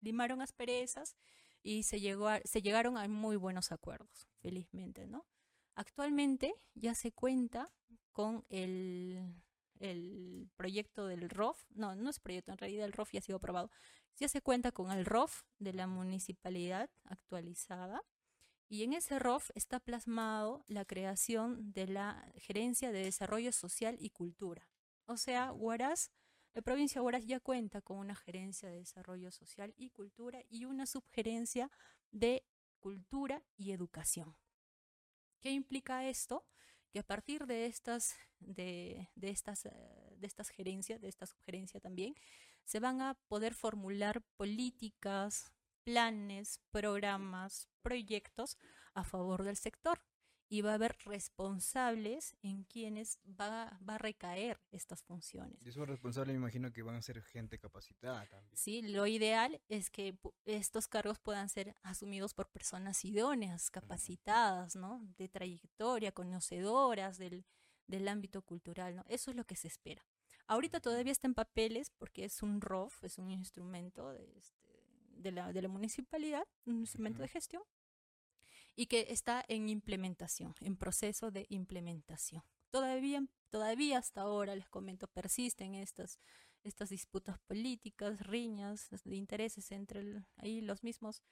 limaron 0.00 0.40
asperezas 0.40 1.16
y 1.62 1.82
se, 1.82 1.98
llegó 1.98 2.28
se 2.44 2.62
llegaron 2.62 2.96
a 2.96 3.08
muy 3.08 3.36
buenos 3.36 3.72
acuerdos, 3.72 4.28
felizmente, 4.40 5.06
¿no? 5.08 5.26
Actualmente 5.74 6.54
ya 6.74 6.94
se 6.94 7.10
cuenta 7.10 7.72
con 8.12 8.44
el, 8.50 9.34
el 9.80 10.48
proyecto 10.56 11.08
del 11.08 11.28
ROF, 11.28 11.64
no, 11.70 11.96
no 11.96 12.10
es 12.10 12.20
proyecto, 12.20 12.52
en 12.52 12.58
realidad 12.58 12.84
el 12.84 12.92
ROF 12.92 13.10
ya 13.12 13.18
ha 13.18 13.22
sido 13.22 13.38
aprobado, 13.38 13.70
ya 14.16 14.28
se 14.28 14.42
cuenta 14.42 14.70
con 14.70 14.92
el 14.92 15.04
ROF 15.04 15.42
de 15.58 15.72
la 15.72 15.88
municipalidad 15.88 16.90
actualizada 17.04 18.00
Y 18.68 18.84
en 18.84 18.92
ese 18.94 19.18
ROF 19.18 19.50
está 19.54 19.80
plasmado 19.80 20.64
la 20.68 20.84
creación 20.84 21.72
de 21.72 21.88
la 21.88 22.30
Gerencia 22.36 22.92
de 22.92 23.04
Desarrollo 23.04 23.52
Social 23.52 23.96
y 24.00 24.10
Cultura. 24.10 24.68
O 25.06 25.16
sea, 25.16 25.52
Huaraz, 25.52 26.10
la 26.54 26.62
provincia 26.62 27.02
de 27.02 27.26
ya 27.26 27.40
cuenta 27.40 27.82
con 27.82 27.98
una 27.98 28.14
gerencia 28.14 28.68
de 28.68 28.78
desarrollo 28.78 29.30
social 29.32 29.74
y 29.76 29.90
cultura 29.90 30.40
y 30.48 30.64
una 30.64 30.86
subgerencia 30.86 31.70
de 32.12 32.44
cultura 32.78 33.42
y 33.56 33.72
educación. 33.72 34.36
¿Qué 35.40 35.50
implica 35.50 36.08
esto? 36.08 36.46
Que 36.90 37.00
a 37.00 37.02
partir 37.02 37.46
de 37.46 37.66
estas, 37.66 38.14
de, 38.38 39.10
estas, 39.20 39.66
eh, 39.66 40.14
de 40.16 40.26
estas 40.26 40.48
gerencias, 40.50 41.00
de 41.00 41.08
esta 41.08 41.26
subgerencia 41.26 41.80
también, 41.80 42.14
se 42.64 42.78
van 42.78 43.02
a 43.02 43.14
poder 43.26 43.52
formular 43.52 44.22
políticas, 44.36 45.52
planes, 45.82 46.60
programas, 46.70 47.68
proyectos 47.82 48.56
a 48.94 49.02
favor 49.02 49.42
del 49.42 49.56
sector 49.56 50.00
y 50.54 50.60
va 50.62 50.70
a 50.70 50.74
haber 50.74 50.96
responsables 51.04 52.36
en 52.42 52.62
quienes 52.62 53.18
va, 53.28 53.76
va 53.88 53.96
a 53.96 53.98
recaer 53.98 54.60
estas 54.70 55.02
funciones. 55.02 55.60
Y 55.66 55.70
esos 55.70 55.88
responsables 55.88 56.32
me 56.32 56.38
imagino 56.38 56.72
que 56.72 56.80
van 56.82 56.94
a 56.94 57.02
ser 57.02 57.20
gente 57.22 57.58
capacitada 57.58 58.24
también. 58.26 58.56
Sí, 58.56 58.80
lo 58.82 59.08
ideal 59.08 59.60
es 59.68 59.90
que 59.90 60.16
estos 60.44 60.86
cargos 60.86 61.18
puedan 61.18 61.48
ser 61.48 61.74
asumidos 61.82 62.34
por 62.34 62.52
personas 62.52 63.04
idóneas, 63.04 63.68
capacitadas, 63.72 64.76
¿no? 64.76 65.00
De 65.18 65.28
trayectoria, 65.28 66.12
conocedoras 66.12 67.18
del, 67.18 67.44
del 67.88 68.06
ámbito 68.06 68.40
cultural, 68.42 68.94
¿no? 68.94 69.04
Eso 69.08 69.32
es 69.32 69.36
lo 69.36 69.44
que 69.44 69.56
se 69.56 69.66
espera. 69.66 70.06
Ahorita 70.46 70.78
todavía 70.78 71.10
está 71.10 71.26
en 71.26 71.34
papeles 71.34 71.90
porque 71.90 72.24
es 72.24 72.44
un 72.44 72.60
ROF, 72.60 73.02
es 73.02 73.18
un 73.18 73.32
instrumento 73.32 74.12
de, 74.12 74.38
este, 74.38 74.68
de, 75.16 75.32
la, 75.32 75.52
de 75.52 75.62
la 75.62 75.68
municipalidad, 75.68 76.46
un 76.64 76.78
instrumento 76.78 77.22
de 77.22 77.28
gestión, 77.28 77.64
y 78.76 78.86
que 78.86 79.06
está 79.10 79.44
en 79.48 79.68
implementación, 79.68 80.54
en 80.60 80.76
proceso 80.76 81.30
de 81.30 81.46
implementación. 81.48 82.42
Todavía, 82.70 83.24
todavía 83.50 83.98
hasta 83.98 84.22
ahora, 84.22 84.56
les 84.56 84.68
comento, 84.68 85.06
persisten 85.06 85.74
estas, 85.74 86.18
estas 86.62 86.88
disputas 86.88 87.38
políticas, 87.40 88.20
riñas 88.20 88.88
de 88.90 89.16
intereses 89.16 89.70
entre 89.70 90.24
ahí 90.36 90.60
los 90.60 90.82
mismos. 90.82 91.22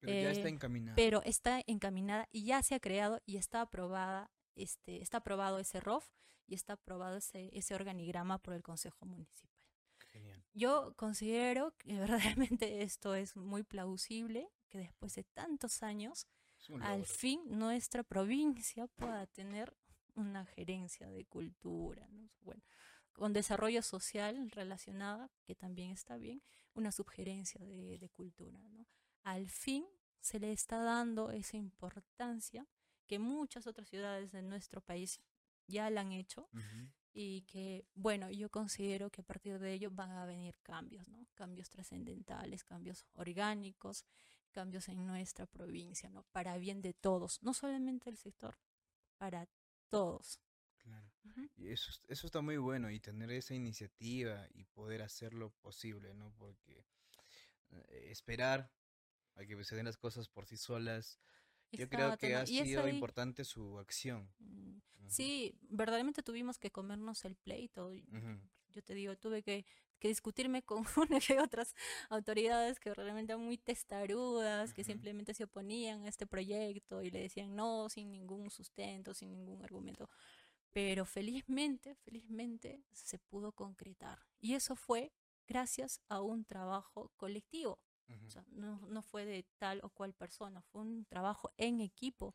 Pero 0.00 0.12
ya 0.12 0.30
está 0.30 0.48
eh, 0.48 0.52
encaminada. 0.52 0.96
Pero 0.96 1.22
está 1.22 1.62
encaminada 1.66 2.28
y 2.32 2.44
ya 2.44 2.62
se 2.62 2.74
ha 2.74 2.80
creado 2.80 3.20
y 3.26 3.36
está 3.36 3.60
aprobada, 3.60 4.30
este, 4.56 5.02
está 5.02 5.18
aprobado 5.18 5.58
ese 5.58 5.80
ROF 5.80 6.08
y 6.46 6.54
está 6.54 6.74
aprobado 6.74 7.16
ese, 7.16 7.50
ese 7.52 7.74
organigrama 7.74 8.38
por 8.38 8.54
el 8.54 8.62
Consejo 8.62 9.06
Municipal. 9.06 9.48
Yo 10.54 10.94
considero 10.96 11.74
que 11.78 11.98
verdaderamente 11.98 12.82
esto 12.82 13.14
es 13.14 13.36
muy 13.36 13.62
plausible, 13.62 14.48
que 14.68 14.78
después 14.78 15.14
de 15.14 15.24
tantos 15.24 15.82
años, 15.82 16.26
al 16.82 17.04
fin 17.04 17.40
nuestra 17.46 18.02
provincia 18.02 18.86
pueda 18.86 19.26
tener 19.26 19.74
una 20.14 20.44
gerencia 20.46 21.08
de 21.08 21.24
cultura, 21.24 22.08
bueno, 22.40 22.62
con 23.12 23.32
desarrollo 23.32 23.82
social 23.82 24.50
relacionada, 24.50 25.30
que 25.44 25.54
también 25.54 25.90
está 25.90 26.16
bien, 26.16 26.42
una 26.74 26.92
subgerencia 26.92 27.60
de, 27.64 28.08
cultura. 28.12 28.58
¿no? 28.70 28.86
Al 29.24 29.48
fin 29.48 29.84
se 30.20 30.38
le 30.38 30.52
está 30.52 30.82
dando 30.82 31.30
esa 31.30 31.56
importancia 31.56 32.66
que 33.06 33.18
muchas 33.18 33.66
otras 33.66 33.88
ciudades 33.88 34.32
de 34.32 34.42
nuestro 34.42 34.80
país 34.80 35.20
ya 35.66 35.90
la 35.90 36.02
han 36.02 36.12
hecho 36.12 36.48
y 37.12 37.42
que, 37.42 37.86
bueno, 37.94 38.30
yo 38.30 38.50
considero 38.50 39.10
que 39.10 39.22
a 39.22 39.24
partir 39.24 39.58
de 39.58 39.72
ello 39.72 39.90
van 39.90 40.10
a 40.12 40.24
venir 40.24 40.56
cambios, 40.62 41.08
¿no? 41.08 41.26
Cambios 41.34 41.70
trascendentales, 41.70 42.64
cambios 42.64 43.06
orgánicos, 43.14 44.04
cambios 44.58 44.88
en 44.88 45.06
nuestra 45.06 45.46
provincia, 45.46 46.10
¿no? 46.10 46.24
Para 46.32 46.58
bien 46.58 46.82
de 46.82 46.92
todos, 46.92 47.40
no 47.44 47.54
solamente 47.54 48.10
el 48.10 48.16
sector, 48.16 48.58
para 49.16 49.46
todos. 49.88 50.40
Claro. 50.78 51.08
Y 51.54 51.68
eso, 51.68 51.92
eso 52.08 52.26
está 52.26 52.40
muy 52.40 52.56
bueno 52.56 52.90
y 52.90 52.98
tener 52.98 53.30
esa 53.30 53.54
iniciativa 53.54 54.48
y 54.52 54.64
poder 54.64 55.02
hacerlo 55.02 55.52
posible, 55.60 56.12
¿no? 56.12 56.32
Porque 56.36 56.84
eh, 57.70 58.08
esperar 58.10 58.72
a 59.36 59.44
que 59.44 59.62
se 59.62 59.76
den 59.76 59.84
las 59.84 59.96
cosas 59.96 60.28
por 60.28 60.44
sí 60.44 60.56
solas, 60.56 61.20
yo 61.70 61.88
creo 61.88 62.16
que 62.16 62.34
ha 62.34 62.44
sido 62.44 62.88
importante 62.88 63.44
su 63.44 63.78
acción. 63.78 64.28
Mm, 64.40 64.80
sí, 65.06 65.56
verdaderamente 65.68 66.24
tuvimos 66.24 66.58
que 66.58 66.72
comernos 66.72 67.24
el 67.24 67.36
pleito. 67.36 67.92
Yo 68.74 68.82
te 68.82 68.94
digo, 68.94 69.16
tuve 69.16 69.42
que, 69.42 69.64
discutirme 70.00 70.62
con 70.62 70.84
una 70.96 71.18
otras 71.42 71.74
autoridades 72.08 72.78
que 72.78 72.94
realmente 72.94 73.32
eran 73.32 73.44
muy 73.44 73.58
testarudas, 73.58 74.72
que 74.72 74.84
simplemente 74.84 75.34
se 75.34 75.44
oponían 75.44 76.04
a 76.04 76.08
este 76.08 76.26
proyecto 76.26 77.02
y 77.02 77.10
le 77.10 77.20
decían 77.20 77.56
no, 77.56 77.88
sin 77.88 78.10
ningún 78.10 78.50
sustento, 78.50 79.14
sin 79.14 79.30
ningún 79.30 79.62
argumento. 79.64 80.08
Pero 80.72 81.04
felizmente, 81.04 81.96
felizmente 81.96 82.84
se 82.92 83.18
pudo 83.18 83.52
concretar. 83.52 84.20
Y 84.40 84.54
eso 84.54 84.76
fue 84.76 85.12
gracias 85.46 86.00
a 86.08 86.20
un 86.20 86.44
trabajo 86.44 87.10
colectivo 87.16 87.80
no, 88.52 88.80
no, 88.88 89.02
fue 89.02 89.24
de 89.24 89.44
tal 89.58 89.80
o 89.82 89.90
cual 89.90 90.14
persona, 90.14 90.62
fue 90.62 90.82
un 90.82 91.04
trabajo 91.04 91.52
en 91.56 91.80
equipo 91.80 92.34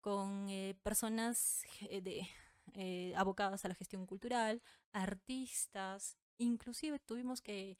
con 0.00 0.48
eh, 0.48 0.74
personas 0.82 1.64
eh, 1.90 2.00
de, 2.00 2.28
eh, 2.74 3.12
abocadas 3.16 3.64
a 3.64 3.68
la 3.68 3.74
gestión 3.74 4.06
cultural, 4.06 4.62
artistas, 4.92 6.16
inclusive 6.38 6.98
tuvimos 6.98 7.40
que, 7.40 7.78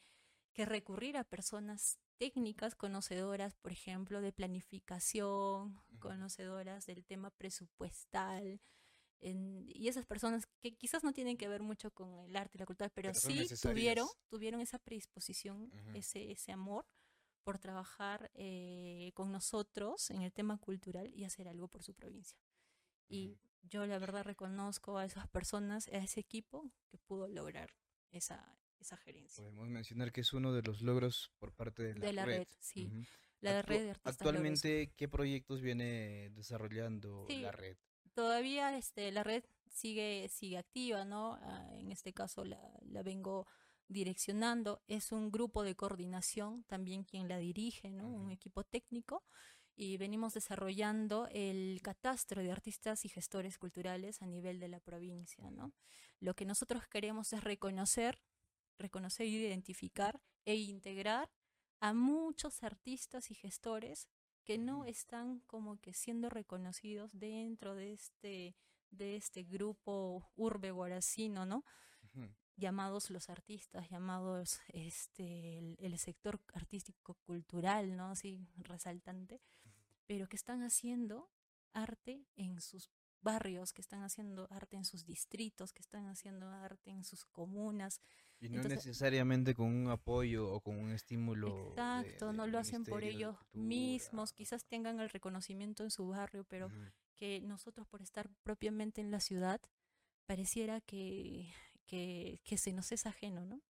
que 0.53 0.64
recurrir 0.64 1.16
a 1.16 1.24
personas 1.24 1.99
técnicas 2.18 2.74
conocedoras, 2.74 3.55
por 3.57 3.72
ejemplo, 3.72 4.20
de 4.20 4.32
planificación, 4.32 5.80
conocedoras 5.99 6.87
del 6.87 7.05
tema 7.05 7.30
presupuestal, 7.30 8.61
y 9.20 9.89
esas 9.89 10.07
personas 10.07 10.47
que 10.61 10.76
quizás 10.76 11.03
no 11.03 11.12
tienen 11.12 11.37
que 11.37 11.49
ver 11.49 11.62
mucho 11.62 11.91
con 11.91 12.26
el 12.26 12.37
arte 12.37 12.59
y 12.59 12.61
la 12.61 12.66
cultura, 12.66 12.91
pero, 12.91 13.12
sí 13.14 13.47
tuvieron, 13.61 14.07
tuvieron 14.28 14.61
esa 14.61 14.78
predisposición, 14.78 15.72
ese, 15.95 16.30
ese 16.30 16.53
amor 16.53 16.87
por 17.43 17.59
trabajar 17.59 18.30
eh, 18.34 19.12
con 19.14 19.32
nosotros 19.32 20.11
en 20.11 20.22
el 20.22 20.32
tema 20.32 20.59
cultural 20.59 21.12
y 21.14 21.24
hacer 21.24 21.49
algo 21.49 21.68
por 21.68 21.82
su 21.82 21.95
provincia. 21.95 22.39
Y 23.09 23.39
yo 23.69 23.87
la 23.87 23.99
verdad 23.99 24.25
reconozco 24.25 24.99
a 24.99 25.05
esas 25.05 25.29
personas, 25.29 25.89
a 25.89 25.99
ese 25.99 26.21
equipo 26.21 26.71
que 26.89 26.99
pudo 26.99 27.29
lograr 27.29 27.73
esa, 28.11 28.59
esa 28.79 28.97
gerencia. 28.97 29.43
Podemos 29.43 29.69
mencionar 29.69 30.12
que 30.12 30.21
es 30.21 30.33
uno 30.33 30.53
de 30.53 30.62
los 30.62 30.83
logros 30.83 31.33
por 31.39 31.53
parte 31.53 31.83
de 31.83 31.95
la, 31.95 32.07
de 32.07 32.12
la 32.12 32.25
red. 32.25 32.49
sí. 32.59 32.91
La 33.41 33.62
red 33.62 33.93
de 33.93 33.97
Actualmente, 34.05 34.93
¿qué 34.97 35.09
proyectos 35.09 35.61
viene 35.61 36.31
desarrollando 36.31 37.27
la 37.29 37.53
red? 37.53 37.77
Todavía 38.14 38.77
este, 38.77 39.12
la 39.12 39.23
red 39.23 39.45
sigue, 39.69 40.29
sigue 40.31 40.57
activa, 40.57 41.05
¿no? 41.05 41.35
Ah, 41.43 41.69
en 41.75 41.93
este 41.93 42.14
caso 42.14 42.45
la, 42.45 42.59
la 42.87 43.03
vengo 43.03 43.47
direccionando, 43.89 44.83
es 44.89 45.12
un 45.12 45.31
grupo 45.31 45.62
de 45.62 45.77
coordinación 45.77 46.64
también 46.64 47.05
quien 47.05 47.29
la 47.29 47.39
dirige, 47.39 47.91
¿no? 47.91 48.09
un 48.09 48.31
equipo 48.31 48.64
técnico, 48.64 49.23
y 49.77 49.99
venimos 49.99 50.33
desarrollando 50.33 51.29
el 51.31 51.81
catastro 51.83 52.43
de 52.43 52.51
artistas 52.51 53.05
y 53.05 53.11
gestores 53.11 53.59
culturales 53.59 54.22
a 54.22 54.27
nivel 54.27 54.59
de 54.59 54.68
la 54.68 54.81
provincia. 54.81 55.51
¿no? 55.51 55.72
Lo 56.18 56.35
que 56.35 56.47
nosotros 56.47 56.89
queremos 56.89 57.33
es 57.35 57.45
reconocer, 57.45 58.18
reconocer, 58.79 59.27
identificar 59.27 60.20
e 60.47 60.57
integrar 60.57 61.31
a 61.81 61.93
muchos 61.93 62.62
artistas 62.62 63.31
y 63.31 63.35
gestores 63.35 64.09
que 64.45 64.57
no 64.57 64.87
están 64.87 65.41
como 65.41 65.79
que 65.79 65.93
siendo 65.93 66.31
reconocidos 66.31 67.11
dentro 67.12 67.74
de 67.74 67.93
este, 67.93 68.57
de 68.91 69.16
este 69.16 69.43
grupo 69.43 70.31
urbe 70.37 70.70
guaracino, 70.70 71.45
¿no? 71.45 71.64
llamados 72.57 73.11
los 73.11 73.29
artistas, 73.29 73.89
llamados 73.91 74.61
este, 74.68 75.59
el, 75.59 75.99
sector 75.99 76.41
artístico 76.55 77.14
cultural, 77.27 77.97
¿no? 77.97 78.11
Así 78.11 78.49
resaltante, 78.57 79.41
pero 80.07 80.29
que 80.29 80.37
están 80.37 80.63
haciendo 80.63 81.31
arte 81.73 82.27
en 82.37 82.61
sus 82.61 82.91
barrios, 83.21 83.73
que 83.73 83.83
están 83.83 84.03
haciendo 84.03 84.47
arte 84.51 84.77
en 84.77 84.85
sus 84.85 85.05
distritos, 85.05 85.73
que 85.73 85.83
están 85.83 86.07
haciendo 86.07 86.49
arte 86.49 86.91
en 86.91 87.05
sus 87.05 87.25
comunas. 87.25 88.01
Y 88.39 88.49
no 88.49 88.63
necesariamente 88.63 89.55
con 89.55 89.75
un 89.75 89.89
apoyo 89.89 90.49
o 90.51 90.61
con 90.61 90.79
un 90.79 90.93
estímulo. 90.93 91.71
Exacto, 91.71 92.33
no 92.33 92.47
lo 92.47 92.59
hacen 92.59 92.85
por 92.85 93.03
ellos 93.03 93.37
mismos, 93.53 94.33
quizás 94.33 94.65
tengan 94.65 95.01
el 95.01 95.11
reconocimiento 95.11 95.83
en 95.83 95.91
su 95.91 96.07
barrio, 96.09 96.45
pero 96.45 96.71
que 97.17 97.41
nosotros 97.41 97.87
por 97.89 98.03
estar 98.03 98.29
propiamente 98.43 99.01
en 99.01 99.11
la 99.11 99.21
ciudad, 99.21 99.61
pareciera 100.27 100.81
que, 100.81 101.53
que, 101.87 102.41
que 102.45 102.59
se 102.59 102.73
nos 102.73 102.93
es 102.93 103.07
ajeno, 103.07 103.45
¿no? 103.45 103.63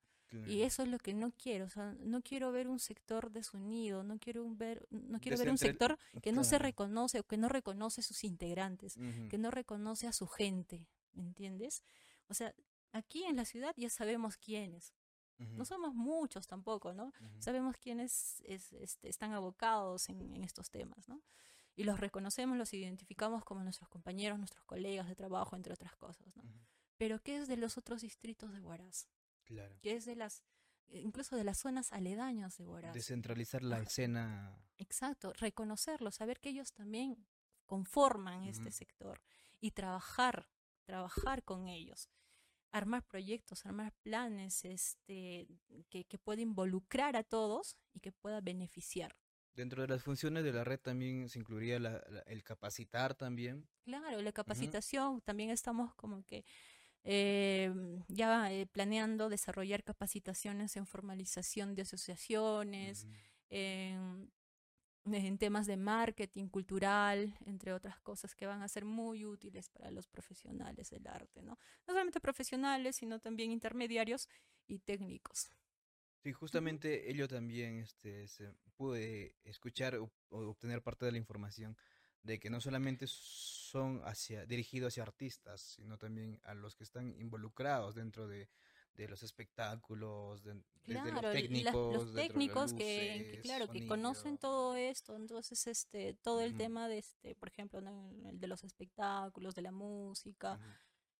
Y 0.46 0.62
eso 0.62 0.82
es 0.82 0.88
lo 0.88 0.98
que 0.98 1.14
no 1.14 1.30
quiero, 1.30 1.66
o 1.66 1.68
sea, 1.68 1.94
no 2.00 2.20
quiero 2.20 2.50
ver 2.52 2.68
un 2.68 2.80
sector 2.80 3.30
desunido, 3.30 4.02
no 4.02 4.18
quiero 4.18 4.44
ver, 4.54 4.86
no 4.90 5.20
quiero 5.20 5.38
ver 5.38 5.50
un 5.50 5.56
sector 5.56 5.98
que 6.20 6.32
no 6.32 6.44
se 6.44 6.58
reconoce 6.58 7.20
o 7.20 7.22
que 7.22 7.36
no 7.36 7.48
reconoce 7.48 8.02
sus 8.02 8.24
integrantes, 8.24 8.98
que 9.30 9.38
no 9.38 9.50
reconoce 9.50 10.06
a 10.06 10.12
su 10.12 10.26
gente, 10.26 10.88
¿me 11.12 11.22
entiendes? 11.22 11.82
O 12.28 12.34
sea, 12.34 12.54
aquí 12.92 13.24
en 13.24 13.36
la 13.36 13.44
ciudad 13.44 13.72
ya 13.76 13.88
sabemos 13.88 14.36
quiénes. 14.36 14.94
No 15.38 15.64
somos 15.64 15.94
muchos 15.94 16.46
tampoco, 16.46 16.92
¿no? 16.92 17.12
Sabemos 17.38 17.76
quiénes 17.76 18.42
es, 18.44 18.72
este, 18.72 19.08
están 19.08 19.32
abocados 19.32 20.08
en, 20.08 20.34
en, 20.34 20.44
estos 20.44 20.70
temas, 20.70 21.08
¿no? 21.08 21.22
y 21.76 21.84
los 21.84 22.00
reconocemos, 22.00 22.56
los 22.56 22.72
identificamos 22.72 23.44
como 23.44 23.62
nuestros 23.62 23.88
compañeros, 23.90 24.38
nuestros 24.38 24.64
colegas 24.64 25.08
de 25.08 25.14
trabajo, 25.14 25.54
entre 25.54 25.74
otras 25.74 25.94
cosas, 25.96 26.26
¿no? 26.34 26.42
Pero 26.96 27.22
¿qué 27.22 27.36
es 27.36 27.48
de 27.48 27.58
los 27.58 27.76
otros 27.76 28.00
distritos 28.00 28.52
de 28.52 28.60
Huaraz? 28.62 29.06
Claro. 29.46 29.78
¿Qué 29.80 29.94
es 29.94 30.04
de 30.04 30.16
las, 30.16 30.42
eh, 30.88 31.00
incluso 31.00 31.36
de 31.36 31.44
las 31.44 31.58
zonas 31.58 31.92
aledañas 31.92 32.58
de 32.58 32.66
Huaraz? 32.66 32.92
Descentralizar 32.92 33.62
la 33.62 33.80
escena. 33.80 34.54
Exacto, 34.76 35.32
reconocerlos, 35.32 36.16
saber 36.16 36.38
que 36.40 36.50
ellos 36.50 36.72
también 36.72 37.26
conforman 37.64 38.44
este 38.44 38.70
sector 38.70 39.22
y 39.60 39.70
trabajar, 39.70 40.48
trabajar 40.84 41.42
con 41.42 41.66
ellos 41.68 42.10
armar 42.72 43.02
proyectos, 43.04 43.64
armar 43.64 43.92
planes 44.02 44.64
este, 44.64 45.48
que, 45.88 46.04
que 46.04 46.18
pueda 46.18 46.42
involucrar 46.42 47.16
a 47.16 47.22
todos 47.22 47.76
y 47.94 48.00
que 48.00 48.12
pueda 48.12 48.40
beneficiar. 48.40 49.16
Dentro 49.54 49.80
de 49.80 49.88
las 49.88 50.02
funciones 50.02 50.44
de 50.44 50.52
la 50.52 50.64
red 50.64 50.78
también 50.78 51.30
se 51.30 51.38
incluiría 51.38 51.76
el 52.26 52.44
capacitar 52.44 53.14
también. 53.14 53.66
Claro, 53.84 54.20
la 54.20 54.32
capacitación, 54.32 55.22
también 55.22 55.48
estamos 55.48 55.94
como 55.94 56.22
que 56.24 56.44
eh, 57.06 57.72
ya 58.08 58.52
eh, 58.52 58.66
planeando 58.66 59.28
desarrollar 59.28 59.82
capacitaciones 59.84 60.76
en 60.76 60.86
formalización 60.86 61.74
de 61.74 61.82
asociaciones, 61.82 63.06
en 63.48 64.30
en 65.14 65.38
temas 65.38 65.66
de 65.66 65.76
marketing 65.76 66.48
cultural, 66.48 67.36
entre 67.44 67.72
otras 67.72 68.00
cosas 68.00 68.34
que 68.34 68.46
van 68.46 68.62
a 68.62 68.68
ser 68.68 68.84
muy 68.84 69.24
útiles 69.24 69.68
para 69.68 69.90
los 69.90 70.08
profesionales 70.08 70.90
del 70.90 71.06
arte, 71.06 71.42
¿no? 71.42 71.52
No 71.52 71.58
solamente 71.86 72.20
profesionales, 72.20 72.96
sino 72.96 73.20
también 73.20 73.52
intermediarios 73.52 74.28
y 74.66 74.80
técnicos. 74.80 75.52
Sí, 76.22 76.32
justamente 76.32 77.08
ello 77.08 77.28
también 77.28 77.78
este, 77.78 78.26
se 78.26 78.52
puede 78.76 79.36
escuchar 79.44 79.96
o, 79.96 80.10
obtener 80.28 80.82
parte 80.82 81.06
de 81.06 81.12
la 81.12 81.18
información 81.18 81.76
de 82.26 82.38
que 82.38 82.50
no 82.50 82.60
solamente 82.60 83.06
son 83.06 84.02
hacia, 84.04 84.44
dirigidos 84.44 84.92
hacia 84.92 85.04
artistas, 85.04 85.60
sino 85.60 85.96
también 85.96 86.40
a 86.44 86.54
los 86.54 86.74
que 86.74 86.84
están 86.84 87.14
involucrados 87.18 87.94
dentro 87.94 88.26
de, 88.26 88.48
de 88.96 89.08
los 89.08 89.22
espectáculos, 89.22 90.42
de, 90.42 90.54
los 90.86 91.32
técnicos, 91.32 91.94
los 91.94 92.14
técnicos 92.14 92.72
que, 92.72 93.40
claro, 93.42 93.68
que 93.68 93.86
conocen 93.86 94.38
todo 94.38 94.74
esto, 94.74 95.16
entonces 95.16 95.66
este 95.66 96.14
todo 96.14 96.40
el 96.40 96.56
tema 96.56 96.88
de 96.88 96.98
este, 96.98 97.34
por 97.34 97.48
ejemplo, 97.48 97.78
el 97.78 98.40
de 98.40 98.46
los 98.46 98.64
espectáculos, 98.64 99.54
de 99.54 99.62
la 99.62 99.72
música, 99.72 100.58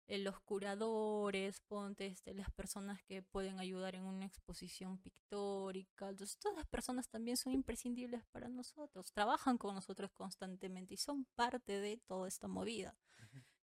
eh, 0.09 0.19
los 0.19 0.41
curadores, 0.41 1.61
ponte 1.61 2.07
este, 2.07 2.33
las 2.35 2.51
personas 2.53 3.03
que 3.03 3.23
pueden 3.23 3.59
ayudar 3.59 3.95
en 3.97 4.05
una 4.05 4.27
exposición 4.27 4.99
pictórica, 4.99 6.09
entonces 6.09 6.39
todas 6.39 6.57
las 6.57 6.67
personas 6.67 7.09
también 7.09 7.37
son 7.37 7.53
imprescindibles 7.53 8.25
para 8.27 8.49
nosotros, 8.49 9.13
trabajan 9.13 9.59
con 9.59 9.75
nosotros 9.75 10.13
constantemente 10.13 10.95
y 10.95 10.97
son 10.97 11.25
parte 11.35 11.81
de 11.81 11.97
toda 12.07 12.29
esta 12.29 12.47
movida. 12.47 12.97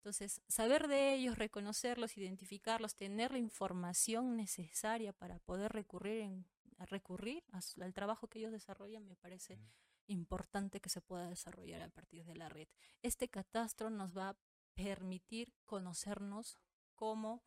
Entonces, 0.04 0.42
saber 0.50 0.90
de 0.90 1.14
ellos, 1.14 1.38
reconocerlos, 1.38 2.18
identificarlos, 2.18 2.94
tener 2.94 3.32
la 3.32 3.38
información 3.38 4.36
necesaria 4.36 5.14
para 5.14 5.40
poder 5.40 5.72
recurrir, 5.72 6.20
en, 6.20 6.46
a 6.78 6.86
recurrir 6.86 7.42
al 7.80 7.94
trabajo 7.94 8.28
que 8.28 8.40
ellos 8.40 8.52
desarrollan, 8.52 9.08
me 9.08 9.16
parece 9.16 9.62
importante 10.08 10.82
que 10.82 10.90
se 10.90 11.00
pueda 11.00 11.30
desarrollar 11.30 11.82
a 11.82 11.90
partir 11.90 12.26
de 12.26 12.36
la 12.36 12.50
red. 12.50 12.68
Este 13.02 13.30
catastro 13.30 13.90
nos 13.90 14.16
va 14.16 14.32
a 14.32 14.38
permitir 14.76 15.54
conocernos 15.66 16.58
como 16.96 17.44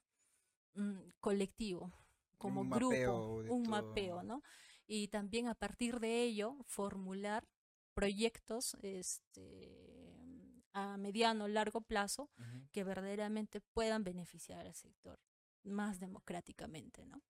mm, 0.75 1.11
colectivo, 1.21 1.93
como 2.39 2.65
grupo, 2.65 3.43
un 3.49 3.69
mapeo, 3.69 4.23
¿no? 4.23 4.43
Y 4.87 5.09
también 5.09 5.49
a 5.49 5.55
partir 5.55 6.01
de 6.01 6.23
ello 6.23 6.57
formular 6.67 7.47
proyectos 7.95 8.77
este, 8.83 10.63
a 10.73 10.97
mediano, 10.99 11.49
largo 11.49 11.81
plazo 11.81 12.31
que 12.71 12.85
verdaderamente 12.85 13.61
puedan 13.61 14.05
beneficiar 14.05 14.67
al 14.67 14.75
sector 14.75 15.19
más 15.65 15.99
democráticamente, 15.99 17.07
¿no? 17.07 17.23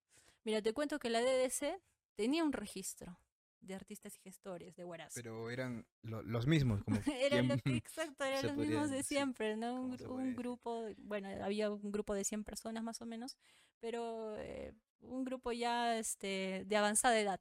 Mira, 0.43 0.61
te 0.61 0.73
cuento 0.73 0.99
que 0.99 1.09
la 1.09 1.21
DDC 1.21 1.81
tenía 2.15 2.43
un 2.43 2.53
registro 2.53 3.19
de 3.61 3.75
artistas 3.75 4.15
y 4.15 4.19
gestores 4.19 4.75
de 4.75 4.85
Huaraz. 4.85 5.13
Pero 5.15 5.49
eran 5.49 5.85
los 6.01 6.47
mismos, 6.47 6.83
como 6.83 6.97
eran 7.21 7.51
exacto, 7.65 8.23
eran 8.23 8.45
los 8.45 8.57
mismos 8.57 8.89
de 8.89 9.03
siempre, 9.03 9.55
¿no? 9.57 9.81
Un, 9.81 10.35
grupo, 10.35 10.87
bueno, 10.97 11.29
había 11.43 11.71
un 11.71 11.91
grupo 11.91 12.13
de 12.13 12.23
100 12.23 12.43
personas 12.43 12.83
más 12.83 13.01
o 13.01 13.05
menos, 13.05 13.37
pero 13.79 14.37
eh, 14.37 14.73
un 14.99 15.23
grupo 15.23 15.51
ya 15.51 15.97
este 15.97 16.63
de 16.65 16.77
avanzada 16.77 17.19
edad. 17.19 17.39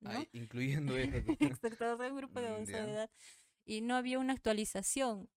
¿no? 0.00 0.12
incluyendo 0.32 0.96
eso. 0.96 1.16
exacto, 1.40 1.96
un 1.96 2.16
grupo 2.16 2.40
de 2.40 2.48
avanzada 2.48 2.88
edad 2.88 3.10
y 3.64 3.80
no 3.80 3.96
había 3.96 4.18
una 4.18 4.32
actualización 4.32 5.28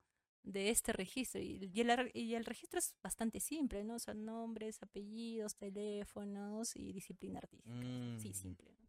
de 0.43 0.69
este 0.69 0.93
registro. 0.93 1.41
Y, 1.41 1.69
el, 1.81 2.11
y 2.13 2.35
el 2.35 2.45
registro 2.45 2.79
es 2.79 2.95
bastante 3.03 3.39
simple, 3.39 3.83
¿no? 3.83 3.99
Son 3.99 4.25
nombres, 4.25 4.81
apellidos, 4.81 5.55
teléfonos 5.55 6.75
y 6.75 6.93
disciplina 6.93 7.39
artística. 7.39 7.75
Sí, 8.19 8.29
mm. 8.29 8.33
simple. 8.33 8.80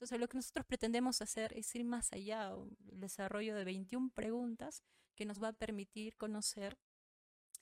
Entonces, 0.00 0.18
lo 0.18 0.28
que 0.28 0.38
nosotros 0.38 0.64
pretendemos 0.64 1.20
hacer 1.20 1.52
es 1.58 1.74
ir 1.74 1.84
más 1.84 2.10
allá, 2.14 2.54
el 2.90 3.00
desarrollo 3.00 3.54
de 3.54 3.64
21 3.64 4.08
preguntas 4.14 4.82
que 5.14 5.26
nos 5.26 5.42
va 5.42 5.48
a 5.48 5.52
permitir 5.52 6.16
conocer 6.16 6.78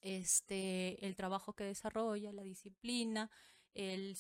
este, 0.03 1.05
el 1.05 1.17
trabajo 1.17 1.55
que 1.55 1.65
desarrolla, 1.65 2.31
la 2.31 2.45
disciplina, 2.45 3.29
el, 3.75 4.17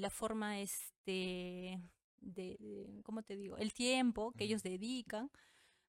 la 0.00 0.08
forma, 0.08 0.60
este, 0.60 1.82
de, 2.22 3.02
¿cómo 3.02 3.22
te 3.22 3.36
digo? 3.36 3.58
El 3.58 3.74
tiempo 3.74 4.32
que 4.32 4.44
ellos 4.44 4.62
dedican 4.62 5.30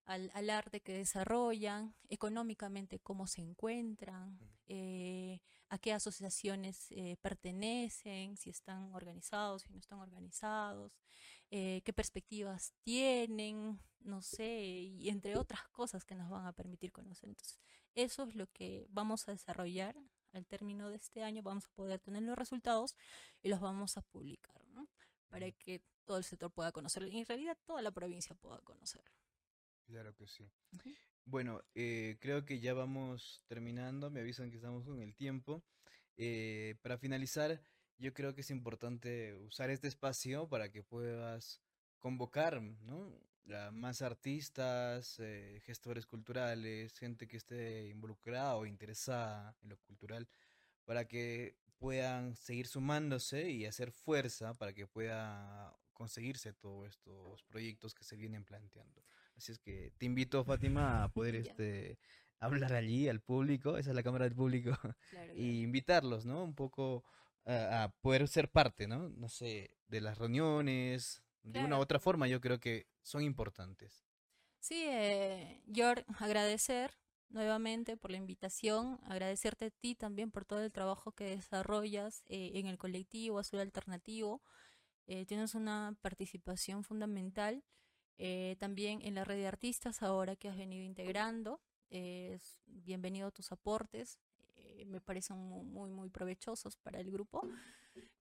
al, 0.04 0.50
arte 0.50 0.82
que 0.82 0.92
desarrollan, 0.92 1.96
económicamente 2.10 3.00
cómo 3.00 3.28
se 3.28 3.40
encuentran, 3.40 4.38
eh, 4.68 5.40
a 5.70 5.78
qué 5.78 5.94
asociaciones 5.94 6.88
eh, 6.92 7.18
pertenecen, 7.22 8.38
si 8.38 8.50
están 8.50 8.94
organizados, 8.94 9.64
si 9.64 9.70
no 9.70 9.80
están 9.80 10.00
organizados, 10.00 10.94
eh, 11.52 11.82
qué 11.84 11.94
perspectivas 11.94 12.74
tienen, 12.84 13.80
no 14.00 14.22
sé, 14.22 14.60
y 14.60 15.10
entre 15.10 15.38
otras 15.38 15.68
cosas 15.70 16.06
que 16.06 16.16
nos 16.16 16.30
van 16.30 16.46
a 16.46 16.54
permitir 16.54 16.92
conocer. 16.92 17.30
Entonces, 17.30 17.60
eso 17.96 18.24
es 18.24 18.36
lo 18.36 18.48
que 18.48 18.86
vamos 18.90 19.28
a 19.28 19.32
desarrollar 19.32 19.96
al 20.34 20.46
término 20.46 20.90
de 20.90 20.98
este 20.98 21.24
año, 21.24 21.42
vamos 21.42 21.66
a 21.66 21.70
poder 21.76 22.00
tener 22.00 22.24
los 22.24 22.38
resultados 22.38 22.96
y 23.42 23.50
los 23.50 23.60
vamos 23.62 23.98
a 23.98 24.02
publicar, 24.02 24.62
¿no? 24.68 24.90
Para 25.30 25.52
que 25.52 25.82
todo 26.04 26.18
el 26.18 26.24
sector 26.24 26.52
pueda 26.52 26.72
conocerlo 26.72 27.08
y 27.08 27.18
en 27.18 27.26
realidad 27.26 27.58
toda 27.66 27.82
la 27.82 27.92
provincia 27.92 28.36
pueda 28.36 28.60
conocerlo. 28.60 29.12
Claro 29.86 30.14
que 30.16 30.28
sí. 30.28 30.52
Bueno, 31.26 31.64
eh, 31.74 32.18
creo 32.20 32.46
que 32.46 32.60
ya 32.60 32.74
vamos 32.74 33.42
terminando. 33.48 34.10
Me 34.12 34.20
avisan 34.22 34.52
que 34.52 34.58
estamos 34.58 34.86
con 34.86 35.02
el 35.02 35.16
tiempo. 35.16 35.64
Eh, 36.18 36.76
para 36.82 36.98
finalizar, 36.98 37.62
yo 37.98 38.14
creo 38.14 38.36
que 38.36 38.42
es 38.42 38.52
importante 38.52 39.34
usar 39.36 39.70
este 39.72 39.88
espacio 39.88 40.48
para 40.48 40.70
que 40.72 40.84
puedas 40.84 41.62
convocar, 42.00 42.62
¿no? 42.62 43.20
Más 43.74 44.02
artistas, 44.02 45.20
eh, 45.20 45.62
gestores 45.66 46.06
culturales, 46.06 46.98
gente 46.98 47.28
que 47.28 47.38
esté 47.38 47.90
involucrada 47.90 48.56
o 48.56 48.66
interesada 48.66 49.56
en 49.62 49.70
lo 49.70 49.78
cultural, 49.78 50.28
para 50.86 51.08
que 51.08 51.56
puedan 51.78 52.36
seguir 52.36 52.68
sumándose 52.68 53.50
y 53.52 53.66
hacer 53.66 53.92
fuerza 53.92 54.54
para 54.56 54.74
que 54.74 54.88
pueda 54.88 55.76
conseguirse 55.94 56.54
todos 56.54 56.90
estos 56.90 57.44
proyectos 57.44 57.94
que 57.96 58.04
se 58.04 58.16
vienen 58.16 58.46
planteando. 58.46 59.04
Así 59.36 59.52
es 59.52 59.60
que 59.60 59.92
te 59.98 60.06
invito, 60.06 60.44
Fátima, 60.44 61.04
a 61.04 61.10
poder 61.10 61.36
este, 61.36 62.00
hablar 62.40 62.74
allí 62.74 63.10
al 63.10 63.22
público, 63.22 63.78
esa 63.78 63.90
es 63.90 63.96
la 63.96 64.04
cámara 64.04 64.26
del 64.26 64.36
público, 64.36 64.72
y 65.36 65.62
invitarlos, 65.62 66.26
¿no? 66.26 66.44
Un 66.44 66.56
poco 66.56 67.04
a, 67.46 67.94
poder 68.02 68.28
ser 68.28 68.50
parte, 68.50 68.88
¿no? 68.88 69.10
No 69.10 69.30
sé, 69.30 69.72
de 69.88 70.02
las 70.02 70.18
reuniones, 70.18 71.24
de 71.44 71.64
una 71.64 71.78
u 71.78 71.82
otra 71.82 72.00
forma, 72.00 72.28
yo 72.28 72.42
creo 72.42 72.60
que 72.60 72.88
son 73.04 73.22
importantes. 73.22 74.06
Sí, 74.60 74.84
eh, 74.88 75.62
agradecer 76.18 76.92
nuevamente 77.30 77.98
por 77.98 78.12
la 78.12 78.18
invitación, 78.18 79.00
agradecerte 79.04 79.66
a 79.66 79.70
ti 79.70 79.94
también 79.94 80.32
por 80.32 80.46
todo 80.46 80.64
el 80.64 80.72
trabajo 80.72 81.12
que 81.12 81.26
desarrollas 81.26 82.24
eh, 82.28 82.52
en 82.56 82.68
el 82.68 82.78
colectivo 82.78 83.38
Azul 83.38 83.60
Alternativo. 83.60 84.42
Eh, 85.08 85.26
tienes 85.26 85.54
una 85.54 85.96
participación 86.02 86.84
fundamental 86.84 87.64
eh, 88.18 88.56
también 88.60 89.02
en 89.02 89.16
la 89.16 89.24
red 89.24 89.38
de 89.38 89.48
artistas, 89.48 90.02
ahora 90.02 90.36
que 90.36 90.50
has 90.50 90.58
venido 90.58 90.84
integrando, 90.84 91.62
es 91.90 92.64
bienvenido 92.66 93.28
a 93.28 93.32
tus 93.32 93.52
aportes, 93.52 94.20
eh, 94.58 94.86
me 94.86 95.02
parecen 95.02 95.38
muy, 95.38 95.90
muy 95.92 96.10
provechosos 96.10 96.78
para 96.78 97.00
el 97.00 97.12
grupo. 97.12 97.48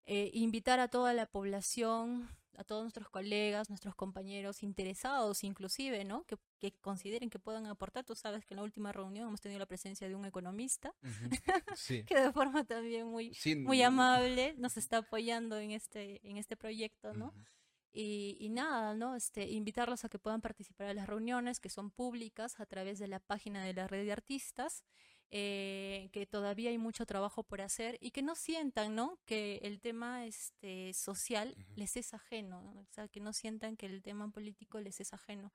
Eh, 0.07 0.31
invitar 0.35 0.81
a 0.81 0.89
toda 0.89 1.15
la 1.15 1.27
población, 1.27 2.29
a 2.57 2.65
todos 2.65 2.83
nuestros 2.83 3.09
colegas, 3.09 3.71
nuestros 3.71 3.95
compañeros 3.95 4.63
interesados 4.63 5.43
inclusive, 5.45 6.05
¿no? 6.05 6.25
Que, 6.25 6.37
que, 6.59 6.73
consideren 6.73 7.31
que 7.31 7.39
puedan 7.39 7.67
aportar. 7.67 8.05
Tú 8.05 8.15
sabes 8.15 8.45
que 8.45 8.55
en 8.55 8.57
la 8.57 8.65
última 8.65 8.93
reunión 8.93 9.29
hemos 9.29 9.41
tenido 9.41 9.59
la 9.59 9.67
presencia 9.67 10.09
de 10.09 10.15
un 10.15 10.25
economista, 10.25 10.95
que 12.07 12.21
de 12.21 12.33
forma 12.33 12.65
también 12.65 13.07
muy, 13.07 13.37
muy 13.59 13.83
amable 13.83 14.55
nos 14.59 14.77
está 14.77 14.99
apoyando 14.99 15.59
en 15.59 15.71
este, 15.71 16.21
en 16.29 16.37
este 16.37 16.57
proyecto, 16.57 17.15
¿no? 17.15 17.33
Y, 17.97 18.49
nada, 18.51 18.95
¿no? 18.95 19.15
Este, 19.15 19.49
invitarlos 19.51 20.05
a 20.05 20.09
que 20.09 20.19
puedan 20.19 20.41
participar 20.41 20.89
en 20.89 20.97
las 20.97 21.07
reuniones 21.07 21.61
que 21.61 21.69
son 21.69 21.93
públicas 21.93 22.59
a 22.59 22.67
través 22.67 22.99
de 22.99 23.07
la 23.07 23.21
página 23.21 23.65
de 23.65 23.73
la 23.73 23.87
red 23.87 24.05
de 24.05 24.11
artistas, 24.11 24.83
eh, 25.31 26.11
que 26.13 26.27
todavía 26.27 26.71
hay 26.71 26.79
mucho 26.79 27.07
trabajo 27.07 27.45
por 27.45 27.61
hacer 27.61 27.97
y 28.01 28.11
que 28.11 28.23
no 28.23 28.35
sientan, 28.35 28.97
¿no? 28.97 29.21
Que 29.27 29.59
el 29.63 29.81
tema 29.81 30.27
este, 30.27 30.93
social 30.93 31.55
les 31.77 31.97
es 31.97 32.15
ajeno, 32.15 32.59
o 32.81 32.87
sea, 32.91 33.07
que 33.07 33.21
no 33.21 33.33
sientan 33.33 33.77
que 33.77 33.87
el 33.87 34.03
tema 34.03 34.29
político 34.29 34.81
les 34.81 34.99
es 35.01 35.13
ajeno, 35.13 35.53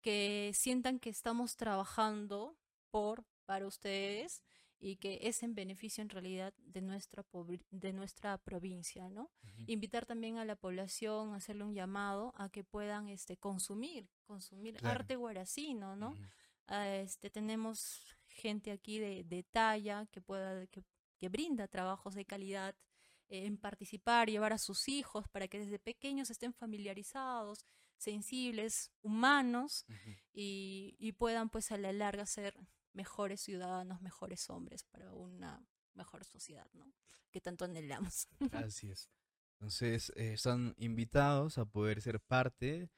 que 0.00 0.52
sientan 0.54 0.98
que 0.98 1.10
estamos 1.10 1.56
trabajando 1.56 2.56
por, 2.90 3.26
para 3.44 3.66
ustedes 3.66 4.42
y 4.78 4.96
que 4.96 5.20
es 5.22 5.42
en 5.42 5.54
beneficio 5.54 6.02
en 6.02 6.10
realidad 6.10 6.52
de 6.58 6.82
nuestra, 6.82 7.24
de 7.70 7.92
nuestra 7.92 8.38
provincia, 8.38 9.08
¿no? 9.08 9.30
Invitar 9.66 10.06
también 10.06 10.38
a 10.38 10.44
la 10.44 10.56
población, 10.56 11.34
hacerle 11.34 11.64
un 11.64 11.74
llamado 11.74 12.34
a 12.36 12.50
que 12.50 12.62
puedan 12.62 13.08
este, 13.08 13.36
consumir, 13.36 14.08
consumir 14.26 14.78
arte 14.82 15.16
guaracino, 15.16 15.96
¿no? 15.96 16.14
Ah, 16.68 16.88
este, 16.88 17.30
tenemos 17.30 18.04
gente 18.28 18.70
aquí 18.70 18.98
de, 18.98 19.24
de 19.24 19.44
talla 19.44 20.06
que, 20.12 20.20
pueda, 20.20 20.66
que, 20.66 20.82
que, 21.16 21.28
brinda 21.28 21.68
trabajos 21.68 22.14
de 22.14 22.24
calidad 22.24 22.76
en 23.28 23.56
participar, 23.56 24.28
llevar 24.28 24.52
a 24.52 24.58
sus 24.58 24.88
hijos 24.88 25.26
para 25.28 25.48
que 25.48 25.58
desde 25.58 25.78
pequeños 25.78 26.30
estén 26.30 26.52
familiarizados, 26.52 27.64
sensibles, 27.96 28.92
humanos 29.02 29.86
y, 30.32 30.96
y 30.98 31.12
puedan 31.12 31.48
pues 31.48 31.72
a 31.72 31.78
la 31.78 31.92
larga 31.92 32.26
ser 32.26 32.54
mejores 32.96 33.42
ciudadanos, 33.42 34.00
mejores 34.00 34.48
hombres 34.50 34.82
para 34.84 35.12
una 35.12 35.64
mejor 35.94 36.24
sociedad, 36.24 36.66
¿no? 36.72 36.92
Que 37.30 37.40
tanto 37.40 37.64
anhelamos. 37.64 38.26
Así 38.52 38.90
es. 38.90 39.10
Entonces, 39.52 40.12
eh, 40.16 40.32
están 40.32 40.74
invitados 40.78 41.58
a 41.58 41.66
poder 41.66 42.00
ser 42.00 42.20
parte 42.20 42.90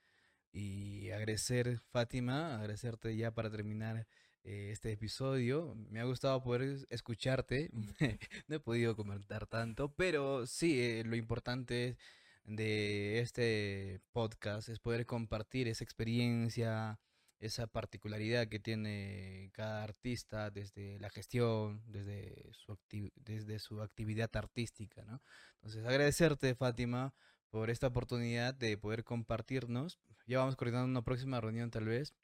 y 0.53 1.11
agradecer, 1.11 1.80
Fátima, 1.90 2.57
agradecerte 2.57 3.16
ya 3.16 3.32
para 3.32 3.51
terminar 3.51 4.07
eh, 4.44 4.70
este 4.72 4.92
episodio. 4.92 5.74
Me 5.90 6.01
ha 6.01 6.05
gustado 6.05 6.42
poder 6.42 6.86
escucharte. 6.90 7.70
no 8.49 8.57
he 8.57 8.61
podido 8.61 8.96
comentar 8.96 9.46
tanto, 9.46 9.92
pero 9.94 10.46
sí, 10.46 10.80
eh, 10.80 11.03
lo 11.05 11.16
importante 11.16 11.96
de 12.44 13.20
este 13.20 14.01
podcast 14.12 14.68
es 14.68 14.78
poder 14.78 15.07
compartir 15.07 15.68
esa 15.68 15.84
experiencia, 15.84 16.99
esa 17.41 17.66
particularidad 17.66 18.49
que 18.49 18.59
tiene 18.59 19.51
cada 19.53 19.84
artista 19.84 20.51
desde 20.51 20.99
la 20.99 21.11
gestión, 21.11 21.82
desde 21.86 22.53
su, 22.53 22.78
desde 23.16 23.59
su 23.59 23.80
actividad 23.80 24.30
artística, 24.36 25.05
¿no? 25.05 25.22
Entonces, 25.57 25.84
agradecerte, 25.86 26.55
Fátima, 26.55 27.14
por 27.51 27.70
esta 27.70 27.86
oportunidad 27.86 28.55
de 28.55 28.76
poder 28.76 29.05
compartirnos. 29.05 29.99
Ya 30.26 30.39
vamos 30.39 30.57
coordinando 30.57 30.91
una 30.91 31.03
próxima 31.03 31.41
reunión 31.41 31.70
tal 31.70 31.86
vez. 31.86 32.14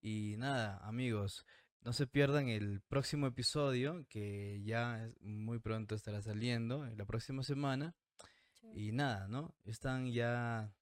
Y 0.00 0.34
nada, 0.38 0.78
amigos, 0.86 1.46
no 1.80 1.92
se 1.92 2.06
pierdan 2.06 2.48
el 2.48 2.80
próximo 2.82 3.26
episodio 3.26 4.06
que 4.08 4.60
ya 4.64 5.10
muy 5.20 5.58
pronto 5.58 5.94
estará 5.94 6.20
saliendo, 6.22 6.86
en 6.86 6.98
la 6.98 7.04
próxima 7.04 7.42
semana. 7.42 7.94
Y 8.74 8.92
nada, 8.92 9.28
¿no? 9.28 9.54
Están 9.64 10.12
ya 10.12 10.74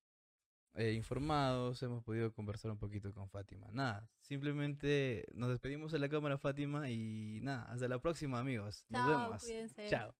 eh, 0.74 0.92
informados, 0.92 1.82
hemos 1.82 2.02
podido 2.02 2.32
conversar 2.32 2.70
un 2.70 2.78
poquito 2.78 3.12
con 3.12 3.28
Fátima. 3.28 3.68
Nada, 3.72 4.08
simplemente 4.20 5.24
nos 5.34 5.50
despedimos 5.50 5.92
de 5.92 5.98
la 5.98 6.08
cámara 6.08 6.38
Fátima 6.38 6.90
y 6.90 7.40
nada, 7.42 7.64
hasta 7.64 7.88
la 7.88 7.98
próxima 7.98 8.38
amigos. 8.40 8.84
Nos 8.88 9.08
vemos. 9.08 9.42
Chao. 9.88 10.14